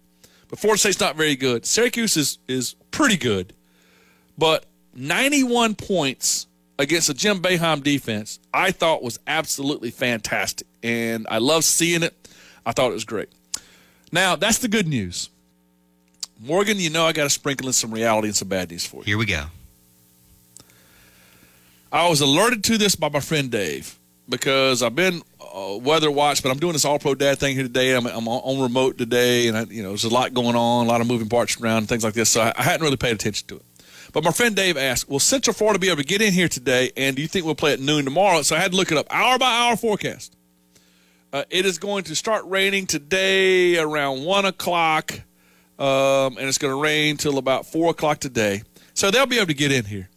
but 0.53 0.59
Florida 0.59 0.79
State's 0.79 1.01
not 1.01 1.17
very 1.17 1.35
good. 1.35 1.65
Syracuse 1.65 2.15
is 2.19 2.37
is 2.47 2.75
pretty 2.91 3.17
good, 3.17 3.55
but 4.37 4.67
91 4.95 5.77
points 5.77 6.47
against 6.79 7.09
a 7.09 7.15
Jim 7.15 7.41
Boeheim 7.41 7.83
defense, 7.83 8.39
I 8.53 8.71
thought 8.71 9.03
was 9.03 9.19
absolutely 9.27 9.91
fantastic. 9.91 10.67
And 10.83 11.27
I 11.31 11.39
love 11.39 11.65
seeing 11.65 12.03
it. 12.03 12.29
I 12.67 12.73
thought 12.73 12.91
it 12.91 12.93
was 12.93 13.07
great. 13.07 13.31
Now, 14.13 14.37
that's 14.37 14.59
the 14.59 14.69
good 14.69 14.87
news. 14.87 15.31
Morgan, 16.39 16.79
you 16.79 16.91
know 16.91 17.07
I 17.07 17.13
got 17.13 17.25
to 17.25 17.31
sprinkle 17.31 17.69
in 17.69 17.73
some 17.73 17.91
reality 17.91 18.29
and 18.29 18.37
some 18.37 18.49
bad 18.49 18.71
news 18.71 18.85
for 18.85 18.97
you. 18.99 19.05
Here 19.05 19.17
we 19.17 19.25
go. 19.25 19.45
I 21.91 22.11
was 22.11 22.21
alerted 22.21 22.63
to 22.65 22.77
this 22.77 22.95
by 22.95 23.09
my 23.09 23.21
friend 23.21 23.51
Dave 23.51 23.99
because 24.33 24.83
I've 24.83 24.97
been 24.97 25.23
uh, 25.41 25.79
weather 25.81 26.11
watch, 26.11 26.43
but 26.43 26.51
I'm 26.51 26.59
doing 26.59 26.73
this 26.73 26.85
all 26.85 26.99
pro 26.99 27.15
dad 27.15 27.39
thing 27.39 27.55
here 27.55 27.63
today. 27.63 27.95
I'm, 27.95 28.07
I'm 28.07 28.27
on 28.27 28.61
remote 28.61 28.99
today, 28.99 29.47
and 29.47 29.57
I, 29.57 29.63
you 29.65 29.83
know 29.85 29.91
there's 29.91 30.03
a 30.03 30.09
lot 30.09 30.35
going 30.35 30.57
on, 30.57 30.87
a 30.87 30.89
lot 30.89 31.01
of 31.01 31.07
moving 31.07 31.29
parts 31.29 31.61
around, 31.61 31.89
things 31.89 32.03
like 32.03 32.15
this. 32.15 32.31
So 32.31 32.41
I, 32.41 32.53
I 32.57 32.63
hadn't 32.63 32.83
really 32.83 32.97
paid 32.97 33.13
attention 33.13 33.47
to 33.49 33.57
it. 33.57 33.63
But 34.13 34.25
my 34.25 34.33
friend 34.33 34.57
Dave 34.57 34.77
asked, 34.77 35.09
"Will 35.09 35.21
Central 35.21 35.55
Florida 35.55 35.79
be 35.79 35.89
able 35.89 35.99
to 35.99 36.05
get 36.05 36.21
in 36.21 36.33
here 36.33 36.49
today? 36.49 36.91
And 36.97 37.15
do 37.15 37.23
you 37.23 37.29
think 37.29 37.45
we'll 37.45 37.55
play 37.55 37.73
at 37.73 37.81
noon 37.81 38.05
tomorrow?" 38.05 38.43
So 38.43 38.57
I 38.57 38.59
had 38.59 38.73
to 38.73 38.77
look 38.77 38.91
it 38.91 38.99
up, 38.99 39.07
hour 39.11 39.39
by 39.39 39.47
hour 39.47 39.77
forecast. 39.77 40.35
Uh, 41.33 41.45
it 41.49 41.65
is 41.65 41.79
going 41.79 42.05
to 42.05 42.17
start 42.17 42.45
raining 42.47 42.87
today 42.87 43.79
around 43.79 44.25
one 44.25 44.45
o'clock, 44.45 45.13
um, 45.79 46.37
and 46.37 46.41
it's 46.41 46.59
going 46.59 46.73
to 46.75 46.81
rain 46.81 47.17
till 47.17 47.39
about 47.39 47.67
four 47.67 47.91
o'clock 47.91 48.19
today. 48.19 48.63
So 48.95 49.11
they'll 49.11 49.27
be 49.27 49.37
able 49.37 49.47
to 49.47 49.55
get 49.55 49.73
in 49.73 49.85
here. 49.85 50.09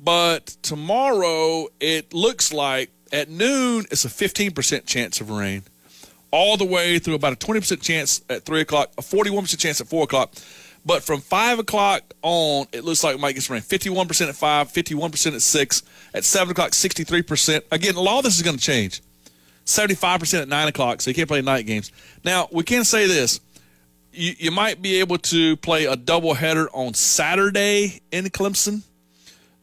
But 0.00 0.46
tomorrow, 0.62 1.68
it 1.78 2.12
looks 2.12 2.52
like 2.52 2.90
at 3.12 3.28
noon, 3.28 3.84
it's 3.90 4.04
a 4.04 4.08
15% 4.08 4.86
chance 4.86 5.20
of 5.20 5.30
rain, 5.30 5.62
all 6.30 6.56
the 6.56 6.64
way 6.64 6.98
through 6.98 7.14
about 7.14 7.34
a 7.34 7.36
20% 7.36 7.80
chance 7.82 8.22
at 8.30 8.44
3 8.44 8.62
o'clock, 8.62 8.90
a 8.96 9.02
41% 9.02 9.58
chance 9.58 9.80
at 9.80 9.86
4 9.86 10.04
o'clock. 10.04 10.32
But 10.84 11.04
from 11.04 11.20
5 11.20 11.60
o'clock 11.60 12.02
on, 12.22 12.66
it 12.72 12.84
looks 12.84 13.04
like 13.04 13.14
it 13.14 13.20
might 13.20 13.34
get 13.34 13.42
some 13.42 13.54
rain. 13.54 13.62
51% 13.62 14.28
at 14.28 14.34
5, 14.34 14.72
51% 14.72 15.34
at 15.34 15.42
6. 15.42 15.82
At 16.14 16.24
7 16.24 16.50
o'clock, 16.50 16.72
63%. 16.72 17.62
Again, 17.70 17.94
a 17.94 18.00
lot 18.00 18.18
of 18.18 18.24
this 18.24 18.36
is 18.36 18.42
going 18.42 18.56
to 18.56 18.62
change. 18.62 19.00
75% 19.64 20.42
at 20.42 20.48
9 20.48 20.68
o'clock, 20.68 21.00
so 21.00 21.10
you 21.10 21.14
can't 21.14 21.28
play 21.28 21.40
night 21.40 21.66
games. 21.66 21.92
Now, 22.24 22.48
we 22.50 22.64
can 22.64 22.82
say 22.82 23.06
this. 23.06 23.40
You, 24.12 24.34
you 24.38 24.50
might 24.50 24.82
be 24.82 24.98
able 24.98 25.18
to 25.18 25.56
play 25.58 25.84
a 25.84 25.96
doubleheader 25.96 26.66
on 26.72 26.94
Saturday 26.94 28.00
in 28.10 28.24
Clemson 28.26 28.82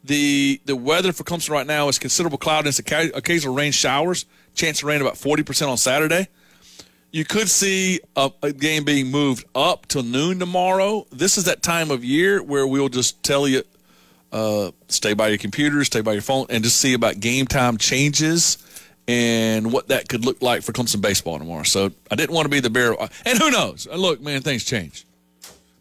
the 0.03 0.61
the 0.65 0.75
weather 0.75 1.11
for 1.13 1.23
Clemson 1.23 1.49
right 1.49 1.67
now 1.67 1.87
is 1.87 1.99
considerable 1.99 2.37
cloudiness, 2.37 2.79
occasional 2.79 3.53
rain 3.53 3.71
showers, 3.71 4.25
chance 4.53 4.81
of 4.81 4.87
rain 4.87 5.01
about 5.01 5.15
40% 5.15 5.69
on 5.69 5.77
Saturday. 5.77 6.27
You 7.11 7.25
could 7.25 7.49
see 7.49 8.01
a, 8.15 8.31
a, 8.43 8.53
game 8.53 8.83
being 8.83 9.09
moved 9.09 9.45
up 9.55 9.87
till 9.87 10.03
noon 10.03 10.37
tomorrow. 10.37 11.07
This 11.11 11.39
is 11.39 11.45
that 11.45 11.63
time 11.63 11.89
of 11.89 12.03
year 12.03 12.43
where 12.43 12.67
we'll 12.67 12.89
just 12.89 13.23
tell 13.23 13.47
you 13.47 13.63
uh, 14.31 14.71
stay 14.89 15.13
by 15.15 15.29
your 15.29 15.39
computer, 15.39 15.83
stay 15.83 16.01
by 16.01 16.13
your 16.13 16.21
phone, 16.21 16.45
and 16.51 16.63
just 16.63 16.77
see 16.77 16.93
about 16.93 17.19
game 17.19 17.47
time 17.47 17.77
changes 17.77 18.59
and 19.07 19.73
what 19.73 19.87
that 19.87 20.07
could 20.07 20.23
look 20.23 20.39
like 20.43 20.61
for 20.61 20.71
Clemson 20.71 21.01
baseball 21.01 21.39
tomorrow. 21.39 21.63
So 21.63 21.91
I 22.11 22.15
didn't 22.15 22.35
want 22.35 22.45
to 22.45 22.49
be 22.49 22.59
the 22.59 22.69
bearer. 22.69 22.95
And 23.25 23.39
who 23.39 23.49
knows? 23.49 23.87
Look, 23.87 24.21
man, 24.21 24.41
things 24.41 24.63
change. 24.63 25.05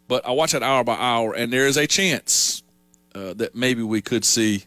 But 0.07 0.25
I 0.27 0.31
watch 0.31 0.53
that 0.53 0.63
hour 0.63 0.83
by 0.83 0.95
hour, 0.95 1.35
and 1.35 1.53
there 1.53 1.67
is 1.67 1.77
a 1.77 1.85
chance 1.85 2.63
uh, 3.19 3.33
that 3.33 3.55
maybe 3.55 3.83
we 3.83 4.01
could 4.01 4.23
see 4.23 4.63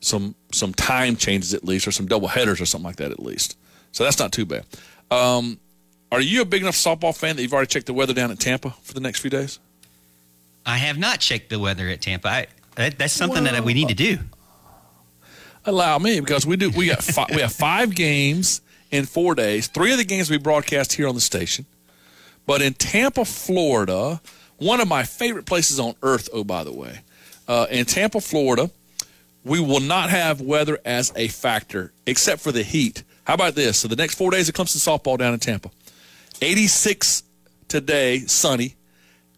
some 0.00 0.34
some 0.52 0.74
time 0.74 1.16
changes 1.16 1.54
at 1.54 1.64
least, 1.64 1.86
or 1.86 1.92
some 1.92 2.06
double 2.06 2.28
headers 2.28 2.60
or 2.60 2.66
something 2.66 2.86
like 2.86 2.96
that 2.96 3.12
at 3.12 3.20
least. 3.20 3.56
So 3.92 4.04
that's 4.04 4.18
not 4.18 4.32
too 4.32 4.44
bad. 4.44 4.64
Um, 5.10 5.60
are 6.10 6.20
you 6.20 6.42
a 6.42 6.44
big 6.44 6.62
enough 6.62 6.74
softball 6.74 7.16
fan 7.16 7.36
that 7.36 7.42
you've 7.42 7.52
already 7.52 7.68
checked 7.68 7.86
the 7.86 7.94
weather 7.94 8.14
down 8.14 8.30
at 8.30 8.40
Tampa 8.40 8.70
for 8.82 8.94
the 8.94 9.00
next 9.00 9.20
few 9.20 9.30
days? 9.30 9.58
I 10.64 10.76
have 10.78 10.98
not 10.98 11.20
checked 11.20 11.50
the 11.50 11.58
weather 11.58 11.88
at 11.88 12.02
Tampa. 12.02 12.28
I, 12.28 12.46
that, 12.76 12.98
that's 12.98 13.12
something 13.12 13.44
well, 13.44 13.52
that 13.52 13.64
we 13.64 13.74
need 13.74 13.88
to 13.88 13.94
do. 13.94 14.18
Allow 15.64 15.98
me 15.98 16.20
because 16.20 16.46
we 16.46 16.56
do. 16.56 16.70
We 16.70 16.86
got 16.86 17.02
five, 17.02 17.30
we 17.30 17.40
have 17.40 17.52
five 17.52 17.94
games 17.94 18.60
in 18.90 19.04
four 19.04 19.34
days. 19.34 19.68
Three 19.68 19.92
of 19.92 19.98
the 19.98 20.04
games 20.04 20.30
we 20.30 20.38
broadcast 20.38 20.94
here 20.94 21.08
on 21.08 21.14
the 21.14 21.20
station, 21.20 21.66
but 22.46 22.62
in 22.62 22.74
Tampa, 22.74 23.24
Florida, 23.24 24.20
one 24.58 24.80
of 24.80 24.88
my 24.88 25.04
favorite 25.04 25.46
places 25.46 25.78
on 25.78 25.94
earth. 26.02 26.28
Oh, 26.32 26.44
by 26.44 26.64
the 26.64 26.72
way, 26.72 27.00
uh, 27.48 27.66
in 27.70 27.84
Tampa, 27.84 28.20
Florida, 28.20 28.70
we 29.44 29.60
will 29.60 29.80
not 29.80 30.10
have 30.10 30.40
weather 30.40 30.78
as 30.84 31.12
a 31.16 31.28
factor 31.28 31.92
except 32.06 32.40
for 32.40 32.52
the 32.52 32.62
heat. 32.62 33.02
How 33.24 33.34
about 33.34 33.54
this? 33.54 33.78
So 33.78 33.88
the 33.88 33.96
next 33.96 34.14
four 34.14 34.30
days 34.30 34.48
of 34.48 34.54
Clemson 34.54 34.78
softball 34.78 35.18
down 35.18 35.34
in 35.34 35.40
Tampa. 35.40 35.70
86 36.40 37.22
today, 37.68 38.20
sunny. 38.20 38.76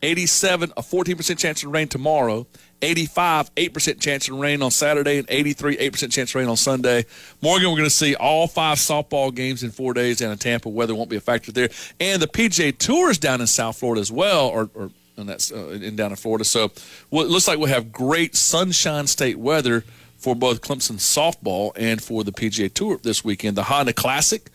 87, 0.03 0.73
a 0.77 0.83
14% 0.83 1.39
chance 1.39 1.63
of 1.65 1.73
rain 1.73 1.89
tomorrow. 1.89 2.47
85, 2.83 3.55
8% 3.55 4.01
chance 4.01 4.29
of 4.29 4.37
rain 4.37 4.61
on 4.61 4.71
Saturday, 4.71 5.19
and 5.19 5.27
83, 5.31 5.79
8% 5.79 6.13
chance 6.13 6.31
of 6.31 6.35
rain 6.35 6.49
on 6.49 6.57
Sunday. 6.59 7.07
Morgan, 7.41 7.71
we're 7.71 7.77
going 7.77 7.85
to 7.85 7.91
see 7.91 8.15
all 8.15 8.47
five 8.47 8.77
softball 8.77 9.35
games 9.35 9.63
in 9.63 9.71
four 9.71 9.95
days 9.95 10.19
down 10.19 10.33
in 10.33 10.39
Tampa. 10.39 10.69
Weather 10.69 10.95
won't 10.95 11.09
be 11.09 11.17
a 11.17 11.21
factor 11.21 11.53
there. 11.53 11.71
And 11.99 12.21
the 12.21 12.27
PGA 12.27 12.77
Tour 12.77 13.11
is 13.11 13.19
down 13.19 13.41
in 13.41 13.47
South 13.47 13.79
Florida 13.79 14.01
as 14.01 14.13
well, 14.13 14.49
or, 14.49 14.69
or 14.75 14.91
and 15.17 15.29
that's 15.29 15.53
uh, 15.53 15.69
in 15.69 15.97
down 15.97 16.11
in 16.11 16.17
Florida. 16.17 16.45
So 16.45 16.71
well, 17.11 17.25
it 17.25 17.31
looks 17.31 17.49
like 17.49 17.59
we'll 17.59 17.69
have 17.69 17.93
great 17.93 18.35
sunshine 18.37 19.07
state 19.07 19.39
weather 19.39 19.85
for 20.17 20.35
both 20.35 20.63
Clemson 20.63 20.97
softball 20.97 21.73
and 21.77 22.03
for 22.03 22.25
the 22.25 22.33
PGA 22.33 22.73
Tour 22.73 22.99
this 23.03 23.25
weekend. 23.25 23.57
The 23.57 23.65
Honda 23.65 23.93
Classic 23.93 24.51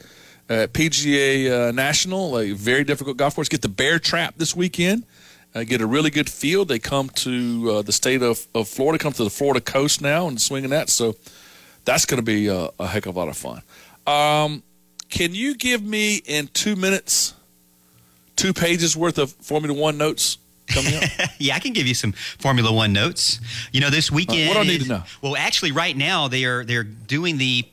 at 0.50 0.74
PGA 0.74 1.70
uh, 1.70 1.72
National, 1.72 2.38
a 2.40 2.52
very 2.52 2.84
difficult 2.84 3.18
golf 3.18 3.36
course. 3.36 3.50
Get 3.50 3.62
the 3.62 3.70
Bear 3.70 4.00
Trap 4.00 4.36
this 4.38 4.56
weekend. 4.56 5.06
Uh, 5.54 5.64
get 5.64 5.82
a 5.82 5.88
really 5.88 6.10
good 6.10 6.30
field. 6.30 6.68
They 6.68 6.80
come 6.80 7.10
to 7.10 7.72
uh, 7.72 7.82
the 7.82 7.92
state 7.92 8.22
of, 8.22 8.48
of 8.54 8.68
Florida, 8.68 9.02
come 9.02 9.14
to 9.14 9.24
the 9.24 9.30
Florida 9.30 9.62
coast 9.62 10.02
now 10.02 10.28
and 10.28 10.40
swinging 10.40 10.70
that. 10.72 10.90
So 10.90 11.16
that's 11.86 12.06
going 12.06 12.20
to 12.20 12.24
be 12.24 12.48
a, 12.48 12.70
a, 12.80 12.88
heck 12.88 13.08
of 13.08 13.16
a 13.16 13.20
lot 13.20 13.30
of 13.30 13.38
fun. 13.38 13.62
Um, 14.06 14.64
can 15.10 15.34
you 15.34 15.56
give 15.56 15.82
me 15.82 16.18
in 16.18 16.48
two 16.48 16.76
minutes 16.76 17.34
two 18.36 18.54
pages 18.54 18.96
worth 18.96 19.18
of 19.18 19.32
Formula 19.34 19.78
One 19.78 19.98
notes 19.98 20.38
coming 20.70 20.96
up? 20.96 21.04
yeah, 21.40 21.56
I 21.56 21.60
can 21.60 21.74
give 21.74 21.88
you 21.88 21.94
some 21.94 22.14
Formula 22.14 22.72
One 22.72 22.94
notes. 22.94 23.40
You 23.72 23.82
know, 23.82 23.90
this 23.90 24.12
weekend. 24.12 24.48
what 24.50 24.56
do 24.56 24.60
I 24.62 24.64
need 24.64 24.82
is- 24.82 24.88
to 24.88 24.94
know? 24.94 25.04
Well, 25.22 25.36
actually, 25.36 25.72
right 25.72 25.96
now 25.96 26.28
they 26.28 26.46
are 26.46 26.64
they're 26.64 26.84
doing 26.84 27.38
the 27.38 27.66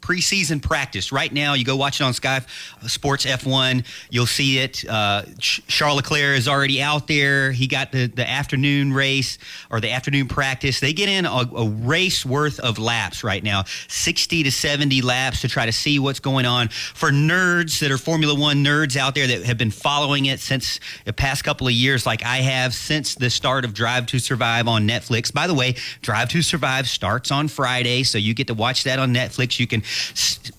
preseason 0.00 0.62
practice. 0.62 1.12
Right 1.12 1.32
now, 1.32 1.54
you 1.54 1.64
go 1.64 1.76
watch 1.76 2.00
it 2.00 2.04
on 2.04 2.12
Sky 2.12 2.40
Sports 2.86 3.26
F1. 3.26 3.84
You'll 4.10 4.26
see 4.26 4.58
it. 4.58 4.84
Uh, 4.88 5.22
Ch- 5.38 5.62
Charles 5.66 5.96
Leclerc 5.96 6.38
is 6.38 6.48
already 6.48 6.82
out 6.82 7.06
there. 7.06 7.52
He 7.52 7.66
got 7.66 7.92
the 7.92 8.06
the 8.06 8.28
afternoon 8.28 8.92
race 8.92 9.38
or 9.70 9.80
the 9.80 9.90
afternoon 9.90 10.28
practice. 10.28 10.80
They 10.80 10.92
get 10.92 11.08
in 11.08 11.26
a, 11.26 11.44
a 11.54 11.68
race 11.68 12.24
worth 12.24 12.60
of 12.60 12.78
laps 12.78 13.22
right 13.22 13.42
now, 13.42 13.64
sixty 13.88 14.42
to 14.42 14.50
seventy 14.50 15.02
laps 15.02 15.40
to 15.42 15.48
try 15.48 15.66
to 15.66 15.72
see 15.72 15.98
what's 15.98 16.20
going 16.20 16.46
on. 16.46 16.68
For 16.68 17.10
nerds 17.10 17.80
that 17.80 17.90
are 17.90 17.98
Formula 17.98 18.34
One 18.34 18.64
nerds 18.64 18.96
out 18.96 19.14
there 19.14 19.26
that 19.26 19.44
have 19.44 19.58
been 19.58 19.70
following 19.70 20.26
it 20.26 20.40
since 20.40 20.80
the 21.04 21.12
past 21.12 21.44
couple 21.44 21.66
of 21.66 21.72
years, 21.72 22.06
like 22.06 22.24
I 22.24 22.38
have 22.38 22.74
since 22.74 23.14
the 23.14 23.30
start 23.30 23.64
of 23.64 23.74
Drive 23.74 24.06
to 24.06 24.18
Survive 24.18 24.68
on 24.68 24.86
Netflix. 24.86 25.32
By 25.32 25.46
the 25.46 25.54
way, 25.54 25.74
Drive 26.02 26.28
to 26.30 26.42
Survive 26.42 26.88
starts 26.88 27.30
on 27.30 27.48
Friday, 27.48 28.02
so 28.02 28.18
you 28.18 28.34
get 28.34 28.46
to 28.48 28.54
watch 28.54 28.84
that 28.84 28.98
on 28.98 29.14
Netflix. 29.14 29.58
You 29.58 29.66
can 29.66 29.82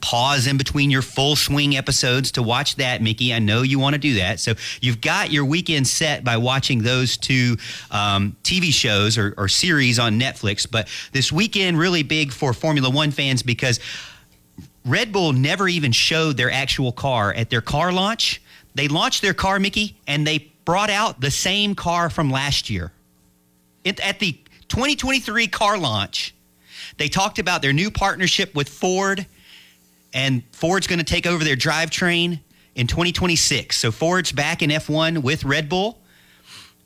pause 0.01 0.47
in 0.47 0.57
between 0.57 0.91
your 0.91 1.01
full 1.01 1.35
swing 1.35 1.77
episodes 1.77 2.31
to 2.31 2.43
watch 2.43 2.75
that, 2.77 3.01
Mickey. 3.01 3.33
I 3.33 3.39
know 3.39 3.61
you 3.61 3.79
want 3.79 3.93
to 3.93 3.99
do 3.99 4.15
that. 4.15 4.39
So 4.39 4.53
you've 4.81 5.01
got 5.01 5.31
your 5.31 5.45
weekend 5.45 5.87
set 5.87 6.23
by 6.23 6.37
watching 6.37 6.81
those 6.83 7.17
two 7.17 7.57
um, 7.91 8.35
TV 8.43 8.71
shows 8.71 9.17
or, 9.17 9.33
or 9.37 9.47
series 9.47 9.99
on 9.99 10.19
Netflix. 10.19 10.69
But 10.69 10.89
this 11.11 11.31
weekend, 11.31 11.77
really 11.77 12.03
big 12.03 12.31
for 12.31 12.53
Formula 12.53 12.89
One 12.89 13.11
fans 13.11 13.43
because 13.43 13.79
Red 14.85 15.11
Bull 15.11 15.33
never 15.33 15.67
even 15.67 15.91
showed 15.91 16.37
their 16.37 16.51
actual 16.51 16.91
car 16.91 17.33
at 17.33 17.49
their 17.49 17.61
car 17.61 17.91
launch. 17.91 18.41
They 18.73 18.87
launched 18.87 19.21
their 19.21 19.33
car, 19.33 19.59
Mickey, 19.59 19.97
and 20.07 20.25
they 20.25 20.51
brought 20.65 20.89
out 20.89 21.21
the 21.21 21.31
same 21.31 21.75
car 21.75 22.09
from 22.09 22.29
last 22.29 22.69
year. 22.69 22.91
At 23.85 24.19
the 24.19 24.33
2023 24.69 25.47
car 25.47 25.77
launch, 25.77 26.33
they 26.97 27.07
talked 27.07 27.39
about 27.39 27.61
their 27.61 27.73
new 27.73 27.91
partnership 27.91 28.55
with 28.55 28.69
Ford, 28.69 29.25
and 30.13 30.43
Ford's 30.51 30.87
going 30.87 30.99
to 30.99 31.05
take 31.05 31.25
over 31.25 31.43
their 31.43 31.55
drivetrain 31.55 32.39
in 32.75 32.87
2026. 32.87 33.77
So 33.77 33.91
Ford's 33.91 34.31
back 34.31 34.61
in 34.61 34.69
F1 34.69 35.23
with 35.23 35.43
Red 35.43 35.69
Bull, 35.69 35.99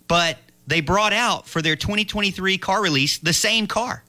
but 0.08 0.38
they 0.68 0.82
brought 0.82 1.14
out 1.14 1.48
for 1.48 1.62
their 1.62 1.76
2023 1.76 2.58
car 2.58 2.82
release 2.82 3.18
the 3.18 3.34
same 3.34 3.68
car. 3.68 4.04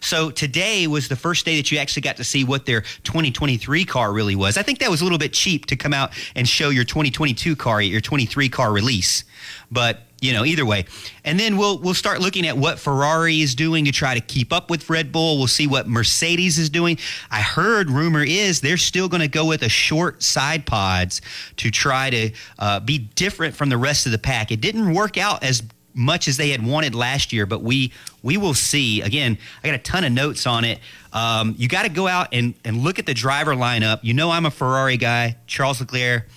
So 0.00 0.30
today 0.30 0.86
was 0.86 1.08
the 1.08 1.16
first 1.16 1.44
day 1.44 1.56
that 1.56 1.70
you 1.70 1.78
actually 1.78 2.02
got 2.02 2.16
to 2.16 2.24
see 2.24 2.44
what 2.44 2.66
their 2.66 2.80
2023 3.04 3.84
car 3.84 4.12
really 4.12 4.34
was. 4.34 4.56
I 4.56 4.62
think 4.62 4.78
that 4.78 4.90
was 4.90 5.00
a 5.00 5.04
little 5.04 5.18
bit 5.18 5.32
cheap 5.32 5.66
to 5.66 5.76
come 5.76 5.92
out 5.92 6.12
and 6.34 6.48
show 6.48 6.70
your 6.70 6.84
2022 6.84 7.56
car 7.56 7.80
at 7.80 7.86
your 7.86 8.00
23 8.00 8.48
car 8.48 8.72
release. 8.72 9.24
But 9.70 10.05
you 10.20 10.32
know, 10.32 10.44
either 10.44 10.64
way. 10.64 10.86
And 11.24 11.38
then 11.38 11.56
we'll 11.56 11.78
we'll 11.78 11.94
start 11.94 12.20
looking 12.20 12.46
at 12.46 12.56
what 12.56 12.78
Ferrari 12.78 13.40
is 13.40 13.54
doing 13.54 13.84
to 13.84 13.92
try 13.92 14.14
to 14.14 14.20
keep 14.20 14.52
up 14.52 14.70
with 14.70 14.88
Red 14.88 15.12
Bull. 15.12 15.38
We'll 15.38 15.46
see 15.46 15.66
what 15.66 15.86
Mercedes 15.86 16.58
is 16.58 16.70
doing. 16.70 16.98
I 17.30 17.42
heard 17.42 17.90
rumor 17.90 18.24
is 18.24 18.60
they're 18.60 18.76
still 18.76 19.08
going 19.08 19.20
to 19.20 19.28
go 19.28 19.44
with 19.44 19.62
a 19.62 19.68
short 19.68 20.22
side 20.22 20.64
pods 20.66 21.20
to 21.58 21.70
try 21.70 22.10
to 22.10 22.30
uh, 22.58 22.80
be 22.80 22.98
different 22.98 23.54
from 23.54 23.68
the 23.68 23.76
rest 23.76 24.06
of 24.06 24.12
the 24.12 24.18
pack. 24.18 24.50
It 24.50 24.60
didn't 24.60 24.94
work 24.94 25.18
out 25.18 25.42
as 25.42 25.62
much 25.96 26.28
as 26.28 26.36
they 26.36 26.50
had 26.50 26.64
wanted 26.64 26.94
last 26.94 27.32
year, 27.32 27.46
but 27.46 27.62
we 27.62 27.92
we 28.22 28.36
will 28.36 28.54
see. 28.54 29.00
Again, 29.02 29.38
I 29.62 29.68
got 29.68 29.74
a 29.74 29.82
ton 29.82 30.04
of 30.04 30.12
notes 30.12 30.46
on 30.46 30.64
it. 30.64 30.78
Um, 31.12 31.54
you 31.58 31.68
got 31.68 31.84
to 31.84 31.88
go 31.88 32.06
out 32.06 32.28
and, 32.32 32.54
and 32.64 32.78
look 32.78 32.98
at 32.98 33.06
the 33.06 33.14
driver 33.14 33.54
lineup. 33.54 34.00
You 34.02 34.12
know 34.12 34.30
I'm 34.30 34.44
a 34.44 34.50
Ferrari 34.50 34.98
guy. 34.98 35.36
Charles 35.46 35.80
Leclerc, 35.80 36.28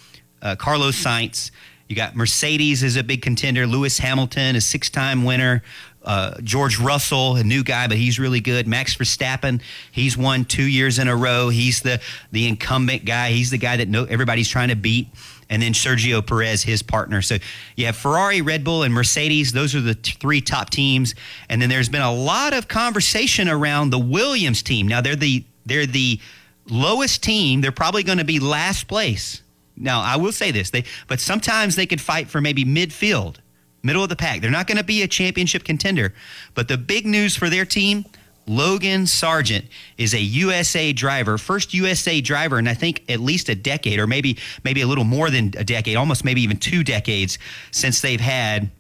uh, 0.42 0.56
Carlos 0.56 1.02
Sainz. 1.04 1.52
You 1.90 1.96
got 1.96 2.16
Mercedes 2.16 2.84
is 2.84 2.96
a 2.96 3.04
big 3.04 3.24
contender. 3.24 3.66
Lewis 3.66 3.98
Hamilton, 3.98 4.56
a 4.56 4.62
six-time 4.62 5.26
winner. 5.26 5.64
Uh, 6.04 6.40
George 6.44 6.80
Russell, 6.80 7.36
a 7.36 7.44
new 7.44 7.64
guy, 7.64 7.88
but 7.88 7.98
he's 7.98 8.20
really 8.20 8.40
good. 8.40 8.68
Max 8.68 8.96
Verstappen, 8.96 9.62
he's 9.92 10.16
won 10.16 10.46
two 10.46 10.64
years 10.64 10.98
in 10.98 11.08
a 11.08 11.16
row. 11.16 11.50
He's 11.50 11.82
the 11.82 12.00
the 12.32 12.48
incumbent 12.48 13.06
guy. 13.06 13.32
He's 13.32 13.50
the 13.50 13.58
guy 13.58 13.78
that 13.78 13.90
no, 13.90 14.06
everybody's 14.06 14.48
trying 14.48 14.70
to 14.70 14.76
beat. 14.76 15.08
And 15.50 15.62
then 15.62 15.74
Sergio 15.74 16.26
Perez, 16.26 16.62
his 16.62 16.84
partner. 16.84 17.24
So 17.24 17.38
you 17.76 17.88
have 17.88 17.96
Ferrari, 17.96 18.42
Red 18.42 18.64
Bull, 18.64 18.84
and 18.84 18.94
Mercedes. 18.94 19.52
Those 19.52 19.74
are 19.74 19.82
the 19.82 19.96
t- 19.96 20.16
three 20.20 20.42
top 20.42 20.70
teams. 20.70 21.16
And 21.50 21.60
then 21.60 21.70
there's 21.70 21.90
been 21.90 22.04
a 22.04 22.14
lot 22.14 22.54
of 22.54 22.68
conversation 22.68 23.50
around 23.50 23.90
the 23.90 24.00
Williams 24.00 24.62
team. 24.62 24.88
Now 24.88 25.02
they're 25.02 25.16
the 25.16 25.44
they're 25.66 25.88
the 25.88 26.20
lowest 26.70 27.24
team. 27.24 27.62
They're 27.62 27.72
probably 27.72 28.04
going 28.04 28.20
to 28.20 28.26
be 28.26 28.40
last 28.40 28.88
place. 28.88 29.42
Now 29.80 30.02
I 30.02 30.18
will 30.18 30.32
say 30.32 30.52
this, 30.52 30.70
they 30.70 30.84
but 31.08 31.20
sometimes 31.20 31.76
they 31.76 31.86
could 31.86 32.02
fight 32.02 32.30
for 32.30 32.42
maybe 32.42 32.66
midfield, 32.66 33.38
middle 33.82 34.04
of 34.04 34.10
the 34.10 34.16
pack. 34.16 34.42
They're 34.42 34.52
not 34.52 34.68
going 34.68 34.78
to 34.78 34.84
be 34.84 35.02
a 35.02 35.08
championship 35.08 35.64
contender. 35.64 36.14
But 36.54 36.68
the 36.68 36.78
big 36.78 37.06
news 37.06 37.36
for 37.36 37.50
their 37.50 37.66
team, 37.66 38.06
Logan 38.46 39.04
Sargeant 39.04 39.66
is 39.98 40.14
a 40.14 40.20
USA 40.20 40.92
driver, 40.92 41.38
first 41.38 41.74
USA 41.74 42.20
driver 42.20 42.60
in 42.60 42.68
I 42.68 42.74
think 42.74 43.04
at 43.08 43.20
least 43.20 43.48
a 43.48 43.56
decade 43.56 44.00
or 44.00 44.08
maybe 44.08 44.38
maybe 44.64 44.82
a 44.82 44.88
little 44.88 45.04
more 45.04 45.30
than 45.30 45.54
a 45.58 45.64
decade, 45.64 45.96
almost 45.96 46.26
maybe 46.26 46.42
even 46.42 46.58
two 46.58 46.84
decades 46.84 47.38
since 47.72 48.02
they've 48.02 48.20
had 48.20 48.72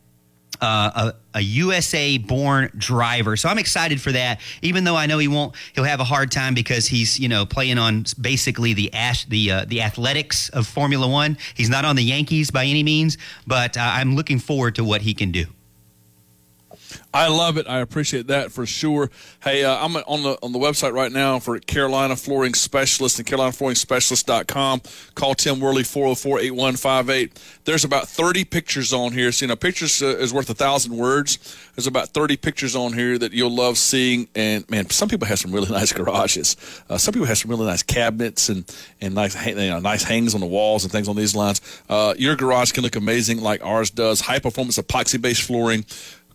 uh, 0.61 1.11
a, 1.33 1.37
a 1.37 1.41
USA 1.41 2.17
born 2.17 2.71
driver. 2.77 3.37
So 3.37 3.49
I'm 3.49 3.57
excited 3.57 4.01
for 4.01 4.11
that, 4.11 4.41
even 4.61 4.83
though 4.83 4.95
I 4.95 5.05
know 5.05 5.17
he 5.17 5.27
won't, 5.27 5.55
he'll 5.73 5.83
have 5.83 5.99
a 5.99 6.05
hard 6.05 6.31
time 6.31 6.53
because 6.53 6.87
he's, 6.87 7.19
you 7.19 7.29
know, 7.29 7.45
playing 7.45 7.77
on 7.77 8.05
basically 8.19 8.73
the 8.73 8.93
ash, 8.93 9.25
the, 9.25 9.51
uh, 9.51 9.65
the 9.65 9.81
athletics 9.81 10.49
of 10.49 10.67
Formula 10.67 11.07
One. 11.07 11.37
He's 11.53 11.69
not 11.69 11.85
on 11.85 11.95
the 11.95 12.03
Yankees 12.03 12.51
by 12.51 12.65
any 12.65 12.83
means, 12.83 13.17
but 13.47 13.77
uh, 13.77 13.81
I'm 13.81 14.15
looking 14.15 14.39
forward 14.39 14.75
to 14.75 14.83
what 14.83 15.01
he 15.01 15.13
can 15.13 15.31
do. 15.31 15.45
I 17.11 17.27
love 17.27 17.57
it. 17.57 17.67
I 17.67 17.79
appreciate 17.79 18.27
that 18.27 18.51
for 18.51 18.67
sure. 18.67 19.09
Hey, 19.41 19.63
uh, 19.63 19.83
I'm 19.83 19.95
on 19.95 20.21
the 20.21 20.37
on 20.43 20.51
the 20.51 20.59
website 20.59 20.93
right 20.93 21.11
now 21.11 21.39
for 21.39 21.57
Carolina 21.59 22.15
Flooring 22.15 22.53
Specialist 22.53 23.17
and 23.17 23.27
CarolinaFlooringSpecialist.com. 23.27 24.81
Call 25.15 25.33
Tim 25.33 25.59
Worley 25.59 25.81
404-8158. 25.81 27.31
There's 27.65 27.83
about 27.83 28.07
30 28.07 28.45
pictures 28.45 28.93
on 28.93 29.11
here. 29.11 29.31
You 29.33 29.47
know, 29.47 29.55
pictures 29.55 30.03
uh, 30.03 30.17
is 30.17 30.31
worth 30.31 30.51
a 30.51 30.53
thousand 30.53 30.95
words. 30.95 31.57
There's 31.75 31.87
about 31.87 32.09
30 32.09 32.37
pictures 32.37 32.75
on 32.75 32.93
here 32.93 33.17
that 33.17 33.33
you'll 33.33 33.55
love 33.55 33.79
seeing. 33.79 34.27
And 34.35 34.69
man, 34.69 34.87
some 34.91 35.09
people 35.09 35.27
have 35.27 35.39
some 35.39 35.51
really 35.51 35.69
nice 35.71 35.91
garages. 35.91 36.57
Uh, 36.89 36.99
some 36.99 37.13
people 37.13 37.27
have 37.27 37.39
some 37.39 37.49
really 37.49 37.65
nice 37.65 37.81
cabinets 37.81 38.49
and 38.49 38.71
and 39.01 39.15
nice 39.15 39.35
you 39.47 39.55
know, 39.55 39.79
nice 39.79 40.03
hangs 40.03 40.35
on 40.35 40.41
the 40.41 40.47
walls 40.47 40.83
and 40.83 40.91
things 40.91 41.07
on 41.07 41.15
these 41.15 41.35
lines. 41.35 41.59
Uh, 41.89 42.13
your 42.19 42.35
garage 42.35 42.71
can 42.71 42.83
look 42.83 42.95
amazing 42.95 43.41
like 43.41 43.63
ours 43.65 43.89
does. 43.89 44.21
High 44.21 44.39
performance 44.39 44.77
epoxy 44.77 45.19
based 45.19 45.41
flooring. 45.41 45.85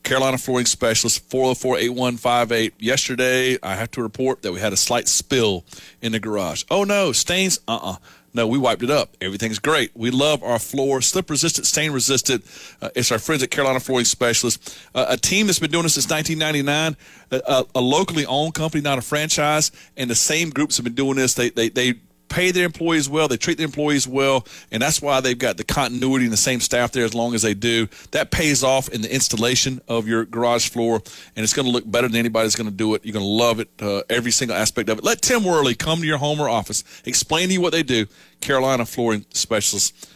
Carolina 0.05 0.39
Flooring 0.39 0.67
Specialist, 0.67 1.29
404 1.31 1.79
8158. 1.79 2.75
Yesterday, 2.79 3.59
I 3.63 3.75
have 3.75 3.91
to 3.93 4.03
report 4.03 4.43
that 4.43 4.53
we 4.53 4.61
had 4.61 4.73
a 4.73 4.77
slight 4.77 5.09
spill 5.09 5.65
in 6.01 6.13
the 6.13 6.21
garage. 6.21 6.65
Oh, 6.71 6.85
no, 6.85 7.13
stains? 7.13 7.59
Uh 7.67 7.79
uh 7.83 7.97
No, 8.35 8.47
we 8.47 8.59
wiped 8.59 8.83
it 8.83 8.91
up. 8.91 9.17
Everything's 9.21 9.59
great. 9.59 9.93
We 9.95 10.11
love 10.11 10.43
our 10.43 10.59
floor, 10.59 11.01
slip 11.01 11.31
resistant, 11.31 11.67
stain 11.67 11.93
resistant. 11.93 12.45
Uh, 12.83 12.91
it's 12.95 13.11
our 13.13 13.19
friends 13.19 13.43
at 13.43 13.51
Carolina 13.51 13.81
Flooring 13.81 14.05
Specialist, 14.05 14.77
uh, 14.95 15.07
a 15.09 15.17
team 15.17 15.47
that's 15.47 15.59
been 15.59 15.71
doing 15.71 15.85
this 15.85 15.95
since 15.95 16.11
1999, 16.11 16.97
a, 17.31 17.53
a, 17.53 17.79
a 17.79 17.81
locally 17.81 18.27
owned 18.27 18.55
company, 18.55 18.83
not 18.83 18.99
a 18.99 19.03
franchise, 19.03 19.71
and 19.97 20.11
the 20.11 20.15
same 20.15 20.51
groups 20.51 20.77
have 20.77 20.85
been 20.85 20.95
doing 20.95 21.17
this. 21.17 21.35
They, 21.35 21.51
they, 21.51 21.69
they, 21.71 21.95
pay 22.29 22.51
their 22.51 22.65
employees 22.65 23.09
well, 23.09 23.29
they 23.29 23.37
treat 23.37 23.59
their 23.59 23.67
employees 23.67 24.09
well, 24.09 24.47
and 24.71 24.83
that's 24.83 25.01
why 25.01 25.21
they've 25.21 25.39
got 25.39 25.57
the 25.57 25.65
continuity 25.65 26.25
and 26.25 26.33
the 26.33 26.39
same 26.39 26.61
staff 26.61 26.93
there 26.93 27.05
as 27.05 27.15
long 27.15 27.35
as 27.35 27.43
they 27.43 27.55
do. 27.55 27.89
That 28.11 28.31
pays 28.31 28.65
off 28.65 28.89
in 28.89 29.03
the 29.03 29.15
installation 29.15 29.81
of 29.89 30.09
your 30.09 30.25
garage 30.25 30.69
floor, 30.69 31.03
and 31.37 31.45
it's 31.45 31.53
going 31.53 31.67
to 31.67 31.73
look 31.73 31.91
better 31.91 32.09
than 32.09 32.17
anybody's 32.17 32.57
going 32.57 32.71
to 32.71 32.75
do 32.75 32.95
it. 32.95 33.05
You're 33.05 33.13
going 33.13 33.25
to 33.25 33.29
love 33.29 33.61
it, 33.61 33.71
uh, 33.81 34.03
every 34.11 34.31
single 34.31 34.57
aspect 34.57 34.89
of 34.89 34.99
it. 34.99 35.05
Let 35.05 35.23
Tim 35.23 35.45
Worley 35.45 35.75
come 35.75 36.01
to 36.01 36.07
your 36.07 36.19
home 36.19 36.41
or 36.41 36.49
office, 36.49 36.85
explain 37.05 37.49
to 37.49 37.55
you 37.55 37.61
what 37.61 37.73
they 37.73 37.83
do. 37.83 38.07
Carolina 38.41 38.85
Flooring 38.85 39.25
Specialists. 39.31 40.11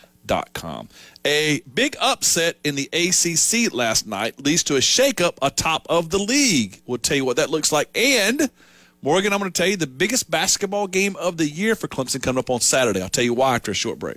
Com. 0.53 0.91
A 1.25 1.63
big 1.73 1.97
upset 1.99 2.59
in 2.63 2.75
the 2.75 2.91
ACC 2.93 3.73
last 3.73 4.07
night 4.07 4.39
leads 4.45 4.63
to 4.65 4.77
a 4.77 4.81
shakeup 4.81 5.39
atop 5.41 5.87
of 5.89 6.11
the 6.11 6.19
league. 6.19 6.83
We'll 6.87 6.99
tell 6.99 7.17
you 7.17 7.25
what 7.25 7.37
that 7.37 7.49
looks 7.49 7.73
like. 7.73 7.89
And 7.95 8.51
Morgan, 9.01 9.33
I'm 9.33 9.39
going 9.39 9.53
to 9.53 9.57
tell 9.57 9.69
you 9.69 9.77
the 9.77 9.87
biggest 9.87 10.29
basketball 10.29 10.89
game 10.89 11.15
of 11.17 11.37
the 11.37 11.49
year 11.49 11.77
for 11.77 11.87
Clemson 11.87 12.21
coming 12.21 12.41
up 12.41 12.51
on 12.51 12.61
Saturday. 12.61 13.01
I'll 13.01 13.09
tell 13.09 13.23
you 13.23 13.33
why 13.33 13.55
after 13.55 13.71
a 13.71 13.75
short 13.75 13.99
break. 14.01 14.17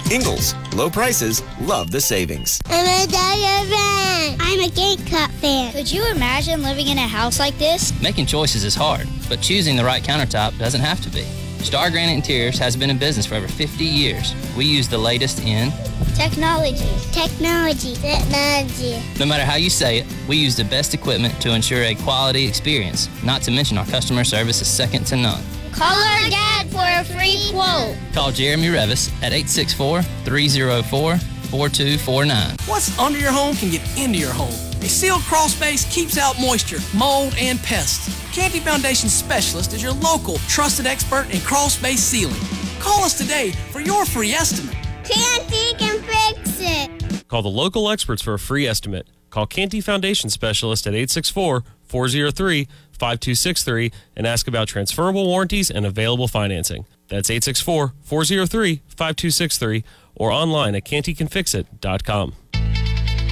Ingles, 0.11 0.55
low 0.75 0.89
prices, 0.89 1.41
love 1.61 1.89
the 1.89 2.01
savings. 2.01 2.59
I'm 2.65 2.83
a 2.83 3.09
Dyer 3.09 3.65
fan. 3.65 4.37
I'm 4.41 4.59
a 4.59 4.69
Game 4.69 4.97
Cup 5.05 5.31
fan. 5.31 5.71
Could 5.71 5.89
you 5.89 6.05
imagine 6.11 6.61
living 6.61 6.89
in 6.89 6.97
a 6.97 7.07
house 7.07 7.39
like 7.39 7.57
this? 7.57 7.97
Making 8.01 8.25
choices 8.25 8.65
is 8.65 8.75
hard, 8.75 9.07
but 9.29 9.39
choosing 9.39 9.77
the 9.77 9.85
right 9.85 10.03
countertop 10.03 10.59
doesn't 10.59 10.81
have 10.81 10.99
to 11.03 11.09
be. 11.09 11.25
Star 11.63 11.89
Granite 11.89 12.13
Interiors 12.13 12.57
has 12.57 12.75
been 12.75 12.89
in 12.89 12.97
business 12.97 13.25
for 13.25 13.35
over 13.35 13.47
50 13.47 13.83
years. 13.83 14.33
We 14.55 14.65
use 14.65 14.87
the 14.87 14.97
latest 14.97 15.39
in 15.43 15.71
Technology. 16.15 16.85
Technology. 17.11 17.95
Technology. 17.95 19.01
No 19.19 19.25
matter 19.25 19.45
how 19.45 19.55
you 19.55 19.69
say 19.69 19.99
it, 19.99 20.07
we 20.27 20.37
use 20.37 20.55
the 20.55 20.63
best 20.63 20.93
equipment 20.93 21.39
to 21.41 21.53
ensure 21.53 21.83
a 21.83 21.95
quality 21.95 22.47
experience, 22.47 23.09
not 23.23 23.41
to 23.43 23.51
mention 23.51 23.77
our 23.77 23.85
customer 23.85 24.23
service 24.23 24.61
is 24.61 24.67
second 24.67 25.05
to 25.07 25.15
none. 25.15 25.43
Call 25.71 25.95
our 25.95 26.29
dad 26.29 26.69
for 26.69 26.83
a 26.83 27.03
free 27.03 27.49
quote. 27.51 27.95
Call 28.13 28.31
Jeremy 28.31 28.67
Revis 28.67 29.11
at 29.23 29.31
864 29.31 30.01
304 30.01 31.17
4249. 31.51 32.55
What's 32.65 32.97
under 32.97 33.19
your 33.19 33.31
home 33.31 33.55
can 33.57 33.69
get 33.69 33.81
into 33.97 34.17
your 34.17 34.31
home. 34.31 34.53
A 34.81 34.87
sealed 34.87 35.21
crawl 35.23 35.49
space 35.49 35.83
keeps 35.93 36.17
out 36.17 36.39
moisture, 36.39 36.79
mold, 36.97 37.35
and 37.37 37.59
pests. 37.59 38.09
Canty 38.33 38.61
Foundation 38.61 39.09
Specialist 39.09 39.73
is 39.73 39.83
your 39.83 39.91
local 39.91 40.37
trusted 40.47 40.85
expert 40.87 41.27
in 41.29 41.41
crawl 41.41 41.69
space 41.69 41.99
sealing. 41.99 42.39
Call 42.79 43.03
us 43.03 43.17
today 43.17 43.51
for 43.71 43.81
your 43.81 44.05
free 44.05 44.31
estimate. 44.31 44.75
Canty 45.03 45.75
can 45.77 46.01
fix 46.01 46.59
it. 46.61 47.27
Call 47.27 47.41
the 47.41 47.49
local 47.49 47.91
experts 47.91 48.21
for 48.21 48.33
a 48.33 48.39
free 48.39 48.65
estimate. 48.65 49.07
Call 49.29 49.45
Canty 49.45 49.81
Foundation 49.81 50.29
Specialist 50.29 50.87
at 50.87 50.93
864 50.93 51.63
403 51.83 52.67
5263 52.91 53.91
and 54.15 54.25
ask 54.25 54.47
about 54.47 54.67
transferable 54.67 55.25
warranties 55.25 55.69
and 55.69 55.85
available 55.85 56.27
financing. 56.27 56.85
That's 57.07 57.29
864 57.29 57.93
403 58.01 58.81
5263 58.87 59.83
or 60.15 60.31
online 60.31 60.75
at 60.75 60.85
cantycanfixit.com. 60.85 62.33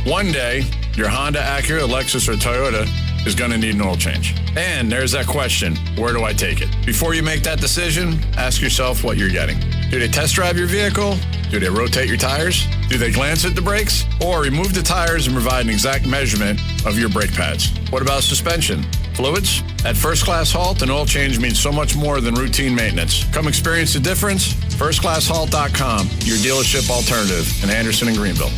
One 0.05 0.31
day, 0.31 0.63
your 0.95 1.09
Honda, 1.09 1.41
Acura, 1.41 1.87
Lexus, 1.87 2.29
or 2.29 2.33
Toyota 2.33 2.87
is 3.25 3.35
going 3.35 3.51
to 3.51 3.57
need 3.57 3.75
an 3.75 3.81
oil 3.81 3.95
change. 3.95 4.35
And 4.55 4.91
there's 4.91 5.11
that 5.11 5.27
question 5.27 5.75
where 5.97 6.13
do 6.13 6.23
I 6.23 6.33
take 6.33 6.61
it? 6.61 6.69
Before 6.85 7.13
you 7.13 7.23
make 7.23 7.43
that 7.43 7.59
decision, 7.59 8.19
ask 8.37 8.61
yourself 8.61 9.03
what 9.03 9.17
you're 9.17 9.29
getting. 9.29 9.59
Do 9.89 9.99
they 9.99 10.07
test 10.07 10.35
drive 10.35 10.57
your 10.57 10.67
vehicle? 10.67 11.17
Do 11.49 11.59
they 11.59 11.69
rotate 11.69 12.07
your 12.07 12.17
tires? 12.17 12.67
Do 12.89 12.97
they 12.97 13.11
glance 13.11 13.43
at 13.43 13.55
the 13.55 13.61
brakes? 13.61 14.05
Or 14.23 14.41
remove 14.41 14.73
the 14.73 14.83
tires 14.83 15.25
and 15.25 15.35
provide 15.35 15.65
an 15.65 15.71
exact 15.71 16.05
measurement 16.05 16.59
of 16.85 16.97
your 16.97 17.09
brake 17.09 17.33
pads? 17.33 17.71
What 17.89 18.01
about 18.01 18.21
suspension? 18.21 18.83
Fluids? 19.13 19.63
At 19.83 19.97
First 19.97 20.23
Class 20.23 20.51
Halt, 20.51 20.81
an 20.81 20.89
oil 20.89 21.05
change 21.05 21.39
means 21.39 21.59
so 21.59 21.71
much 21.71 21.95
more 21.95 22.21
than 22.21 22.35
routine 22.35 22.75
maintenance. 22.75 23.23
Come 23.33 23.47
experience 23.47 23.93
the 23.93 23.99
difference. 23.99 24.53
FirstClassHalt.com, 24.53 26.07
your 26.23 26.37
dealership 26.37 26.89
alternative 26.89 27.63
in 27.63 27.69
Anderson 27.69 28.07
and 28.09 28.17
Greenville. 28.17 28.51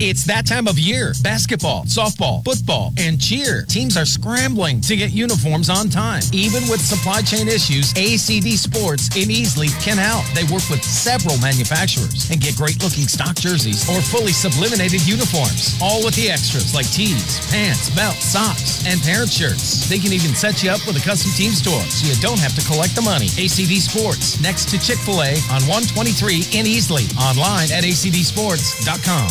It's 0.00 0.24
that 0.24 0.46
time 0.46 0.66
of 0.66 0.78
year. 0.78 1.12
Basketball, 1.22 1.84
softball, 1.84 2.44
football, 2.44 2.92
and 2.98 3.20
cheer. 3.20 3.62
Teams 3.68 3.96
are 3.96 4.04
scrambling 4.04 4.80
to 4.82 4.96
get 4.96 5.12
uniforms 5.12 5.70
on 5.70 5.88
time. 5.88 6.22
Even 6.32 6.66
with 6.68 6.80
supply 6.80 7.22
chain 7.22 7.46
issues, 7.46 7.94
ACD 7.94 8.58
Sports 8.58 9.14
in 9.14 9.30
Easley 9.30 9.70
can 9.82 9.96
help. 9.96 10.26
They 10.34 10.42
work 10.52 10.66
with 10.68 10.82
several 10.82 11.38
manufacturers 11.38 12.30
and 12.30 12.40
get 12.40 12.56
great 12.56 12.82
looking 12.82 13.06
stock 13.06 13.36
jerseys 13.36 13.88
or 13.88 14.02
fully 14.02 14.32
subliminated 14.32 15.06
uniforms. 15.06 15.78
All 15.80 16.04
with 16.04 16.16
the 16.16 16.30
extras 16.30 16.74
like 16.74 16.90
tees, 16.90 17.38
pants, 17.50 17.90
belts, 17.94 18.24
socks, 18.26 18.82
and 18.86 19.00
parent 19.00 19.30
shirts. 19.30 19.88
They 19.88 19.98
can 19.98 20.12
even 20.12 20.34
set 20.34 20.62
you 20.62 20.70
up 20.70 20.84
with 20.86 20.96
a 20.98 21.04
custom 21.06 21.30
team 21.32 21.52
store 21.52 21.82
so 21.86 22.10
you 22.10 22.18
don't 22.20 22.40
have 22.40 22.54
to 22.58 22.64
collect 22.66 22.94
the 22.98 23.02
money. 23.02 23.30
ACD 23.38 23.78
Sports, 23.78 24.40
next 24.42 24.68
to 24.70 24.78
Chick 24.78 24.98
fil 24.98 25.22
A 25.22 25.38
on 25.54 25.62
123 25.70 26.50
in 26.58 26.66
Easley. 26.66 27.06
Online 27.14 27.70
at 27.70 27.84
acdsports.com. 27.86 29.30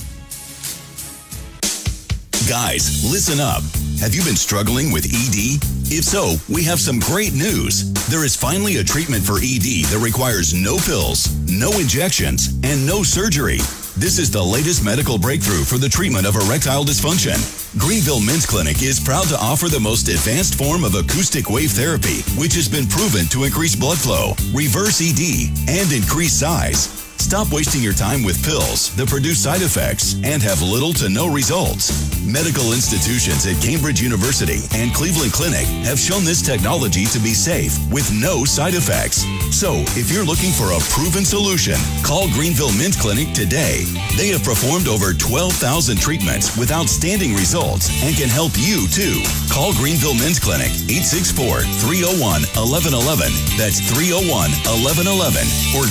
Guys, 2.51 3.09
listen 3.09 3.39
up. 3.39 3.63
Have 4.01 4.13
you 4.13 4.21
been 4.25 4.35
struggling 4.35 4.91
with 4.91 5.05
ED? 5.05 5.63
If 5.87 6.03
so, 6.03 6.35
we 6.51 6.65
have 6.65 6.81
some 6.81 6.99
great 6.99 7.31
news. 7.31 7.93
There 8.11 8.25
is 8.25 8.35
finally 8.35 8.75
a 8.75 8.83
treatment 8.83 9.23
for 9.23 9.39
ED 9.39 9.87
that 9.87 10.03
requires 10.03 10.53
no 10.53 10.75
pills, 10.75 11.31
no 11.47 11.71
injections, 11.79 12.51
and 12.67 12.85
no 12.85 13.03
surgery. 13.03 13.63
This 13.95 14.19
is 14.19 14.29
the 14.29 14.43
latest 14.43 14.83
medical 14.83 15.17
breakthrough 15.17 15.63
for 15.63 15.77
the 15.77 15.87
treatment 15.87 16.27
of 16.27 16.35
erectile 16.35 16.83
dysfunction. 16.83 17.39
Greenville 17.79 18.19
Men's 18.19 18.45
Clinic 18.45 18.83
is 18.83 18.99
proud 18.99 19.31
to 19.31 19.39
offer 19.39 19.69
the 19.69 19.79
most 19.79 20.09
advanced 20.09 20.55
form 20.55 20.83
of 20.83 20.95
acoustic 20.95 21.49
wave 21.49 21.71
therapy, 21.71 22.19
which 22.35 22.51
has 22.55 22.67
been 22.67 22.85
proven 22.85 23.27
to 23.27 23.45
increase 23.45 23.77
blood 23.79 23.97
flow, 23.97 24.35
reverse 24.51 24.99
ED, 24.99 25.55
and 25.71 25.87
increase 25.93 26.33
size. 26.35 27.01
Stop 27.21 27.53
wasting 27.53 27.83
your 27.83 27.93
time 27.93 28.23
with 28.23 28.43
pills 28.43 28.93
that 28.95 29.07
produce 29.07 29.43
side 29.43 29.61
effects 29.61 30.15
and 30.25 30.41
have 30.41 30.59
little 30.61 30.91
to 30.93 31.07
no 31.07 31.31
results. 31.31 31.93
Medical 32.25 32.73
institutions 32.73 33.45
at 33.45 33.61
Cambridge 33.61 34.01
University 34.01 34.65
and 34.73 34.91
Cleveland 34.91 35.31
Clinic 35.31 35.69
have 35.85 35.99
shown 36.01 36.25
this 36.25 36.41
technology 36.41 37.05
to 37.05 37.19
be 37.19 37.37
safe 37.37 37.77
with 37.93 38.09
no 38.11 38.43
side 38.43 38.73
effects. 38.73 39.23
So, 39.53 39.85
if 39.93 40.11
you're 40.11 40.25
looking 40.25 40.51
for 40.51 40.73
a 40.73 40.81
proven 40.89 41.23
solution, 41.23 41.77
call 42.03 42.27
Greenville 42.33 42.73
Men's 42.73 42.97
Clinic 42.97 43.31
today. 43.37 43.85
They 44.17 44.33
have 44.33 44.43
performed 44.43 44.89
over 44.89 45.13
12,000 45.13 46.01
treatments 46.01 46.57
with 46.57 46.73
outstanding 46.73 47.37
results 47.37 47.87
and 48.01 48.17
can 48.17 48.33
help 48.33 48.51
you 48.57 48.89
too. 48.89 49.21
Call 49.53 49.77
Greenville 49.77 50.17
Men's 50.17 50.41
Clinic 50.41 50.73
864 50.89 51.69
301 51.85 52.49
1111. 52.57 53.29
That's 53.61 53.79
301 53.93 54.51
1111 54.65 55.45
or 55.77 55.85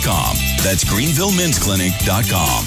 greenvillemensclinic.com. 0.00 0.36
That's 0.62 0.84
greenvillemensclinic.com. 0.84 2.64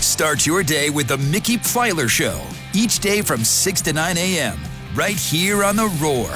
Start 0.00 0.46
your 0.46 0.62
day 0.62 0.90
with 0.90 1.08
the 1.08 1.18
Mickey 1.18 1.56
Plyler 1.56 2.08
Show. 2.08 2.40
Each 2.74 2.98
day 2.98 3.22
from 3.22 3.44
6 3.44 3.80
to 3.82 3.92
9 3.92 4.16
a.m. 4.18 4.58
Right 4.94 5.16
here 5.16 5.64
on 5.64 5.76
The 5.76 5.86
Roar. 6.00 6.28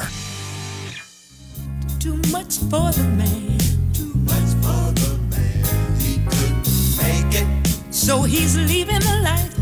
Too 2.01 2.17
much 2.31 2.59
for 2.59 2.93
the 2.93 3.05
man. 3.17 3.59
Too 3.93 4.13
much 4.15 4.55
for 4.63 4.93
the 4.93 5.19
man. 5.31 5.65
He 5.99 6.19
couldn't 6.25 6.67
make 6.99 7.35
it. 7.43 7.47
So 7.95 8.23
he's 8.23 8.57
leaving 8.57 9.01
the 9.01 9.21
life 9.23 9.57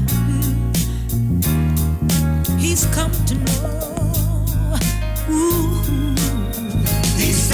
he's 2.64 2.86
come 2.86 3.12
to 3.26 3.34
know. 3.34 4.78
Ooh. 5.30 5.63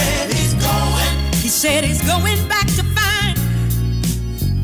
He 0.01 0.07
said 0.07 0.33
he's 0.33 0.55
going. 0.55 1.33
He 1.35 1.49
said 1.49 1.85
he's 1.85 2.03
going 2.03 2.49
back 2.49 2.67
to 2.67 2.83
find. 2.97 3.37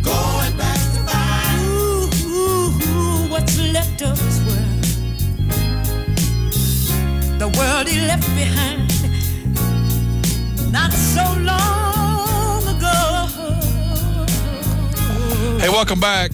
Going 0.03 0.57
back 0.57 0.80
to 0.95 1.01
find. 1.05 1.61
Ooh, 1.62 2.09
ooh, 2.26 2.70
ooh, 2.89 3.30
what's 3.30 3.59
left 3.59 4.03
of 4.03 4.18
his 4.18 4.41
world. 4.47 4.82
The 7.39 7.49
world 7.59 7.87
he 7.89 8.01
left 8.07 8.26
behind. 8.34 8.87
Not 10.72 10.93
so 10.93 11.22
long 11.43 12.62
ago. 12.74 13.26
Hey, 15.61 15.68
welcome 15.68 16.01
back. 16.01 16.32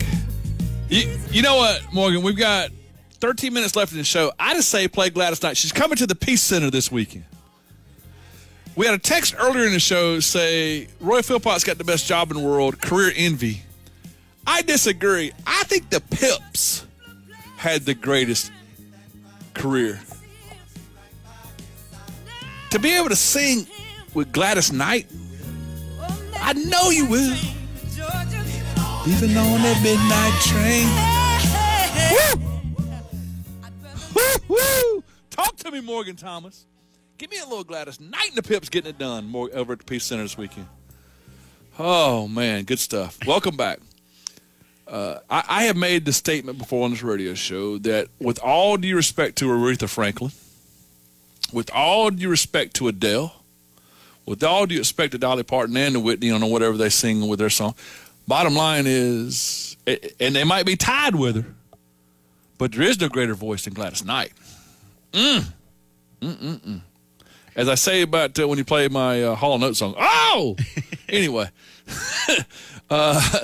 You, 0.88 1.18
you 1.30 1.42
know 1.42 1.57
what, 1.57 1.92
Morgan? 1.92 2.22
We've 2.22 2.36
got 2.36 2.70
13 3.20 3.53
minutes 3.53 3.74
left 3.74 3.92
in 3.92 3.98
the 3.98 4.05
show. 4.05 4.32
I 4.38 4.55
just 4.55 4.68
say 4.68 4.86
play 4.88 5.11
Gladys 5.11 5.42
Knight. 5.42 5.57
She's 5.57 5.72
coming 5.72 5.96
to 5.96 6.07
the 6.07 6.14
Peace 6.14 6.42
Center 6.42 6.70
this 6.70 6.92
weekend. 6.92 7.24
We 8.74 8.86
had 8.86 8.94
a 8.94 8.98
text 8.98 9.34
earlier 9.38 9.66
in 9.66 9.72
the 9.72 9.80
show 9.80 10.18
say 10.20 10.88
Roy 11.00 11.20
Philpott's 11.20 11.62
got 11.62 11.76
the 11.76 11.84
best 11.84 12.06
job 12.06 12.30
in 12.30 12.38
the 12.38 12.42
world, 12.42 12.80
career 12.80 13.12
envy. 13.14 13.62
I 14.46 14.62
disagree. 14.62 15.32
I 15.46 15.64
think 15.64 15.90
the 15.90 16.00
Pips 16.00 16.86
had 17.56 17.82
the 17.82 17.94
greatest 17.94 18.50
career. 19.52 20.00
To 22.70 22.78
be 22.78 22.92
able 22.96 23.10
to 23.10 23.16
sing 23.16 23.66
with 24.14 24.32
Gladys 24.32 24.72
Knight, 24.72 25.06
I 26.36 26.54
know 26.54 26.88
you 26.90 27.04
will. 27.06 27.36
Even 29.06 29.36
on 29.36 29.60
that 29.62 29.80
midnight 29.82 30.32
train. 30.40 30.88
Woo! 32.14 32.62
Woo! 34.14 34.56
Woo! 34.56 35.04
Talk 35.28 35.56
to 35.56 35.70
me, 35.70 35.80
Morgan 35.80 36.16
Thomas. 36.16 36.66
Give 37.22 37.30
me 37.30 37.38
a 37.38 37.44
little 37.44 37.62
Gladys 37.62 38.00
Knight 38.00 38.30
and 38.30 38.36
the 38.36 38.42
Pips 38.42 38.68
getting 38.68 38.90
it 38.90 38.98
done 38.98 39.28
more 39.28 39.48
over 39.54 39.74
at 39.74 39.78
the 39.78 39.84
Peace 39.84 40.02
Center 40.02 40.24
this 40.24 40.36
weekend. 40.36 40.66
Oh 41.78 42.26
man, 42.26 42.64
good 42.64 42.80
stuff. 42.80 43.16
Welcome 43.24 43.56
back. 43.56 43.78
Uh, 44.88 45.20
I, 45.30 45.44
I 45.48 45.62
have 45.66 45.76
made 45.76 46.04
the 46.04 46.12
statement 46.12 46.58
before 46.58 46.84
on 46.84 46.90
this 46.90 47.04
radio 47.04 47.34
show 47.34 47.78
that, 47.78 48.08
with 48.18 48.40
all 48.40 48.76
due 48.76 48.96
respect 48.96 49.38
to 49.38 49.44
Aretha 49.44 49.88
Franklin, 49.88 50.32
with 51.52 51.70
all 51.72 52.10
due 52.10 52.28
respect 52.28 52.74
to 52.74 52.88
Adele, 52.88 53.32
with 54.26 54.42
all 54.42 54.66
due 54.66 54.78
respect 54.78 55.12
to 55.12 55.18
Dolly 55.18 55.44
Parton 55.44 55.76
and 55.76 55.94
the 55.94 56.00
Whitney 56.00 56.32
on 56.32 56.44
whatever 56.50 56.76
they 56.76 56.88
sing 56.88 57.28
with 57.28 57.38
their 57.38 57.50
song, 57.50 57.76
bottom 58.26 58.56
line 58.56 58.86
is, 58.88 59.76
and 59.86 60.34
they 60.34 60.42
might 60.42 60.66
be 60.66 60.74
tied 60.74 61.14
with 61.14 61.36
her, 61.36 61.54
but 62.58 62.72
there 62.72 62.82
is 62.82 63.00
no 63.00 63.08
greater 63.08 63.34
voice 63.34 63.62
than 63.62 63.74
Gladys 63.74 64.04
Knight. 64.04 64.32
Mm. 65.12 65.52
Mm-mm-mm. 66.20 66.80
As 67.55 67.68
I 67.68 67.74
say 67.74 68.03
about 68.03 68.38
uh, 68.38 68.48
when 68.48 68.59
you 68.59 68.64
play 68.64 68.88
my 68.88 69.22
uh, 69.22 69.34
Hall 69.34 69.62
& 69.64 69.64
Oates 69.64 69.78
song. 69.78 69.94
Oh! 69.98 70.57
anyway. 71.09 71.50
uh, 72.90 73.38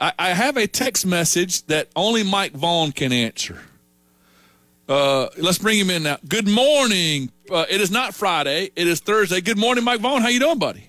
I, 0.00 0.12
I, 0.18 0.28
have 0.30 0.56
a 0.56 0.66
text 0.66 1.06
message 1.06 1.64
that 1.66 1.88
only 1.96 2.22
Mike 2.22 2.52
Vaughn 2.52 2.92
can 2.92 3.12
answer. 3.12 3.60
Uh, 4.88 5.28
let's 5.38 5.58
bring 5.58 5.78
him 5.78 5.90
in 5.90 6.02
now. 6.02 6.18
Good 6.26 6.48
morning. 6.48 7.30
Uh, 7.50 7.66
it 7.70 7.80
is 7.80 7.90
not 7.90 8.14
Friday. 8.14 8.70
It 8.74 8.86
is 8.86 9.00
Thursday. 9.00 9.40
Good 9.40 9.58
morning, 9.58 9.84
Mike 9.84 10.00
Vaughn. 10.00 10.22
How 10.22 10.28
you 10.28 10.40
doing, 10.40 10.58
buddy? 10.58 10.84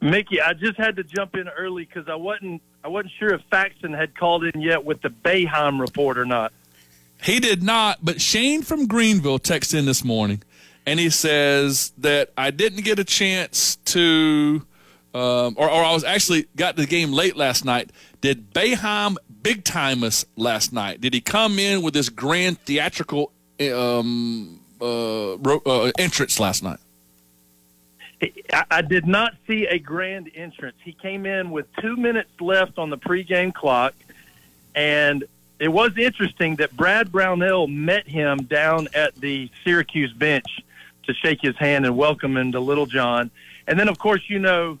Mickey, 0.00 0.40
I 0.40 0.52
just 0.52 0.76
had 0.76 0.96
to 0.96 1.04
jump 1.04 1.34
in 1.34 1.48
early 1.48 1.84
because 1.84 2.08
I 2.08 2.14
wasn't 2.14 2.62
I 2.84 2.88
wasn't 2.88 3.12
sure 3.18 3.34
if 3.34 3.40
Faxon 3.50 3.92
had 3.92 4.16
called 4.16 4.44
in 4.44 4.60
yet 4.60 4.84
with 4.84 5.02
the 5.02 5.08
Boeheim 5.08 5.80
report 5.80 6.18
or 6.18 6.24
not. 6.24 6.52
He 7.22 7.40
did 7.40 7.62
not, 7.62 7.98
but 8.02 8.20
Shane 8.20 8.62
from 8.62 8.86
Greenville 8.86 9.38
texted 9.38 9.78
in 9.78 9.86
this 9.86 10.04
morning, 10.04 10.42
and 10.86 11.00
he 11.00 11.10
says 11.10 11.92
that 11.98 12.30
I 12.38 12.50
didn't 12.50 12.84
get 12.84 12.98
a 12.98 13.04
chance 13.04 13.76
to, 13.76 14.64
um, 15.12 15.54
or, 15.58 15.68
or 15.68 15.84
I 15.84 15.92
was 15.92 16.04
actually 16.04 16.46
got 16.54 16.76
the 16.76 16.86
game 16.86 17.12
late 17.12 17.36
last 17.36 17.64
night. 17.64 17.90
Did 18.20 18.52
Boeheim 18.54 19.16
big 19.42 19.64
time 19.64 20.04
us 20.04 20.24
last 20.36 20.72
night? 20.72 21.00
Did 21.00 21.12
he 21.12 21.20
come 21.20 21.58
in 21.58 21.82
with 21.82 21.92
this 21.92 22.08
grand 22.08 22.60
theatrical 22.60 23.32
um, 23.60 24.60
uh, 24.80 25.34
uh, 25.34 25.92
entrance 25.98 26.38
last 26.38 26.62
night? 26.62 26.78
I 28.70 28.80
did 28.80 29.06
not 29.06 29.34
see 29.46 29.66
a 29.66 29.78
grand 29.78 30.30
entrance. 30.34 30.76
He 30.82 30.92
came 30.92 31.26
in 31.26 31.50
with 31.50 31.66
two 31.82 31.96
minutes 31.96 32.30
left 32.40 32.78
on 32.78 32.88
the 32.88 32.96
pregame 32.96 33.52
clock, 33.52 33.94
and 34.74 35.24
it 35.58 35.68
was 35.68 35.98
interesting 35.98 36.56
that 36.56 36.74
Brad 36.74 37.12
Brownell 37.12 37.66
met 37.66 38.08
him 38.08 38.38
down 38.44 38.88
at 38.94 39.14
the 39.16 39.50
Syracuse 39.64 40.14
bench 40.14 40.46
to 41.06 41.14
shake 41.14 41.40
his 41.42 41.56
hand 41.56 41.86
and 41.86 41.96
welcome 41.96 42.36
him 42.36 42.52
to 42.52 42.60
Littlejohn. 42.60 43.30
And 43.66 43.78
then, 43.78 43.88
of 43.88 43.98
course, 43.98 44.22
you 44.28 44.38
know, 44.38 44.78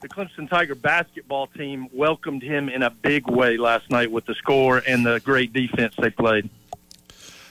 the 0.00 0.08
Clemson 0.08 0.48
Tiger 0.48 0.74
basketball 0.74 1.48
team 1.48 1.88
welcomed 1.92 2.42
him 2.42 2.68
in 2.68 2.82
a 2.82 2.90
big 2.90 3.28
way 3.28 3.56
last 3.56 3.90
night 3.90 4.10
with 4.10 4.24
the 4.26 4.34
score 4.34 4.82
and 4.86 5.04
the 5.04 5.20
great 5.20 5.52
defense 5.52 5.94
they 5.98 6.10
played. 6.10 6.48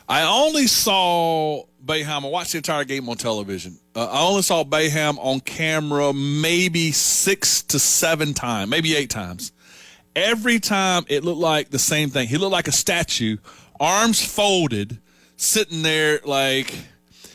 I 0.07 0.23
only 0.23 0.65
saw 0.65 1.65
Boeheim. 1.85 2.25
I 2.25 2.27
watched 2.27 2.53
the 2.53 2.57
entire 2.57 2.83
game 2.83 3.07
on 3.09 3.17
television. 3.17 3.77
Uh, 3.95 4.07
I 4.07 4.21
only 4.21 4.41
saw 4.41 4.63
Boeheim 4.63 5.17
on 5.19 5.39
camera 5.41 6.13
maybe 6.13 6.91
six 6.91 7.61
to 7.63 7.77
seven 7.77 8.33
times, 8.33 8.71
maybe 8.71 8.95
eight 8.95 9.11
times 9.11 9.51
every 10.15 10.59
time 10.59 11.05
it 11.07 11.23
looked 11.23 11.39
like 11.39 11.69
the 11.69 11.79
same 11.79 12.09
thing. 12.09 12.27
He 12.27 12.37
looked 12.37 12.51
like 12.51 12.67
a 12.67 12.73
statue, 12.73 13.37
arms 13.79 14.23
folded, 14.23 14.99
sitting 15.37 15.81
there 15.81 16.19
like 16.25 16.73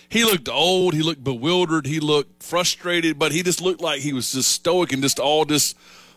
he 0.08 0.24
looked 0.24 0.48
old, 0.48 0.94
he 0.94 1.02
looked 1.02 1.22
bewildered, 1.22 1.86
he 1.86 2.00
looked 2.00 2.42
frustrated, 2.42 3.18
but 3.18 3.32
he 3.32 3.42
just 3.42 3.60
looked 3.60 3.80
like 3.80 4.00
he 4.00 4.12
was 4.12 4.32
just 4.32 4.50
stoic 4.50 4.92
and 4.92 5.02
just 5.02 5.18
all 5.18 5.44
this 5.44 5.74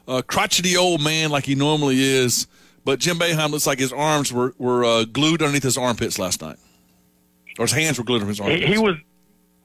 uh, 0.07 0.21
crotchety 0.21 0.77
old 0.77 1.01
man 1.01 1.29
like 1.29 1.45
he 1.45 1.55
normally 1.55 2.01
is. 2.01 2.47
But 2.85 2.99
Jim 2.99 3.17
Boeheim 3.19 3.51
looks 3.51 3.67
like 3.67 3.79
his 3.79 3.91
arms 3.91 4.31
were 4.31 4.53
were 4.57 4.85
uh, 4.85 5.03
glued 5.05 5.41
underneath 5.41 5.63
his 5.63 5.77
armpits 5.77 6.17
last 6.17 6.41
night, 6.41 6.57
or 7.59 7.65
his 7.65 7.73
hands 7.73 7.97
were 7.97 8.05
glued 8.05 8.21
underneath 8.21 8.37
his 8.37 8.39
armpits. 8.39 8.65
He, 8.65 8.73
he 8.73 8.79
was 8.79 8.95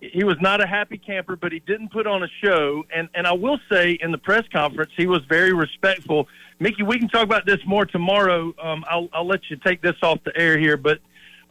he 0.00 0.24
was 0.24 0.36
not 0.40 0.60
a 0.60 0.66
happy 0.66 0.98
camper, 0.98 1.36
but 1.36 1.52
he 1.52 1.60
didn't 1.60 1.92
put 1.92 2.08
on 2.08 2.24
a 2.24 2.28
show. 2.42 2.84
And 2.92 3.08
and 3.14 3.26
I 3.26 3.32
will 3.32 3.60
say, 3.70 3.92
in 3.92 4.10
the 4.10 4.18
press 4.18 4.44
conference, 4.52 4.90
he 4.96 5.06
was 5.06 5.24
very 5.26 5.52
respectful 5.52 6.28
Mickey, 6.62 6.84
we 6.84 6.96
can 6.96 7.08
talk 7.08 7.24
about 7.24 7.44
this 7.44 7.58
more 7.66 7.84
tomorrow. 7.84 8.54
Um, 8.62 8.84
I'll, 8.88 9.08
I'll 9.12 9.26
let 9.26 9.50
you 9.50 9.56
take 9.56 9.82
this 9.82 9.96
off 10.00 10.22
the 10.22 10.36
air 10.36 10.56
here. 10.56 10.76
But 10.76 11.00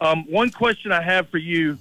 um, 0.00 0.24
one 0.26 0.50
question 0.50 0.90
I 0.90 1.02
have 1.02 1.28
for 1.28 1.36
you 1.36 1.78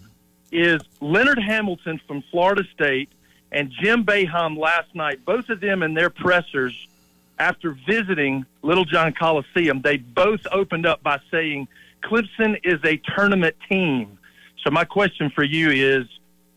is 0.51 0.81
Leonard 0.99 1.39
Hamilton 1.39 1.99
from 2.07 2.23
Florida 2.31 2.63
State 2.73 3.09
and 3.51 3.71
Jim 3.81 4.05
Boeheim 4.05 4.57
last 4.57 4.93
night, 4.95 5.25
both 5.25 5.49
of 5.49 5.59
them 5.59 5.83
in 5.83 5.93
their 5.93 6.09
pressers 6.09 6.87
after 7.39 7.71
visiting 7.87 8.45
Littlejohn 8.61 9.13
Coliseum, 9.13 9.81
they 9.81 9.97
both 9.97 10.41
opened 10.51 10.85
up 10.85 11.01
by 11.01 11.19
saying 11.31 11.67
Clemson 12.03 12.59
is 12.63 12.79
a 12.83 12.97
tournament 13.15 13.55
team. 13.67 14.17
So 14.63 14.69
my 14.69 14.85
question 14.85 15.31
for 15.31 15.43
you 15.43 15.71
is, 15.71 16.05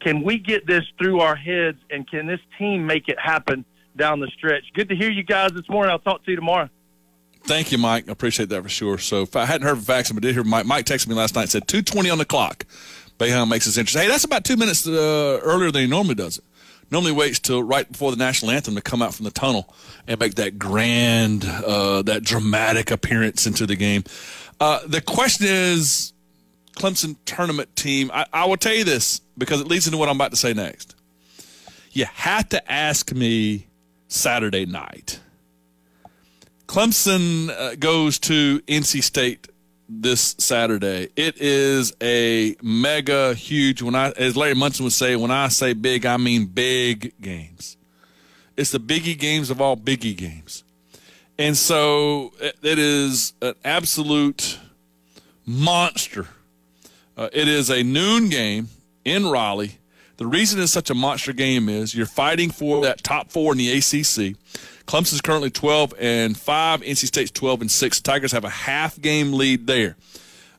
can 0.01 0.23
we 0.23 0.39
get 0.39 0.67
this 0.67 0.85
through 0.99 1.21
our 1.21 1.35
heads 1.35 1.79
and 1.91 2.09
can 2.09 2.27
this 2.27 2.41
team 2.59 2.87
make 2.87 3.09
it 3.09 3.19
happen 3.19 3.65
down 3.97 4.21
the 4.21 4.29
stretch. 4.29 4.65
Good 4.75 4.89
to 4.89 4.97
hear 4.97 5.11
you 5.11 5.23
guys 5.23 5.53
this 5.53 5.69
morning. 5.69 5.91
I'll 5.91 5.99
talk 5.99 6.25
to 6.25 6.31
you 6.31 6.37
tomorrow. 6.37 6.69
Thank 7.45 7.73
you, 7.73 7.79
Mike. 7.79 8.09
I 8.09 8.13
appreciate 8.13 8.49
that 8.49 8.63
for 8.63 8.69
sure. 8.69 8.99
So 8.99 9.23
if 9.23 9.37
I 9.37 9.45
hadn't 9.45 9.67
heard 9.67 9.77
from 9.77 9.85
Faxon, 9.85 10.17
but 10.17 10.23
did 10.23 10.35
hear 10.35 10.45
Mike, 10.45 10.65
Mike 10.65 10.87
texted 10.87 11.09
me 11.09 11.15
last 11.15 11.35
night 11.35 11.43
and 11.43 11.51
said 11.51 11.69
220 11.69 12.09
on 12.11 12.19
the 12.19 12.25
clock. 12.25 12.65
Boeheim 13.19 13.49
makes 13.49 13.65
his 13.65 13.79
entrance. 13.79 14.03
Hey, 14.03 14.09
that's 14.09 14.25
about 14.25 14.45
two 14.45 14.57
minutes 14.57 14.87
uh, 14.87 15.41
earlier 15.43 15.71
than 15.71 15.83
he 15.83 15.89
normally 15.89 16.15
does 16.15 16.39
it. 16.39 16.45
Normally 16.91 17.13
waits 17.13 17.39
till 17.39 17.63
right 17.63 17.91
before 17.91 18.11
the 18.11 18.17
national 18.17 18.51
anthem 18.51 18.75
to 18.75 18.83
come 18.83 19.03
out 19.03 19.15
from 19.15 19.25
the 19.25 19.31
tunnel 19.31 19.75
and 20.07 20.21
make 20.21 20.35
that 20.35 20.59
grand, 20.59 21.45
uh, 21.45 22.03
that 22.03 22.23
dramatic 22.23 22.91
appearance 22.91 23.47
into 23.47 23.67
the 23.67 23.77
game. 23.77 24.05
Uh, 24.61 24.81
the 24.87 25.01
question 25.01 25.47
is, 25.49 26.13
Clemson 26.77 27.17
tournament 27.25 27.75
team. 27.77 28.11
I, 28.13 28.27
I 28.33 28.45
will 28.47 28.57
tell 28.57 28.75
you 28.75 28.85
this 28.85 29.21
because 29.39 29.61
it 29.61 29.69
leads 29.69 29.87
into 29.87 29.99
what 29.99 30.09
I'm 30.09 30.17
about 30.17 30.33
to 30.33 30.37
say 30.37 30.53
next. 30.53 30.95
You 31.93 32.07
have 32.07 32.49
to 32.51 32.73
ask 32.73 33.13
me 33.13 33.69
Saturday 34.09 34.67
night. 34.67 35.21
Clemson 36.67 37.51
uh, 37.51 37.77
goes 37.77 38.19
to 38.21 38.61
NC 38.61 39.03
State 39.03 39.49
this 40.03 40.35
Saturday. 40.39 41.09
It 41.17 41.41
is 41.41 41.95
a 42.03 42.57
mega 42.63 43.35
huge. 43.35 43.83
When 43.83 43.95
I, 43.95 44.11
as 44.11 44.37
Larry 44.37 44.55
Munson 44.55 44.85
would 44.85 44.93
say, 44.93 45.17
when 45.17 45.31
I 45.31 45.49
say 45.49 45.73
big, 45.73 46.07
I 46.07 46.17
mean 46.17 46.47
big 46.47 47.13
games. 47.21 47.77
It's 48.57 48.71
the 48.71 48.79
biggie 48.79 49.19
games 49.19 49.51
of 49.51 49.61
all 49.61 49.77
biggie 49.77 50.17
games, 50.17 50.63
and 51.39 51.57
so 51.57 52.33
it 52.41 52.79
is 52.79 53.33
an 53.43 53.55
absolute 53.65 54.59
monster. 55.45 56.29
Uh, 57.17 57.29
it 57.33 57.49
is 57.49 57.71
a 57.71 57.83
noon 57.83 58.29
game 58.29 58.69
in 59.05 59.27
Raleigh. 59.27 59.79
The 60.17 60.27
reason 60.27 60.61
it's 60.61 60.71
such 60.73 60.91
a 60.91 60.95
monster 60.95 61.33
game 61.33 61.69
is 61.69 61.95
you're 61.95 62.07
fighting 62.07 62.51
for 62.51 62.83
that 62.83 63.03
top 63.03 63.33
four 63.33 63.53
in 63.53 63.59
the 63.59 63.73
ACC. 63.73 64.37
Clemson's 64.87 65.21
currently 65.21 65.51
12 65.51 65.95
and 65.99 66.37
5. 66.37 66.81
NC 66.83 67.07
State's 67.07 67.31
12 67.31 67.63
and 67.63 67.71
6. 67.71 68.01
Tigers 68.01 68.33
have 68.33 68.45
a 68.45 68.51
half 68.51 69.01
game 69.01 69.33
lead 69.33 69.67
there. 69.67 69.97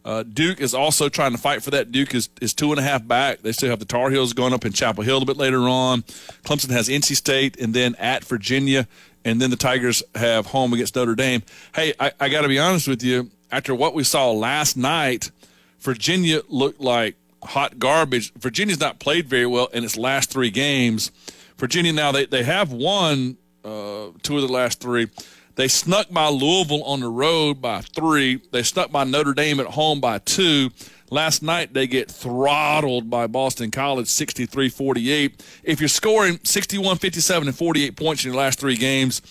Uh, 0.04 0.22
Duke 0.22 0.62
is 0.62 0.76
also 0.76 1.10
trying 1.10 1.32
to 1.32 1.38
fight 1.38 1.64
for 1.64 1.72
that. 1.72 1.92
Duke 1.92 2.14
is, 2.14 2.30
is 2.40 2.54
two 2.54 2.72
and 2.72 2.80
a 2.80 2.84
half 2.84 3.08
back. 3.08 3.42
They 3.42 3.52
still 3.52 3.70
have 3.70 3.80
the 3.80 3.86
Tar 3.86 4.12
Heels 4.12 4.34
going 4.34 4.54
up 4.54 4.64
in 4.64 4.72
Chapel 4.72 5.04
Hill 5.04 5.24
a 5.24 5.26
bit 5.26 5.38
later 5.38 5.68
on. 5.68 6.04
Clemson 6.44 6.70
has 6.70 6.88
NC 6.88 7.16
State 7.16 7.60
and 7.60 7.74
then 7.74 7.96
at 7.96 8.24
Virginia, 8.24 8.88
and 9.24 9.42
then 9.42 9.50
the 9.50 9.56
Tigers 9.56 10.04
have 10.14 10.46
home 10.48 10.74
against 10.74 10.96
Notre 10.96 11.16
Dame. 11.16 11.42
Hey, 11.74 11.96
I, 12.00 12.12
I 12.20 12.30
got 12.30 12.44
to 12.44 12.48
be 12.48 12.60
honest 12.60 12.88
with 12.88 13.02
you. 13.02 13.32
After 13.52 13.74
what 13.74 13.96
we 13.96 14.04
saw 14.04 14.32
last 14.32 14.78
night, 14.78 15.32
Virginia 15.80 16.42
looked 16.50 16.80
like 16.80 17.16
hot 17.44 17.80
garbage. 17.80 18.32
Virginia's 18.34 18.80
not 18.80 19.00
played 19.00 19.28
very 19.28 19.48
well 19.48 19.68
in 19.68 19.84
its 19.84 19.98
last 19.98 20.30
three 20.30 20.52
games. 20.52 21.12
Virginia 21.58 21.94
now 21.94 22.12
they, 22.12 22.28
they 22.28 22.44
have 22.44 22.72
won 22.72 23.38
uh, 23.66 24.12
two 24.22 24.36
of 24.38 24.42
the 24.42 24.52
last 24.52 24.80
three. 24.80 25.10
They 25.56 25.68
snuck 25.68 26.10
by 26.12 26.28
Louisville 26.28 26.84
on 26.84 27.00
the 27.00 27.10
road 27.10 27.62
by 27.62 27.82
three. 27.82 28.42
They 28.52 28.64
snuck 28.64 28.92
by 28.92 29.06
Notre 29.06 29.34
Dame 29.34 29.60
at 29.60 29.68
home 29.68 30.00
by 30.00 30.20
two. 30.20 30.70
Last 31.10 31.42
night 31.42 31.74
they 31.74 31.88
get 31.88 32.12
throttled 32.12 33.10
by 33.10 33.28
Boston 33.28 33.72
College 33.72 34.08
63-48. 34.08 35.40
If 35.64 35.80
you're 35.80 35.88
scoring 35.88 36.40
61, 36.44 36.98
57, 36.98 37.48
and 37.48 37.58
48 37.58 37.96
points 37.96 38.24
in 38.24 38.32
your 38.32 38.40
last 38.40 38.60
three 38.60 38.76
games, 38.76 39.22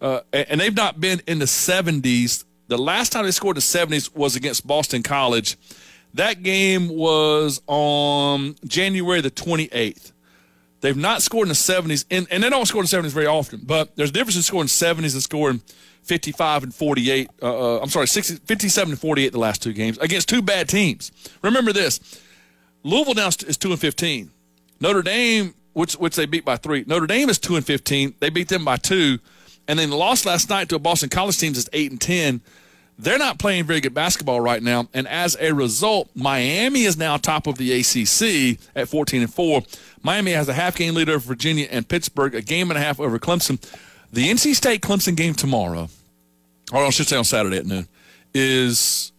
uh, 0.00 0.20
and 0.32 0.60
they've 0.60 0.76
not 0.76 1.00
been 1.00 1.20
in 1.26 1.38
the 1.38 1.46
70s. 1.46 2.44
The 2.68 2.78
last 2.78 3.12
time 3.12 3.24
they 3.24 3.30
scored 3.30 3.56
in 3.56 3.60
the 3.60 3.96
70s 3.96 4.14
was 4.14 4.34
against 4.36 4.66
Boston 4.66 5.02
College 5.02 5.56
that 6.16 6.42
game 6.42 6.88
was 6.88 7.60
on 7.66 8.56
January 8.66 9.20
the 9.20 9.30
28th. 9.30 10.12
They've 10.80 10.96
not 10.96 11.22
scored 11.22 11.46
in 11.46 11.48
the 11.48 11.54
70s, 11.54 12.04
and, 12.10 12.26
and 12.30 12.42
they 12.42 12.50
don't 12.50 12.66
score 12.66 12.82
in 12.82 12.86
the 12.86 12.96
70s 12.96 13.12
very 13.12 13.26
often, 13.26 13.60
but 13.64 13.96
there's 13.96 14.10
a 14.10 14.12
difference 14.12 14.36
in 14.36 14.42
scoring 14.42 14.68
70s 14.68 15.14
and 15.14 15.22
scoring 15.22 15.62
55 16.02 16.64
and 16.64 16.74
48. 16.74 17.30
Uh, 17.42 17.46
uh, 17.46 17.80
I'm 17.80 17.88
sorry, 17.88 18.06
60, 18.06 18.36
57 18.44 18.92
and 18.92 19.00
48 19.00 19.32
the 19.32 19.38
last 19.38 19.62
two 19.62 19.72
games 19.72 19.98
against 19.98 20.28
two 20.28 20.42
bad 20.42 20.68
teams. 20.68 21.10
Remember 21.42 21.72
this 21.72 22.20
Louisville 22.82 23.14
now 23.14 23.28
is 23.28 23.56
2 23.56 23.72
and 23.72 23.80
15. 23.80 24.30
Notre 24.80 25.02
Dame, 25.02 25.54
which 25.72 25.94
which 25.94 26.16
they 26.16 26.26
beat 26.26 26.44
by 26.44 26.56
three. 26.56 26.84
Notre 26.86 27.06
Dame 27.06 27.28
is 27.28 27.38
two 27.38 27.56
and 27.56 27.64
fifteen. 27.64 28.14
They 28.20 28.30
beat 28.30 28.48
them 28.48 28.64
by 28.64 28.76
two, 28.76 29.18
and 29.68 29.78
then 29.78 29.90
lost 29.90 30.26
last 30.26 30.50
night 30.50 30.68
to 30.68 30.76
a 30.76 30.78
Boston 30.78 31.08
College 31.08 31.38
team 31.38 31.52
that's 31.52 31.68
eight 31.72 31.90
and 31.90 32.00
ten. 32.00 32.42
They're 32.98 33.18
not 33.18 33.38
playing 33.38 33.64
very 33.64 33.80
good 33.80 33.92
basketball 33.92 34.40
right 34.40 34.62
now, 34.62 34.88
and 34.94 35.06
as 35.06 35.36
a 35.38 35.52
result, 35.52 36.08
Miami 36.14 36.84
is 36.84 36.96
now 36.96 37.18
top 37.18 37.46
of 37.46 37.58
the 37.58 37.72
ACC 37.72 38.58
at 38.74 38.88
fourteen 38.88 39.20
and 39.20 39.32
four. 39.32 39.62
Miami 40.02 40.32
has 40.32 40.48
a 40.48 40.54
half 40.54 40.76
game 40.76 40.94
lead 40.94 41.10
over 41.10 41.18
Virginia 41.18 41.68
and 41.70 41.86
Pittsburgh, 41.86 42.34
a 42.34 42.40
game 42.40 42.70
and 42.70 42.78
a 42.78 42.80
half 42.80 42.98
over 42.98 43.18
Clemson. 43.18 43.60
The 44.12 44.30
NC 44.30 44.54
State 44.54 44.80
Clemson 44.80 45.14
game 45.14 45.34
tomorrow, 45.34 45.88
or 46.72 46.84
I 46.84 46.90
should 46.90 47.06
say 47.06 47.16
on 47.16 47.24
Saturday 47.24 47.58
at 47.58 47.66
noon, 47.66 47.86
is 48.32 49.12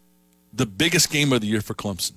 the 0.51 0.65
biggest 0.65 1.11
game 1.11 1.31
of 1.31 1.41
the 1.41 1.47
year 1.47 1.61
for 1.61 1.75
Clemson. 1.75 2.13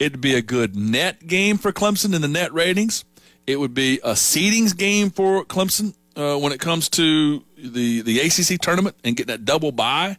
It'd 0.00 0.20
be 0.20 0.34
a 0.34 0.42
good 0.42 0.74
net 0.74 1.26
game 1.26 1.56
for 1.58 1.72
Clemson 1.72 2.14
in 2.14 2.22
the 2.22 2.28
net 2.28 2.52
ratings. 2.52 3.04
It 3.46 3.60
would 3.60 3.74
be 3.74 4.00
a 4.02 4.12
seedings 4.12 4.76
game 4.76 5.10
for 5.10 5.44
Clemson 5.44 5.94
uh, 6.16 6.36
when 6.38 6.52
it 6.52 6.58
comes 6.58 6.88
to 6.90 7.44
the 7.56 8.00
the 8.02 8.18
ACC 8.20 8.60
tournament 8.60 8.96
and 9.04 9.16
getting 9.16 9.28
that 9.32 9.44
double 9.44 9.72
bye. 9.72 10.16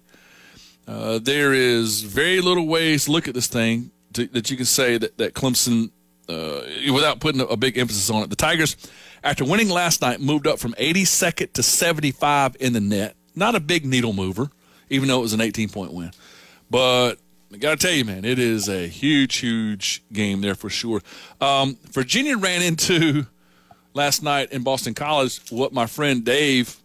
Uh, 0.92 1.20
there 1.20 1.54
is 1.54 2.02
very 2.02 2.42
little 2.42 2.68
ways 2.68 3.06
to 3.06 3.12
look 3.12 3.30
at 3.30 3.34
this 3.34 3.48
thing 3.48 3.92
to, 4.12 4.28
that 4.28 4.52
you 4.52 4.58
can 4.58 4.66
say 4.66 4.98
that 4.98 5.18
that 5.18 5.34
Clemson, 5.34 5.90
uh, 6.28 6.62
without 6.94 7.22
putting 7.22 7.40
a, 7.40 7.46
a 7.46 7.56
big 7.56 7.78
emphasis 7.78 8.10
on 8.10 8.24
it, 8.24 8.30
the 8.30 8.36
Tigers, 8.36 8.76
after 9.24 9.46
winning 9.46 9.70
last 9.70 10.02
night, 10.02 10.20
moved 10.20 10.48
up 10.48 10.60
from 10.60 10.74
82nd 10.74 11.54
to 11.54 11.64
75 11.64 12.58
in 12.60 12.74
the 12.74 12.82
net. 12.82 13.16
Not 13.36 13.56
a 13.56 13.62
big 13.62 13.86
needle 13.86 14.12
mover, 14.12 14.50
even 14.90 15.08
though 15.08 15.20
it 15.20 15.22
was 15.22 15.32
an 15.32 15.40
18 15.40 15.70
point 15.70 15.94
win, 15.94 16.12
but 16.70 17.16
I 17.54 17.58
got 17.58 17.80
to 17.80 17.88
tell 17.88 17.96
you, 17.96 18.04
man, 18.04 18.26
it 18.26 18.38
is 18.38 18.68
a 18.68 18.86
huge, 18.86 19.38
huge 19.38 20.04
game 20.12 20.42
there 20.42 20.56
for 20.56 20.70
sure. 20.70 21.02
Um, 21.40 21.78
Virginia 21.92 22.38
ran 22.38 22.62
into 22.62 23.28
last 23.94 24.24
night 24.24 24.52
in 24.52 24.64
Boston 24.64 24.94
College 24.94 25.40
what 25.52 25.72
my 25.72 25.86
friend 25.86 26.26
Dave 26.26 26.76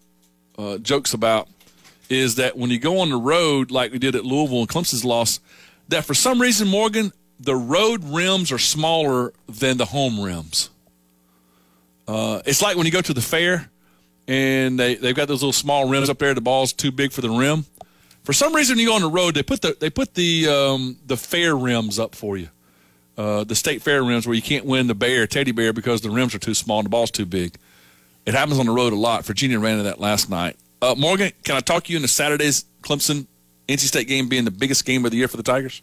uh, 0.57 0.79
jokes 0.79 1.13
about 1.13 1.49
is 2.09 2.37
that 2.37 2.57
when 2.57 2.71
you 2.71 2.79
go 2.79 3.01
on 3.01 3.11
the 3.11 3.17
road 3.17 3.71
like 3.71 3.93
we 3.93 3.99
did 3.99 4.15
at 4.15 4.25
Louisville 4.25 4.61
and 4.61 4.69
Clemson's 4.69 5.05
loss, 5.05 5.41
that 5.89 6.05
for 6.05 6.15
some 6.15 6.41
reason, 6.41 6.69
Morgan, 6.69 7.13
the 7.39 7.55
road 7.55 8.03
rims 8.05 8.51
are 8.53 8.59
smaller 8.59 9.33
than 9.49 9.77
the 9.77 9.85
home 9.85 10.21
rims. 10.21 10.71
Uh, 12.09 12.41
it's 12.47 12.63
like 12.63 12.77
when 12.77 12.87
you 12.87 12.93
go 12.93 13.01
to 13.01 13.15
the 13.15 13.21
fair 13.21 13.69
and 14.29 14.79
they, 14.79 14.95
they've 14.95 15.15
got 15.15 15.29
those 15.29 15.43
little 15.43 15.53
small 15.53 15.89
rims 15.89 16.09
up 16.09 16.19
there, 16.19 16.35
the 16.35 16.41
ball's 16.41 16.73
too 16.73 16.91
big 16.91 17.13
for 17.13 17.21
the 17.21 17.31
rim. 17.31 17.65
For 18.25 18.33
some 18.33 18.55
reason, 18.55 18.75
when 18.75 18.81
you 18.81 18.89
go 18.89 18.95
on 18.95 19.03
the 19.03 19.11
road, 19.11 19.35
they 19.35 19.43
put 19.43 19.63
the 19.63 19.77
they 19.79 19.89
put 19.89 20.15
the 20.15 20.49
um, 20.49 20.99
the 21.07 21.17
fair 21.17 21.57
rims 21.57 22.01
up 22.01 22.17
for 22.17 22.37
you, 22.37 22.49
uh, 23.17 23.45
the 23.45 23.55
state 23.55 23.83
fair 23.83 24.03
rims 24.03 24.27
where 24.27 24.35
you 24.35 24.43
can't 24.43 24.65
win 24.65 24.89
the 24.89 24.97
bear 24.97 25.29
teddy 25.29 25.53
bear 25.53 25.73
because 25.73 26.01
the 26.01 26.11
rims 26.11 26.35
are 26.35 26.41
too 26.41 26.55
small 26.55 26.81
and 26.81 26.87
the 26.87 26.91
ball's 26.91 27.13
too 27.13 27.27
big. 27.27 27.57
It 28.25 28.35
happens 28.35 28.59
on 28.59 28.67
the 28.67 28.73
road 28.73 28.93
a 28.93 28.97
lot. 28.97 29.25
Virginia 29.25 29.61
ran 29.61 29.75
into 29.75 29.85
that 29.85 30.01
last 30.01 30.29
night. 30.29 30.57
Uh, 30.87 30.95
Morgan, 30.95 31.32
can 31.43 31.57
I 31.57 31.61
talk 31.61 31.91
you 31.91 31.97
into 31.97 32.07
Saturday's 32.07 32.64
Clemson 32.80 33.26
NC 33.66 33.80
State 33.80 34.07
game 34.07 34.28
being 34.28 34.45
the 34.45 34.53
biggest 34.53 34.84
game 34.84 35.05
of 35.05 35.11
the 35.11 35.16
year 35.16 35.26
for 35.26 35.37
the 35.37 35.43
Tigers? 35.43 35.82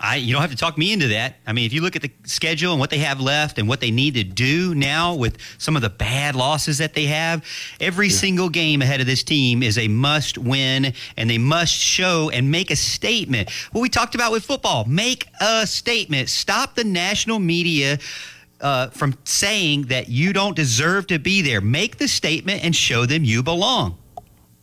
I 0.00 0.16
you 0.16 0.32
don't 0.32 0.40
have 0.40 0.50
to 0.50 0.56
talk 0.56 0.78
me 0.78 0.94
into 0.94 1.08
that. 1.08 1.34
I 1.46 1.52
mean, 1.52 1.66
if 1.66 1.74
you 1.74 1.82
look 1.82 1.94
at 1.94 2.00
the 2.00 2.10
schedule 2.24 2.72
and 2.72 2.80
what 2.80 2.88
they 2.88 3.00
have 3.00 3.20
left 3.20 3.58
and 3.58 3.68
what 3.68 3.80
they 3.80 3.90
need 3.90 4.14
to 4.14 4.24
do 4.24 4.74
now 4.74 5.14
with 5.14 5.36
some 5.58 5.76
of 5.76 5.82
the 5.82 5.90
bad 5.90 6.36
losses 6.36 6.78
that 6.78 6.94
they 6.94 7.04
have, 7.04 7.44
every 7.80 8.06
yeah. 8.06 8.14
single 8.14 8.48
game 8.48 8.80
ahead 8.80 9.02
of 9.02 9.06
this 9.06 9.22
team 9.22 9.62
is 9.62 9.76
a 9.76 9.88
must 9.88 10.38
win 10.38 10.94
and 11.18 11.28
they 11.28 11.36
must 11.36 11.74
show 11.74 12.30
and 12.30 12.50
make 12.50 12.70
a 12.70 12.76
statement. 12.76 13.50
What 13.72 13.82
we 13.82 13.90
talked 13.90 14.14
about 14.14 14.32
with 14.32 14.42
football, 14.42 14.86
make 14.86 15.26
a 15.38 15.66
statement. 15.66 16.30
Stop 16.30 16.76
the 16.76 16.84
national 16.84 17.40
media 17.40 17.98
uh, 18.60 18.88
from 18.90 19.16
saying 19.24 19.82
that 19.84 20.08
you 20.08 20.32
don't 20.32 20.56
deserve 20.56 21.06
to 21.08 21.18
be 21.18 21.42
there. 21.42 21.60
Make 21.60 21.98
the 21.98 22.08
statement 22.08 22.64
and 22.64 22.74
show 22.74 23.06
them 23.06 23.24
you 23.24 23.42
belong. 23.42 23.98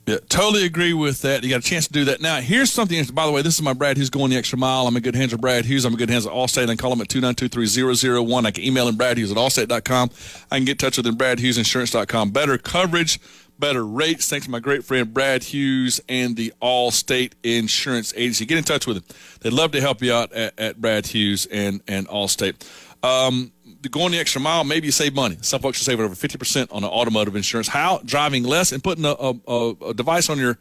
Yeah, 0.07 0.17
totally 0.29 0.65
agree 0.65 0.93
with 0.93 1.23
that. 1.23 1.43
You 1.43 1.49
got 1.49 1.61
a 1.61 1.67
chance 1.67 1.87
to 1.87 1.93
do 1.93 2.05
that. 2.05 2.21
Now, 2.21 2.39
here's 2.39 2.71
something. 2.71 3.03
By 3.05 3.25
the 3.25 3.31
way, 3.31 3.41
this 3.41 3.55
is 3.55 3.63
my 3.63 3.73
Brad 3.73 3.97
Hughes 3.97 4.11
going 4.11 4.29
the 4.29 4.37
extra 4.37 4.55
mile. 4.55 4.85
I'm 4.85 4.95
a 4.95 5.01
good 5.01 5.15
hands 5.15 5.33
of 5.33 5.41
Brad 5.41 5.65
Hughes. 5.65 5.83
I'm 5.83 5.95
a 5.95 5.97
good 5.97 6.11
hands 6.11 6.27
of 6.27 6.31
Allstate. 6.31 6.69
I 6.69 6.75
call 6.75 6.93
him 6.93 7.01
at 7.01 7.07
2923001. 7.07 8.45
I 8.45 8.51
can 8.51 8.63
email 8.63 8.87
him 8.87 8.97
Brad 8.97 9.17
Hughes 9.17 9.31
at 9.31 9.37
allstate.com. 9.37 10.11
I 10.51 10.57
can 10.57 10.65
get 10.65 10.73
in 10.73 10.77
touch 10.77 10.97
with 10.97 11.07
him, 11.07 11.17
bradhughesinsurance.com. 11.17 12.29
Better 12.29 12.59
coverage, 12.59 13.19
better 13.57 13.83
rates. 13.83 14.29
Thanks 14.29 14.45
to 14.45 14.51
my 14.51 14.59
great 14.59 14.83
friend 14.83 15.11
Brad 15.11 15.41
Hughes 15.41 15.99
and 16.07 16.35
the 16.35 16.53
Allstate 16.61 17.31
Insurance 17.41 18.13
Agency. 18.15 18.45
Get 18.45 18.59
in 18.59 18.63
touch 18.63 18.85
with 18.85 18.97
them. 18.97 19.17
They'd 19.41 19.53
love 19.53 19.71
to 19.71 19.81
help 19.81 20.03
you 20.03 20.13
out 20.13 20.31
at, 20.33 20.59
at 20.59 20.79
Brad 20.79 21.07
Hughes 21.07 21.47
and, 21.47 21.81
and 21.87 22.07
Allstate. 22.07 22.63
Um, 23.01 23.53
going 23.89 24.11
the 24.11 24.19
extra 24.19 24.41
mile, 24.41 24.63
maybe 24.63 24.87
you 24.87 24.91
save 24.91 25.13
money. 25.13 25.37
Some 25.41 25.61
folks 25.61 25.81
are 25.81 25.83
saving 25.83 26.05
over 26.05 26.15
50% 26.15 26.73
on 26.73 26.83
automotive 26.83 27.35
insurance. 27.35 27.67
How? 27.67 27.99
Driving 28.05 28.43
less 28.43 28.71
and 28.71 28.83
putting 28.83 29.05
a, 29.05 29.13
a, 29.13 29.75
a, 29.89 29.93
device 29.93 30.29
on 30.29 30.37
your 30.37 30.57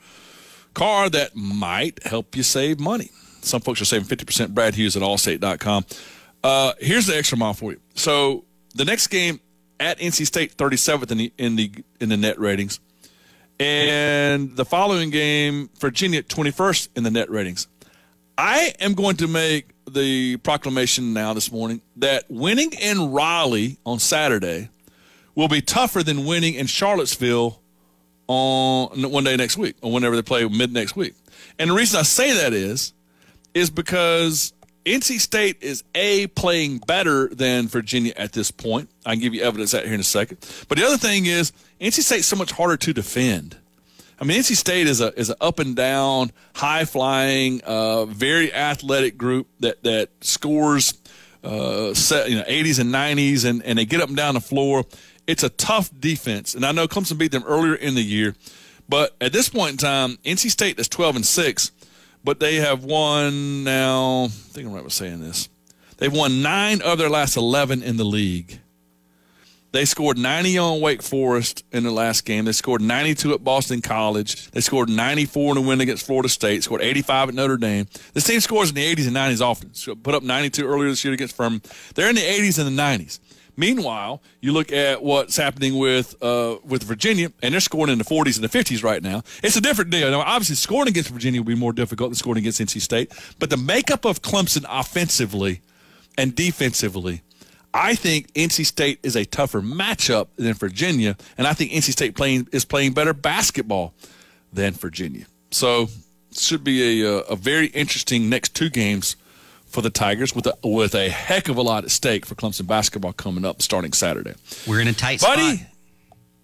car 0.75 1.09
that 1.11 1.35
might 1.35 2.03
help 2.05 2.37
you 2.37 2.43
save 2.43 2.81
money. 2.81 3.11
Some 3.43 3.61
folks 3.61 3.81
are 3.81 3.85
saving 3.85 4.07
50%. 4.07 4.55
Brad 4.55 4.75
Hughes 4.75 4.97
at 4.97 5.03
allstate.com. 5.03 5.85
Uh, 6.43 6.73
here's 6.79 7.07
the 7.07 7.17
extra 7.17 7.39
mile 7.39 7.55
for 7.55 7.73
you. 7.73 7.81
So 7.95 8.45
the 8.75 8.85
next 8.85 9.09
game 9.09 9.41
at 9.81 9.99
NC 9.99 10.27
State, 10.27 10.57
37th 10.57 11.11
in 11.11 11.19
the, 11.19 11.33
in 11.39 11.57
the, 11.57 11.73
in 12.01 12.09
the 12.09 12.17
net 12.17 12.39
ratings. 12.39 12.81
And 13.61 14.57
the 14.57 14.65
following 14.65 15.11
game, 15.11 15.71
Virginia, 15.79 16.23
21st 16.23 16.89
in 16.97 17.05
the 17.05 17.11
net 17.11 17.31
ratings. 17.31 17.69
I 18.37 18.75
am 18.81 18.95
going 18.95 19.17
to 19.19 19.29
make 19.29 19.74
the 19.89 20.37
proclamation 20.39 21.13
now 21.13 21.35
this 21.35 21.53
morning 21.53 21.81
that 21.97 22.25
winning 22.29 22.73
in 22.73 23.13
Raleigh 23.13 23.79
on 23.85 23.99
Saturday 23.99 24.69
will 25.35 25.49
be 25.49 25.61
tougher 25.61 26.03
than 26.03 26.25
winning 26.25 26.55
in 26.55 26.67
Charlottesville 26.67 27.61
on 28.27 29.11
one 29.11 29.25
day 29.25 29.37
next 29.37 29.57
week 29.57 29.77
or 29.83 29.93
whenever 29.93 30.17
they 30.17 30.23
play 30.23 30.47
mid 30.49 30.73
next 30.73 30.97
week. 30.97 31.15
And 31.59 31.71
the 31.71 31.75
reason 31.75 32.01
I 32.01 32.03
say 32.03 32.33
that 32.35 32.53
is, 32.53 32.93
is 33.53 33.71
because 33.71 34.53
NC 34.85 35.21
State 35.21 35.59
is 35.63 35.85
a 35.95 36.27
playing 36.29 36.79
better 36.79 37.29
than 37.29 37.69
Virginia 37.69 38.13
at 38.17 38.33
this 38.33 38.51
point. 38.51 38.91
I 39.07 39.13
can 39.13 39.21
give 39.21 39.35
you 39.35 39.43
evidence 39.43 39.75
out 39.75 39.85
here 39.85 39.95
in 39.95 40.01
a 40.01 40.05
second. 40.05 40.39
But 40.69 40.79
the 40.79 40.85
other 40.85 40.99
thing 40.99 41.27
is, 41.27 41.53
NC 41.81 42.03
State's 42.03 42.27
so 42.27 42.37
much 42.37 42.53
harder 42.53 42.77
to 42.79 42.93
defend. 42.93 43.57
I 44.21 44.25
mean, 44.25 44.41
NC 44.41 44.57
State 44.57 44.87
is 44.87 45.01
a 45.01 45.19
is 45.19 45.31
an 45.31 45.37
up 45.41 45.59
and 45.59 45.75
down, 45.75 46.33
high 46.55 46.85
flying, 46.85 47.61
uh, 47.63 48.07
very 48.07 48.53
athletic 48.53 49.17
group 49.17 49.49
that 49.61 49.83
that 49.83 50.11
scores, 50.21 50.95
uh, 51.43 51.95
set, 51.95 52.31
you 52.31 52.37
know, 52.37 52.45
80s 52.45 52.79
and 52.79 52.93
90s, 52.95 53.45
and 53.45 53.63
and 53.65 53.79
they 53.79 53.85
get 53.85 54.01
up 54.01 54.09
and 54.09 54.17
down 54.17 54.35
the 54.35 54.41
floor. 54.41 54.85
It's 55.27 55.43
a 55.43 55.49
tough 55.49 55.91
defense, 55.99 56.55
and 56.55 56.65
I 56.65 56.73
know 56.73 56.87
Clemson 56.87 57.19
beat 57.19 57.33
them 57.33 57.45
earlier 57.47 57.75
in 57.75 57.95
the 57.95 58.03
year, 58.03 58.35
but 58.89 59.17
at 59.21 59.33
this 59.33 59.49
point 59.49 59.73
in 59.73 59.77
time, 59.79 60.19
NC 60.25 60.51
State 60.51 60.79
is 60.79 60.89
12 60.89 61.17
and 61.17 61.27
six, 61.27 61.73
but 62.23 62.41
they 62.41 62.57
have 62.57 62.85
won 62.85 63.65
now. 63.65 64.25
I 64.25 64.29
think 64.29 64.69
I'm 64.69 64.75
right 64.75 64.85
with 64.85 64.93
saying 64.93 65.21
this. 65.21 65.49
They've 65.97 66.13
won 66.13 66.43
nine 66.43 66.83
of 66.83 66.99
their 66.99 67.09
last 67.09 67.37
11 67.37 67.83
in 67.83 67.97
the 67.97 68.05
league. 68.05 68.61
They 69.75 69.87
scored 69.87 70.19
90 70.19 70.57
on 70.57 70.81
Wake 70.81 71.03
Forest 71.03 71.65
in 71.73 71.83
the 71.83 71.91
last 71.91 72.25
game. 72.25 72.45
They 72.45 72.53
scored 72.53 72.81
92 72.81 73.35
at 73.35 73.43
Boston 73.43 73.83
College. 73.83 74.49
They 74.53 74.61
scored 74.61 74.89
94 74.89 75.51
in 75.51 75.57
a 75.57 75.61
win 75.63 75.81
against 75.81 76.07
Florida 76.07 76.29
State. 76.29 76.63
Scored 76.63 76.81
85 76.81 77.31
at 77.31 77.35
Notre 77.35 77.57
Dame. 77.57 77.89
This 78.13 78.23
team 78.23 78.39
scores 78.39 78.69
in 78.69 78.77
the 78.77 78.95
80s 78.95 79.09
and 79.09 79.17
90s 79.17 79.41
often. 79.41 79.75
So 79.75 79.97
put 79.97 80.15
up 80.15 80.23
92 80.23 80.65
earlier 80.65 80.91
this 80.91 81.05
year 81.05 81.13
against 81.13 81.35
Furman. 81.35 81.61
They're 81.97 82.09
in 82.09 82.15
the 82.15 82.21
80s 82.21 82.65
and 82.65 82.69
the 82.79 82.81
90s. 82.81 83.19
Meanwhile, 83.57 84.23
you 84.41 84.53
look 84.53 84.71
at 84.71 85.03
what's 85.03 85.37
happening 85.37 85.77
with 85.77 86.15
uh, 86.23 86.59
with 86.63 86.85
Virginia, 86.85 87.33
and 87.43 87.53
they're 87.53 87.61
scoring 87.61 87.91
in 87.91 87.99
the 87.99 88.05
40s 88.05 88.41
and 88.41 88.49
the 88.49 88.57
50s 88.57 88.85
right 88.85 89.03
now. 89.03 89.23
It's 89.43 89.57
a 89.57 89.61
different 89.61 89.91
deal. 89.91 90.09
Now, 90.09 90.21
obviously, 90.21 90.55
scoring 90.55 90.87
against 90.87 91.11
Virginia 91.11 91.41
will 91.41 91.49
be 91.49 91.57
more 91.57 91.73
difficult 91.73 92.11
than 92.11 92.15
scoring 92.15 92.39
against 92.39 92.61
NC 92.61 92.81
State, 92.81 93.13
but 93.41 93.51
the 93.51 93.57
makeup 93.57 94.05
of 94.05 94.23
Clemson 94.23 94.65
offensively 94.69 95.63
and 96.17 96.33
defensively 96.37 97.23
I 97.75 97.97
think 97.97 98.33
NC 98.35 98.65
State 98.67 99.01
is 99.03 99.17
a 99.17 99.25
tougher 99.25 99.61
matchup 99.61 100.29
than 100.37 100.55
Virginia, 100.55 101.17
and 101.37 101.49
I 101.49 101.55
think 101.55 101.73
NC 101.73 101.91
State 101.91 102.15
playing 102.15 102.47
is 102.53 102.65
playing 102.65 102.93
better 102.93 103.13
basketball 103.13 103.95
than 104.53 104.75
Virginia. 104.75 105.27
So 105.51 105.89
should 106.31 106.63
be 106.63 107.03
a, 107.03 107.19
a 107.23 107.35
very 107.35 107.67
interesting 107.67 108.29
next 108.29 108.55
two 108.55 108.71
games 108.71 109.17
for 109.67 109.83
the 109.83 109.91
Tigers 109.91 110.37
with 110.37 110.47
a, 110.47 110.55
with 110.63 110.95
a 110.95 111.09
heck 111.09 111.49
of 111.49 111.57
a 111.57 111.63
lot 111.63 111.83
at 111.83 111.91
stake 111.91 112.25
for 112.25 112.37
Clemson 112.37 112.67
basketball 112.67 113.13
coming 113.13 113.45
up 113.45 113.61
starting 113.61 113.93
Saturday. 113.93 114.35
We're 114.69 114.81
in 114.81 114.87
a 114.87 114.93
tight 114.93 115.21
Buddy, 115.21 115.57
spot. 115.57 115.69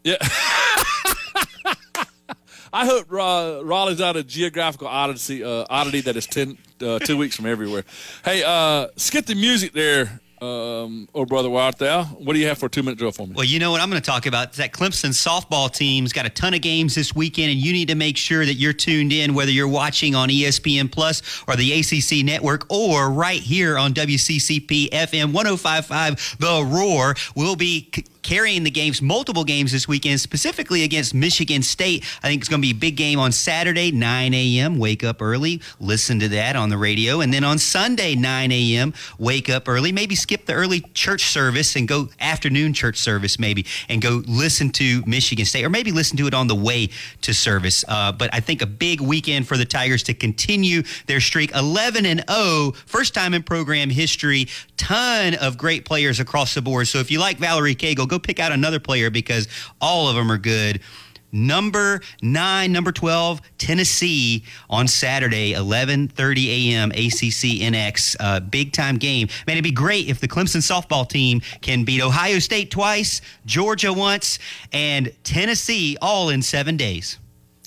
Yeah. 0.02 0.16
I 2.72 2.86
hope 2.86 3.06
uh, 3.12 3.64
Raleigh's 3.64 4.00
out 4.00 4.16
a 4.16 4.24
geographical 4.24 4.88
oddity, 4.88 5.44
uh, 5.44 5.64
oddity 5.70 6.00
that 6.02 6.16
is 6.16 6.26
ten, 6.26 6.58
uh, 6.80 6.98
two 6.98 7.16
weeks 7.16 7.36
from 7.36 7.46
everywhere. 7.46 7.84
Hey, 8.24 8.42
uh, 8.44 8.88
skip 8.96 9.26
the 9.26 9.34
music 9.36 9.72
there 9.72 10.20
um, 10.40 11.08
or 11.12 11.26
brother 11.26 11.54
art 11.54 11.78
thou? 11.78 12.04
What 12.04 12.32
do 12.34 12.38
you 12.38 12.46
have 12.48 12.58
for 12.58 12.66
a 12.66 12.70
two 12.70 12.82
minute 12.82 12.98
drill 12.98 13.12
for 13.12 13.26
me? 13.26 13.34
Well, 13.34 13.44
you 13.44 13.58
know 13.58 13.70
what 13.70 13.80
I'm 13.80 13.90
going 13.90 14.00
to 14.00 14.06
talk 14.10 14.26
about? 14.26 14.52
is 14.52 14.56
That 14.56 14.72
Clemson 14.72 15.10
softball 15.10 15.70
team's 15.72 16.12
got 16.12 16.26
a 16.26 16.30
ton 16.30 16.54
of 16.54 16.62
games 16.62 16.94
this 16.94 17.14
weekend, 17.14 17.50
and 17.50 17.60
you 17.60 17.72
need 17.72 17.88
to 17.88 17.94
make 17.94 18.16
sure 18.16 18.44
that 18.44 18.54
you're 18.54 18.72
tuned 18.72 19.12
in, 19.12 19.34
whether 19.34 19.50
you're 19.50 19.68
watching 19.68 20.14
on 20.14 20.28
ESPN 20.28 20.90
Plus 20.90 21.22
or 21.46 21.56
the 21.56 21.72
ACC 21.80 22.24
Network, 22.24 22.66
or 22.70 23.10
right 23.10 23.40
here 23.40 23.76
on 23.76 23.92
WCCP 23.94 24.90
FM 24.90 25.32
105.5 25.32 26.38
The 26.38 26.64
Roar. 26.64 27.14
We'll 27.36 27.56
be 27.56 27.90
c- 27.94 28.04
carrying 28.22 28.64
the 28.64 28.70
games, 28.70 29.00
multiple 29.00 29.44
games 29.44 29.72
this 29.72 29.88
weekend, 29.88 30.20
specifically 30.20 30.82
against 30.82 31.14
Michigan 31.14 31.62
State. 31.62 32.04
I 32.22 32.28
think 32.28 32.42
it's 32.42 32.48
going 32.48 32.60
to 32.60 32.66
be 32.66 32.72
a 32.72 32.78
big 32.78 32.96
game 32.96 33.18
on 33.18 33.32
Saturday, 33.32 33.90
9 33.90 34.34
a.m. 34.34 34.78
Wake 34.78 35.04
up 35.04 35.22
early, 35.22 35.60
listen 35.78 36.20
to 36.20 36.28
that 36.28 36.56
on 36.56 36.68
the 36.68 36.78
radio, 36.78 37.20
and 37.20 37.32
then 37.32 37.44
on 37.44 37.58
Sunday, 37.58 38.14
9 38.14 38.52
a.m. 38.52 38.94
Wake 39.18 39.48
up 39.48 39.68
early, 39.68 39.92
maybe 39.92 40.14
skip 40.14 40.46
the 40.46 40.52
early 40.52 40.80
church 40.94 41.24
service 41.24 41.76
and 41.76 41.88
go 41.88 42.08
afternoon 42.20 42.72
church 42.72 42.98
service, 42.98 43.38
maybe, 43.38 43.66
and 43.88 44.02
go 44.02 44.22
listen 44.26 44.70
to 44.70 45.02
Michigan 45.06 45.44
State, 45.44 45.64
or 45.64 45.70
maybe 45.70 45.92
listen 45.92 46.16
to 46.16 46.26
it 46.26 46.34
on 46.34 46.46
the 46.46 46.54
way 46.54 46.88
to 47.22 47.32
service. 47.32 47.84
Uh, 47.88 48.12
but 48.12 48.30
I 48.32 48.40
think 48.40 48.62
a 48.62 48.66
big 48.66 49.00
weekend 49.00 49.48
for 49.48 49.56
the 49.56 49.64
Tigers 49.64 50.02
to 50.04 50.14
continue 50.14 50.82
their 51.06 51.20
streak, 51.20 51.54
11 51.54 52.06
and 52.06 52.24
0, 52.30 52.72
first 52.86 53.14
time 53.14 53.34
in 53.34 53.42
program 53.42 53.90
history. 53.90 54.48
Ton 54.76 55.34
of 55.34 55.58
great 55.58 55.84
players 55.84 56.20
across 56.20 56.54
the 56.54 56.62
board. 56.62 56.88
So 56.88 56.98
if 56.98 57.10
you 57.10 57.20
like 57.20 57.38
Valerie 57.38 57.74
Cagle, 57.74 58.08
go 58.10 58.18
pick 58.18 58.38
out 58.38 58.52
another 58.52 58.80
player 58.80 59.10
because 59.10 59.48
all 59.80 60.08
of 60.08 60.16
them 60.16 60.30
are 60.30 60.38
good. 60.38 60.80
Number 61.32 62.00
nine, 62.22 62.72
number 62.72 62.90
12, 62.90 63.40
Tennessee 63.58 64.44
on 64.68 64.88
Saturday, 64.88 65.52
11.30 65.52 66.72
a.m., 66.72 66.90
ACC 66.90 67.60
NX. 67.62 68.16
Uh, 68.18 68.40
big 68.40 68.72
time 68.72 68.96
game. 68.96 69.28
Man, 69.46 69.56
it'd 69.56 69.64
be 69.64 69.70
great 69.70 70.08
if 70.08 70.20
the 70.20 70.28
Clemson 70.28 70.60
softball 70.60 71.08
team 71.08 71.40
can 71.60 71.84
beat 71.84 72.02
Ohio 72.02 72.38
State 72.40 72.70
twice, 72.70 73.20
Georgia 73.46 73.92
once, 73.92 74.38
and 74.72 75.12
Tennessee 75.22 75.96
all 76.02 76.30
in 76.30 76.42
seven 76.42 76.76
days. 76.76 77.18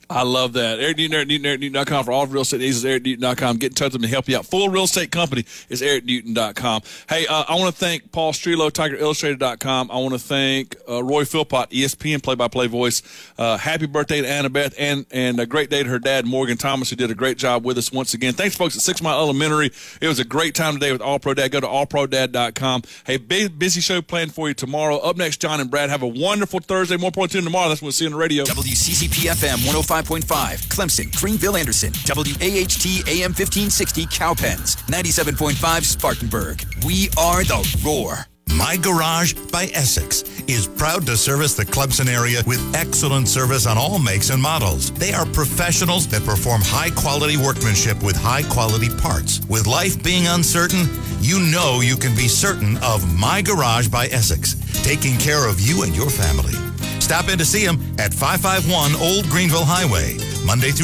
I 0.09 0.23
love 0.23 0.53
that. 0.53 0.79
Eric 0.79 0.97
Newton, 0.97 1.15
Eric 1.15 1.27
Newton, 1.29 1.71
EricNewton.com 1.73 2.05
for 2.05 2.11
all 2.11 2.27
real 2.27 2.41
estate 2.41 2.59
needs 2.59 2.83
is 2.83 2.85
EricNewton.com. 2.85 3.57
Get 3.57 3.71
in 3.71 3.75
touch 3.75 3.85
with 3.85 3.93
them 3.93 4.01
to 4.03 4.07
help 4.07 4.27
you 4.27 4.37
out. 4.37 4.45
Full 4.45 4.69
real 4.69 4.83
estate 4.83 5.11
company 5.11 5.45
is 5.69 5.81
EricNewton.com. 5.81 6.81
Hey, 7.09 7.25
uh, 7.27 7.43
I 7.47 7.55
want 7.55 7.73
to 7.73 7.79
thank 7.79 8.11
Paul 8.11 8.33
Strelow, 8.33 8.71
TigerIllustrated.com. 8.71 9.91
I 9.91 9.95
want 9.95 10.13
to 10.13 10.19
thank 10.19 10.75
uh, 10.89 11.03
Roy 11.03 11.25
Philpott, 11.25 11.69
ESPN 11.69 12.21
play-by-play 12.21 12.67
voice. 12.67 13.01
Uh, 13.37 13.57
happy 13.57 13.85
birthday 13.85 14.21
to 14.21 14.27
Annabeth 14.27 14.75
and, 14.77 15.05
and 15.11 15.39
a 15.39 15.45
great 15.45 15.69
day 15.69 15.83
to 15.83 15.89
her 15.89 15.99
dad, 15.99 16.25
Morgan 16.25 16.57
Thomas, 16.57 16.89
who 16.89 16.95
did 16.95 17.09
a 17.11 17.15
great 17.15 17.37
job 17.37 17.65
with 17.65 17.77
us 17.77 17.91
once 17.91 18.13
again. 18.13 18.33
Thanks, 18.33 18.55
folks, 18.55 18.75
at 18.75 18.81
Six 18.81 19.01
Mile 19.01 19.17
Elementary. 19.17 19.71
It 20.01 20.07
was 20.07 20.19
a 20.19 20.25
great 20.25 20.55
time 20.55 20.75
today 20.75 20.91
with 20.91 21.01
All 21.01 21.19
Pro 21.19 21.33
Dad. 21.33 21.51
Go 21.51 21.59
to 21.59 21.67
allprodad.com. 21.67 22.83
Hey, 23.05 23.17
big, 23.17 23.57
busy 23.57 23.81
show 23.81 24.01
planned 24.01 24.33
for 24.33 24.47
you 24.47 24.53
tomorrow. 24.53 24.97
Up 24.97 25.17
next, 25.17 25.41
John 25.41 25.59
and 25.59 25.71
Brad. 25.71 25.89
Have 25.89 26.03
a 26.03 26.07
wonderful 26.07 26.59
Thursday. 26.59 26.97
More 26.97 27.07
important 27.07 27.43
tomorrow. 27.43 27.69
That's 27.69 27.81
when 27.81 27.87
we'll 27.87 27.93
see 27.93 28.05
on 28.05 28.11
the 28.11 28.17
radio. 28.17 28.43
WCCP 28.43 29.29
FM 29.31 29.65
105.5, 29.93 30.25
Clemson, 30.69 31.15
Greenville, 31.15 31.55
Anderson, 31.55 31.91
WAHT 32.07 33.07
AM 33.07 33.29
1560, 33.31 34.07
Cowpens, 34.07 34.75
97.5, 34.87 35.83
Spartanburg. 35.83 36.63
We 36.83 37.09
are 37.15 37.43
the 37.43 37.61
Roar. 37.85 38.25
My 38.57 38.75
Garage 38.75 39.33
by 39.51 39.65
Essex 39.73 40.23
is 40.47 40.67
proud 40.67 41.05
to 41.05 41.15
service 41.15 41.53
the 41.53 41.65
Clemson 41.65 42.07
area 42.11 42.41
with 42.47 42.75
excellent 42.75 43.27
service 43.27 43.67
on 43.67 43.77
all 43.77 43.99
makes 43.99 44.31
and 44.31 44.41
models. 44.41 44.91
They 44.93 45.13
are 45.13 45.25
professionals 45.27 46.07
that 46.07 46.23
perform 46.23 46.61
high 46.63 46.89
quality 46.89 47.37
workmanship 47.37 48.01
with 48.03 48.15
high 48.15 48.43
quality 48.43 48.89
parts. 48.97 49.41
With 49.47 49.67
life 49.67 50.03
being 50.03 50.27
uncertain, 50.27 50.87
you 51.19 51.39
know 51.39 51.81
you 51.81 51.97
can 51.97 52.15
be 52.15 52.27
certain 52.27 52.77
of 52.77 53.01
My 53.17 53.43
Garage 53.43 53.89
by 53.89 54.07
Essex, 54.07 54.55
taking 54.83 55.17
care 55.17 55.47
of 55.47 55.59
you 55.59 55.83
and 55.83 55.95
your 55.95 56.09
family. 56.09 56.72
Stop 57.03 57.27
in 57.27 57.37
to 57.37 57.43
see 57.43 57.65
him 57.65 57.75
at 57.99 58.13
551 58.13 58.95
Old 58.95 59.27
Greenville 59.27 59.65
Highway, 59.65 60.15
Monday 60.45 60.71
through 60.71 60.81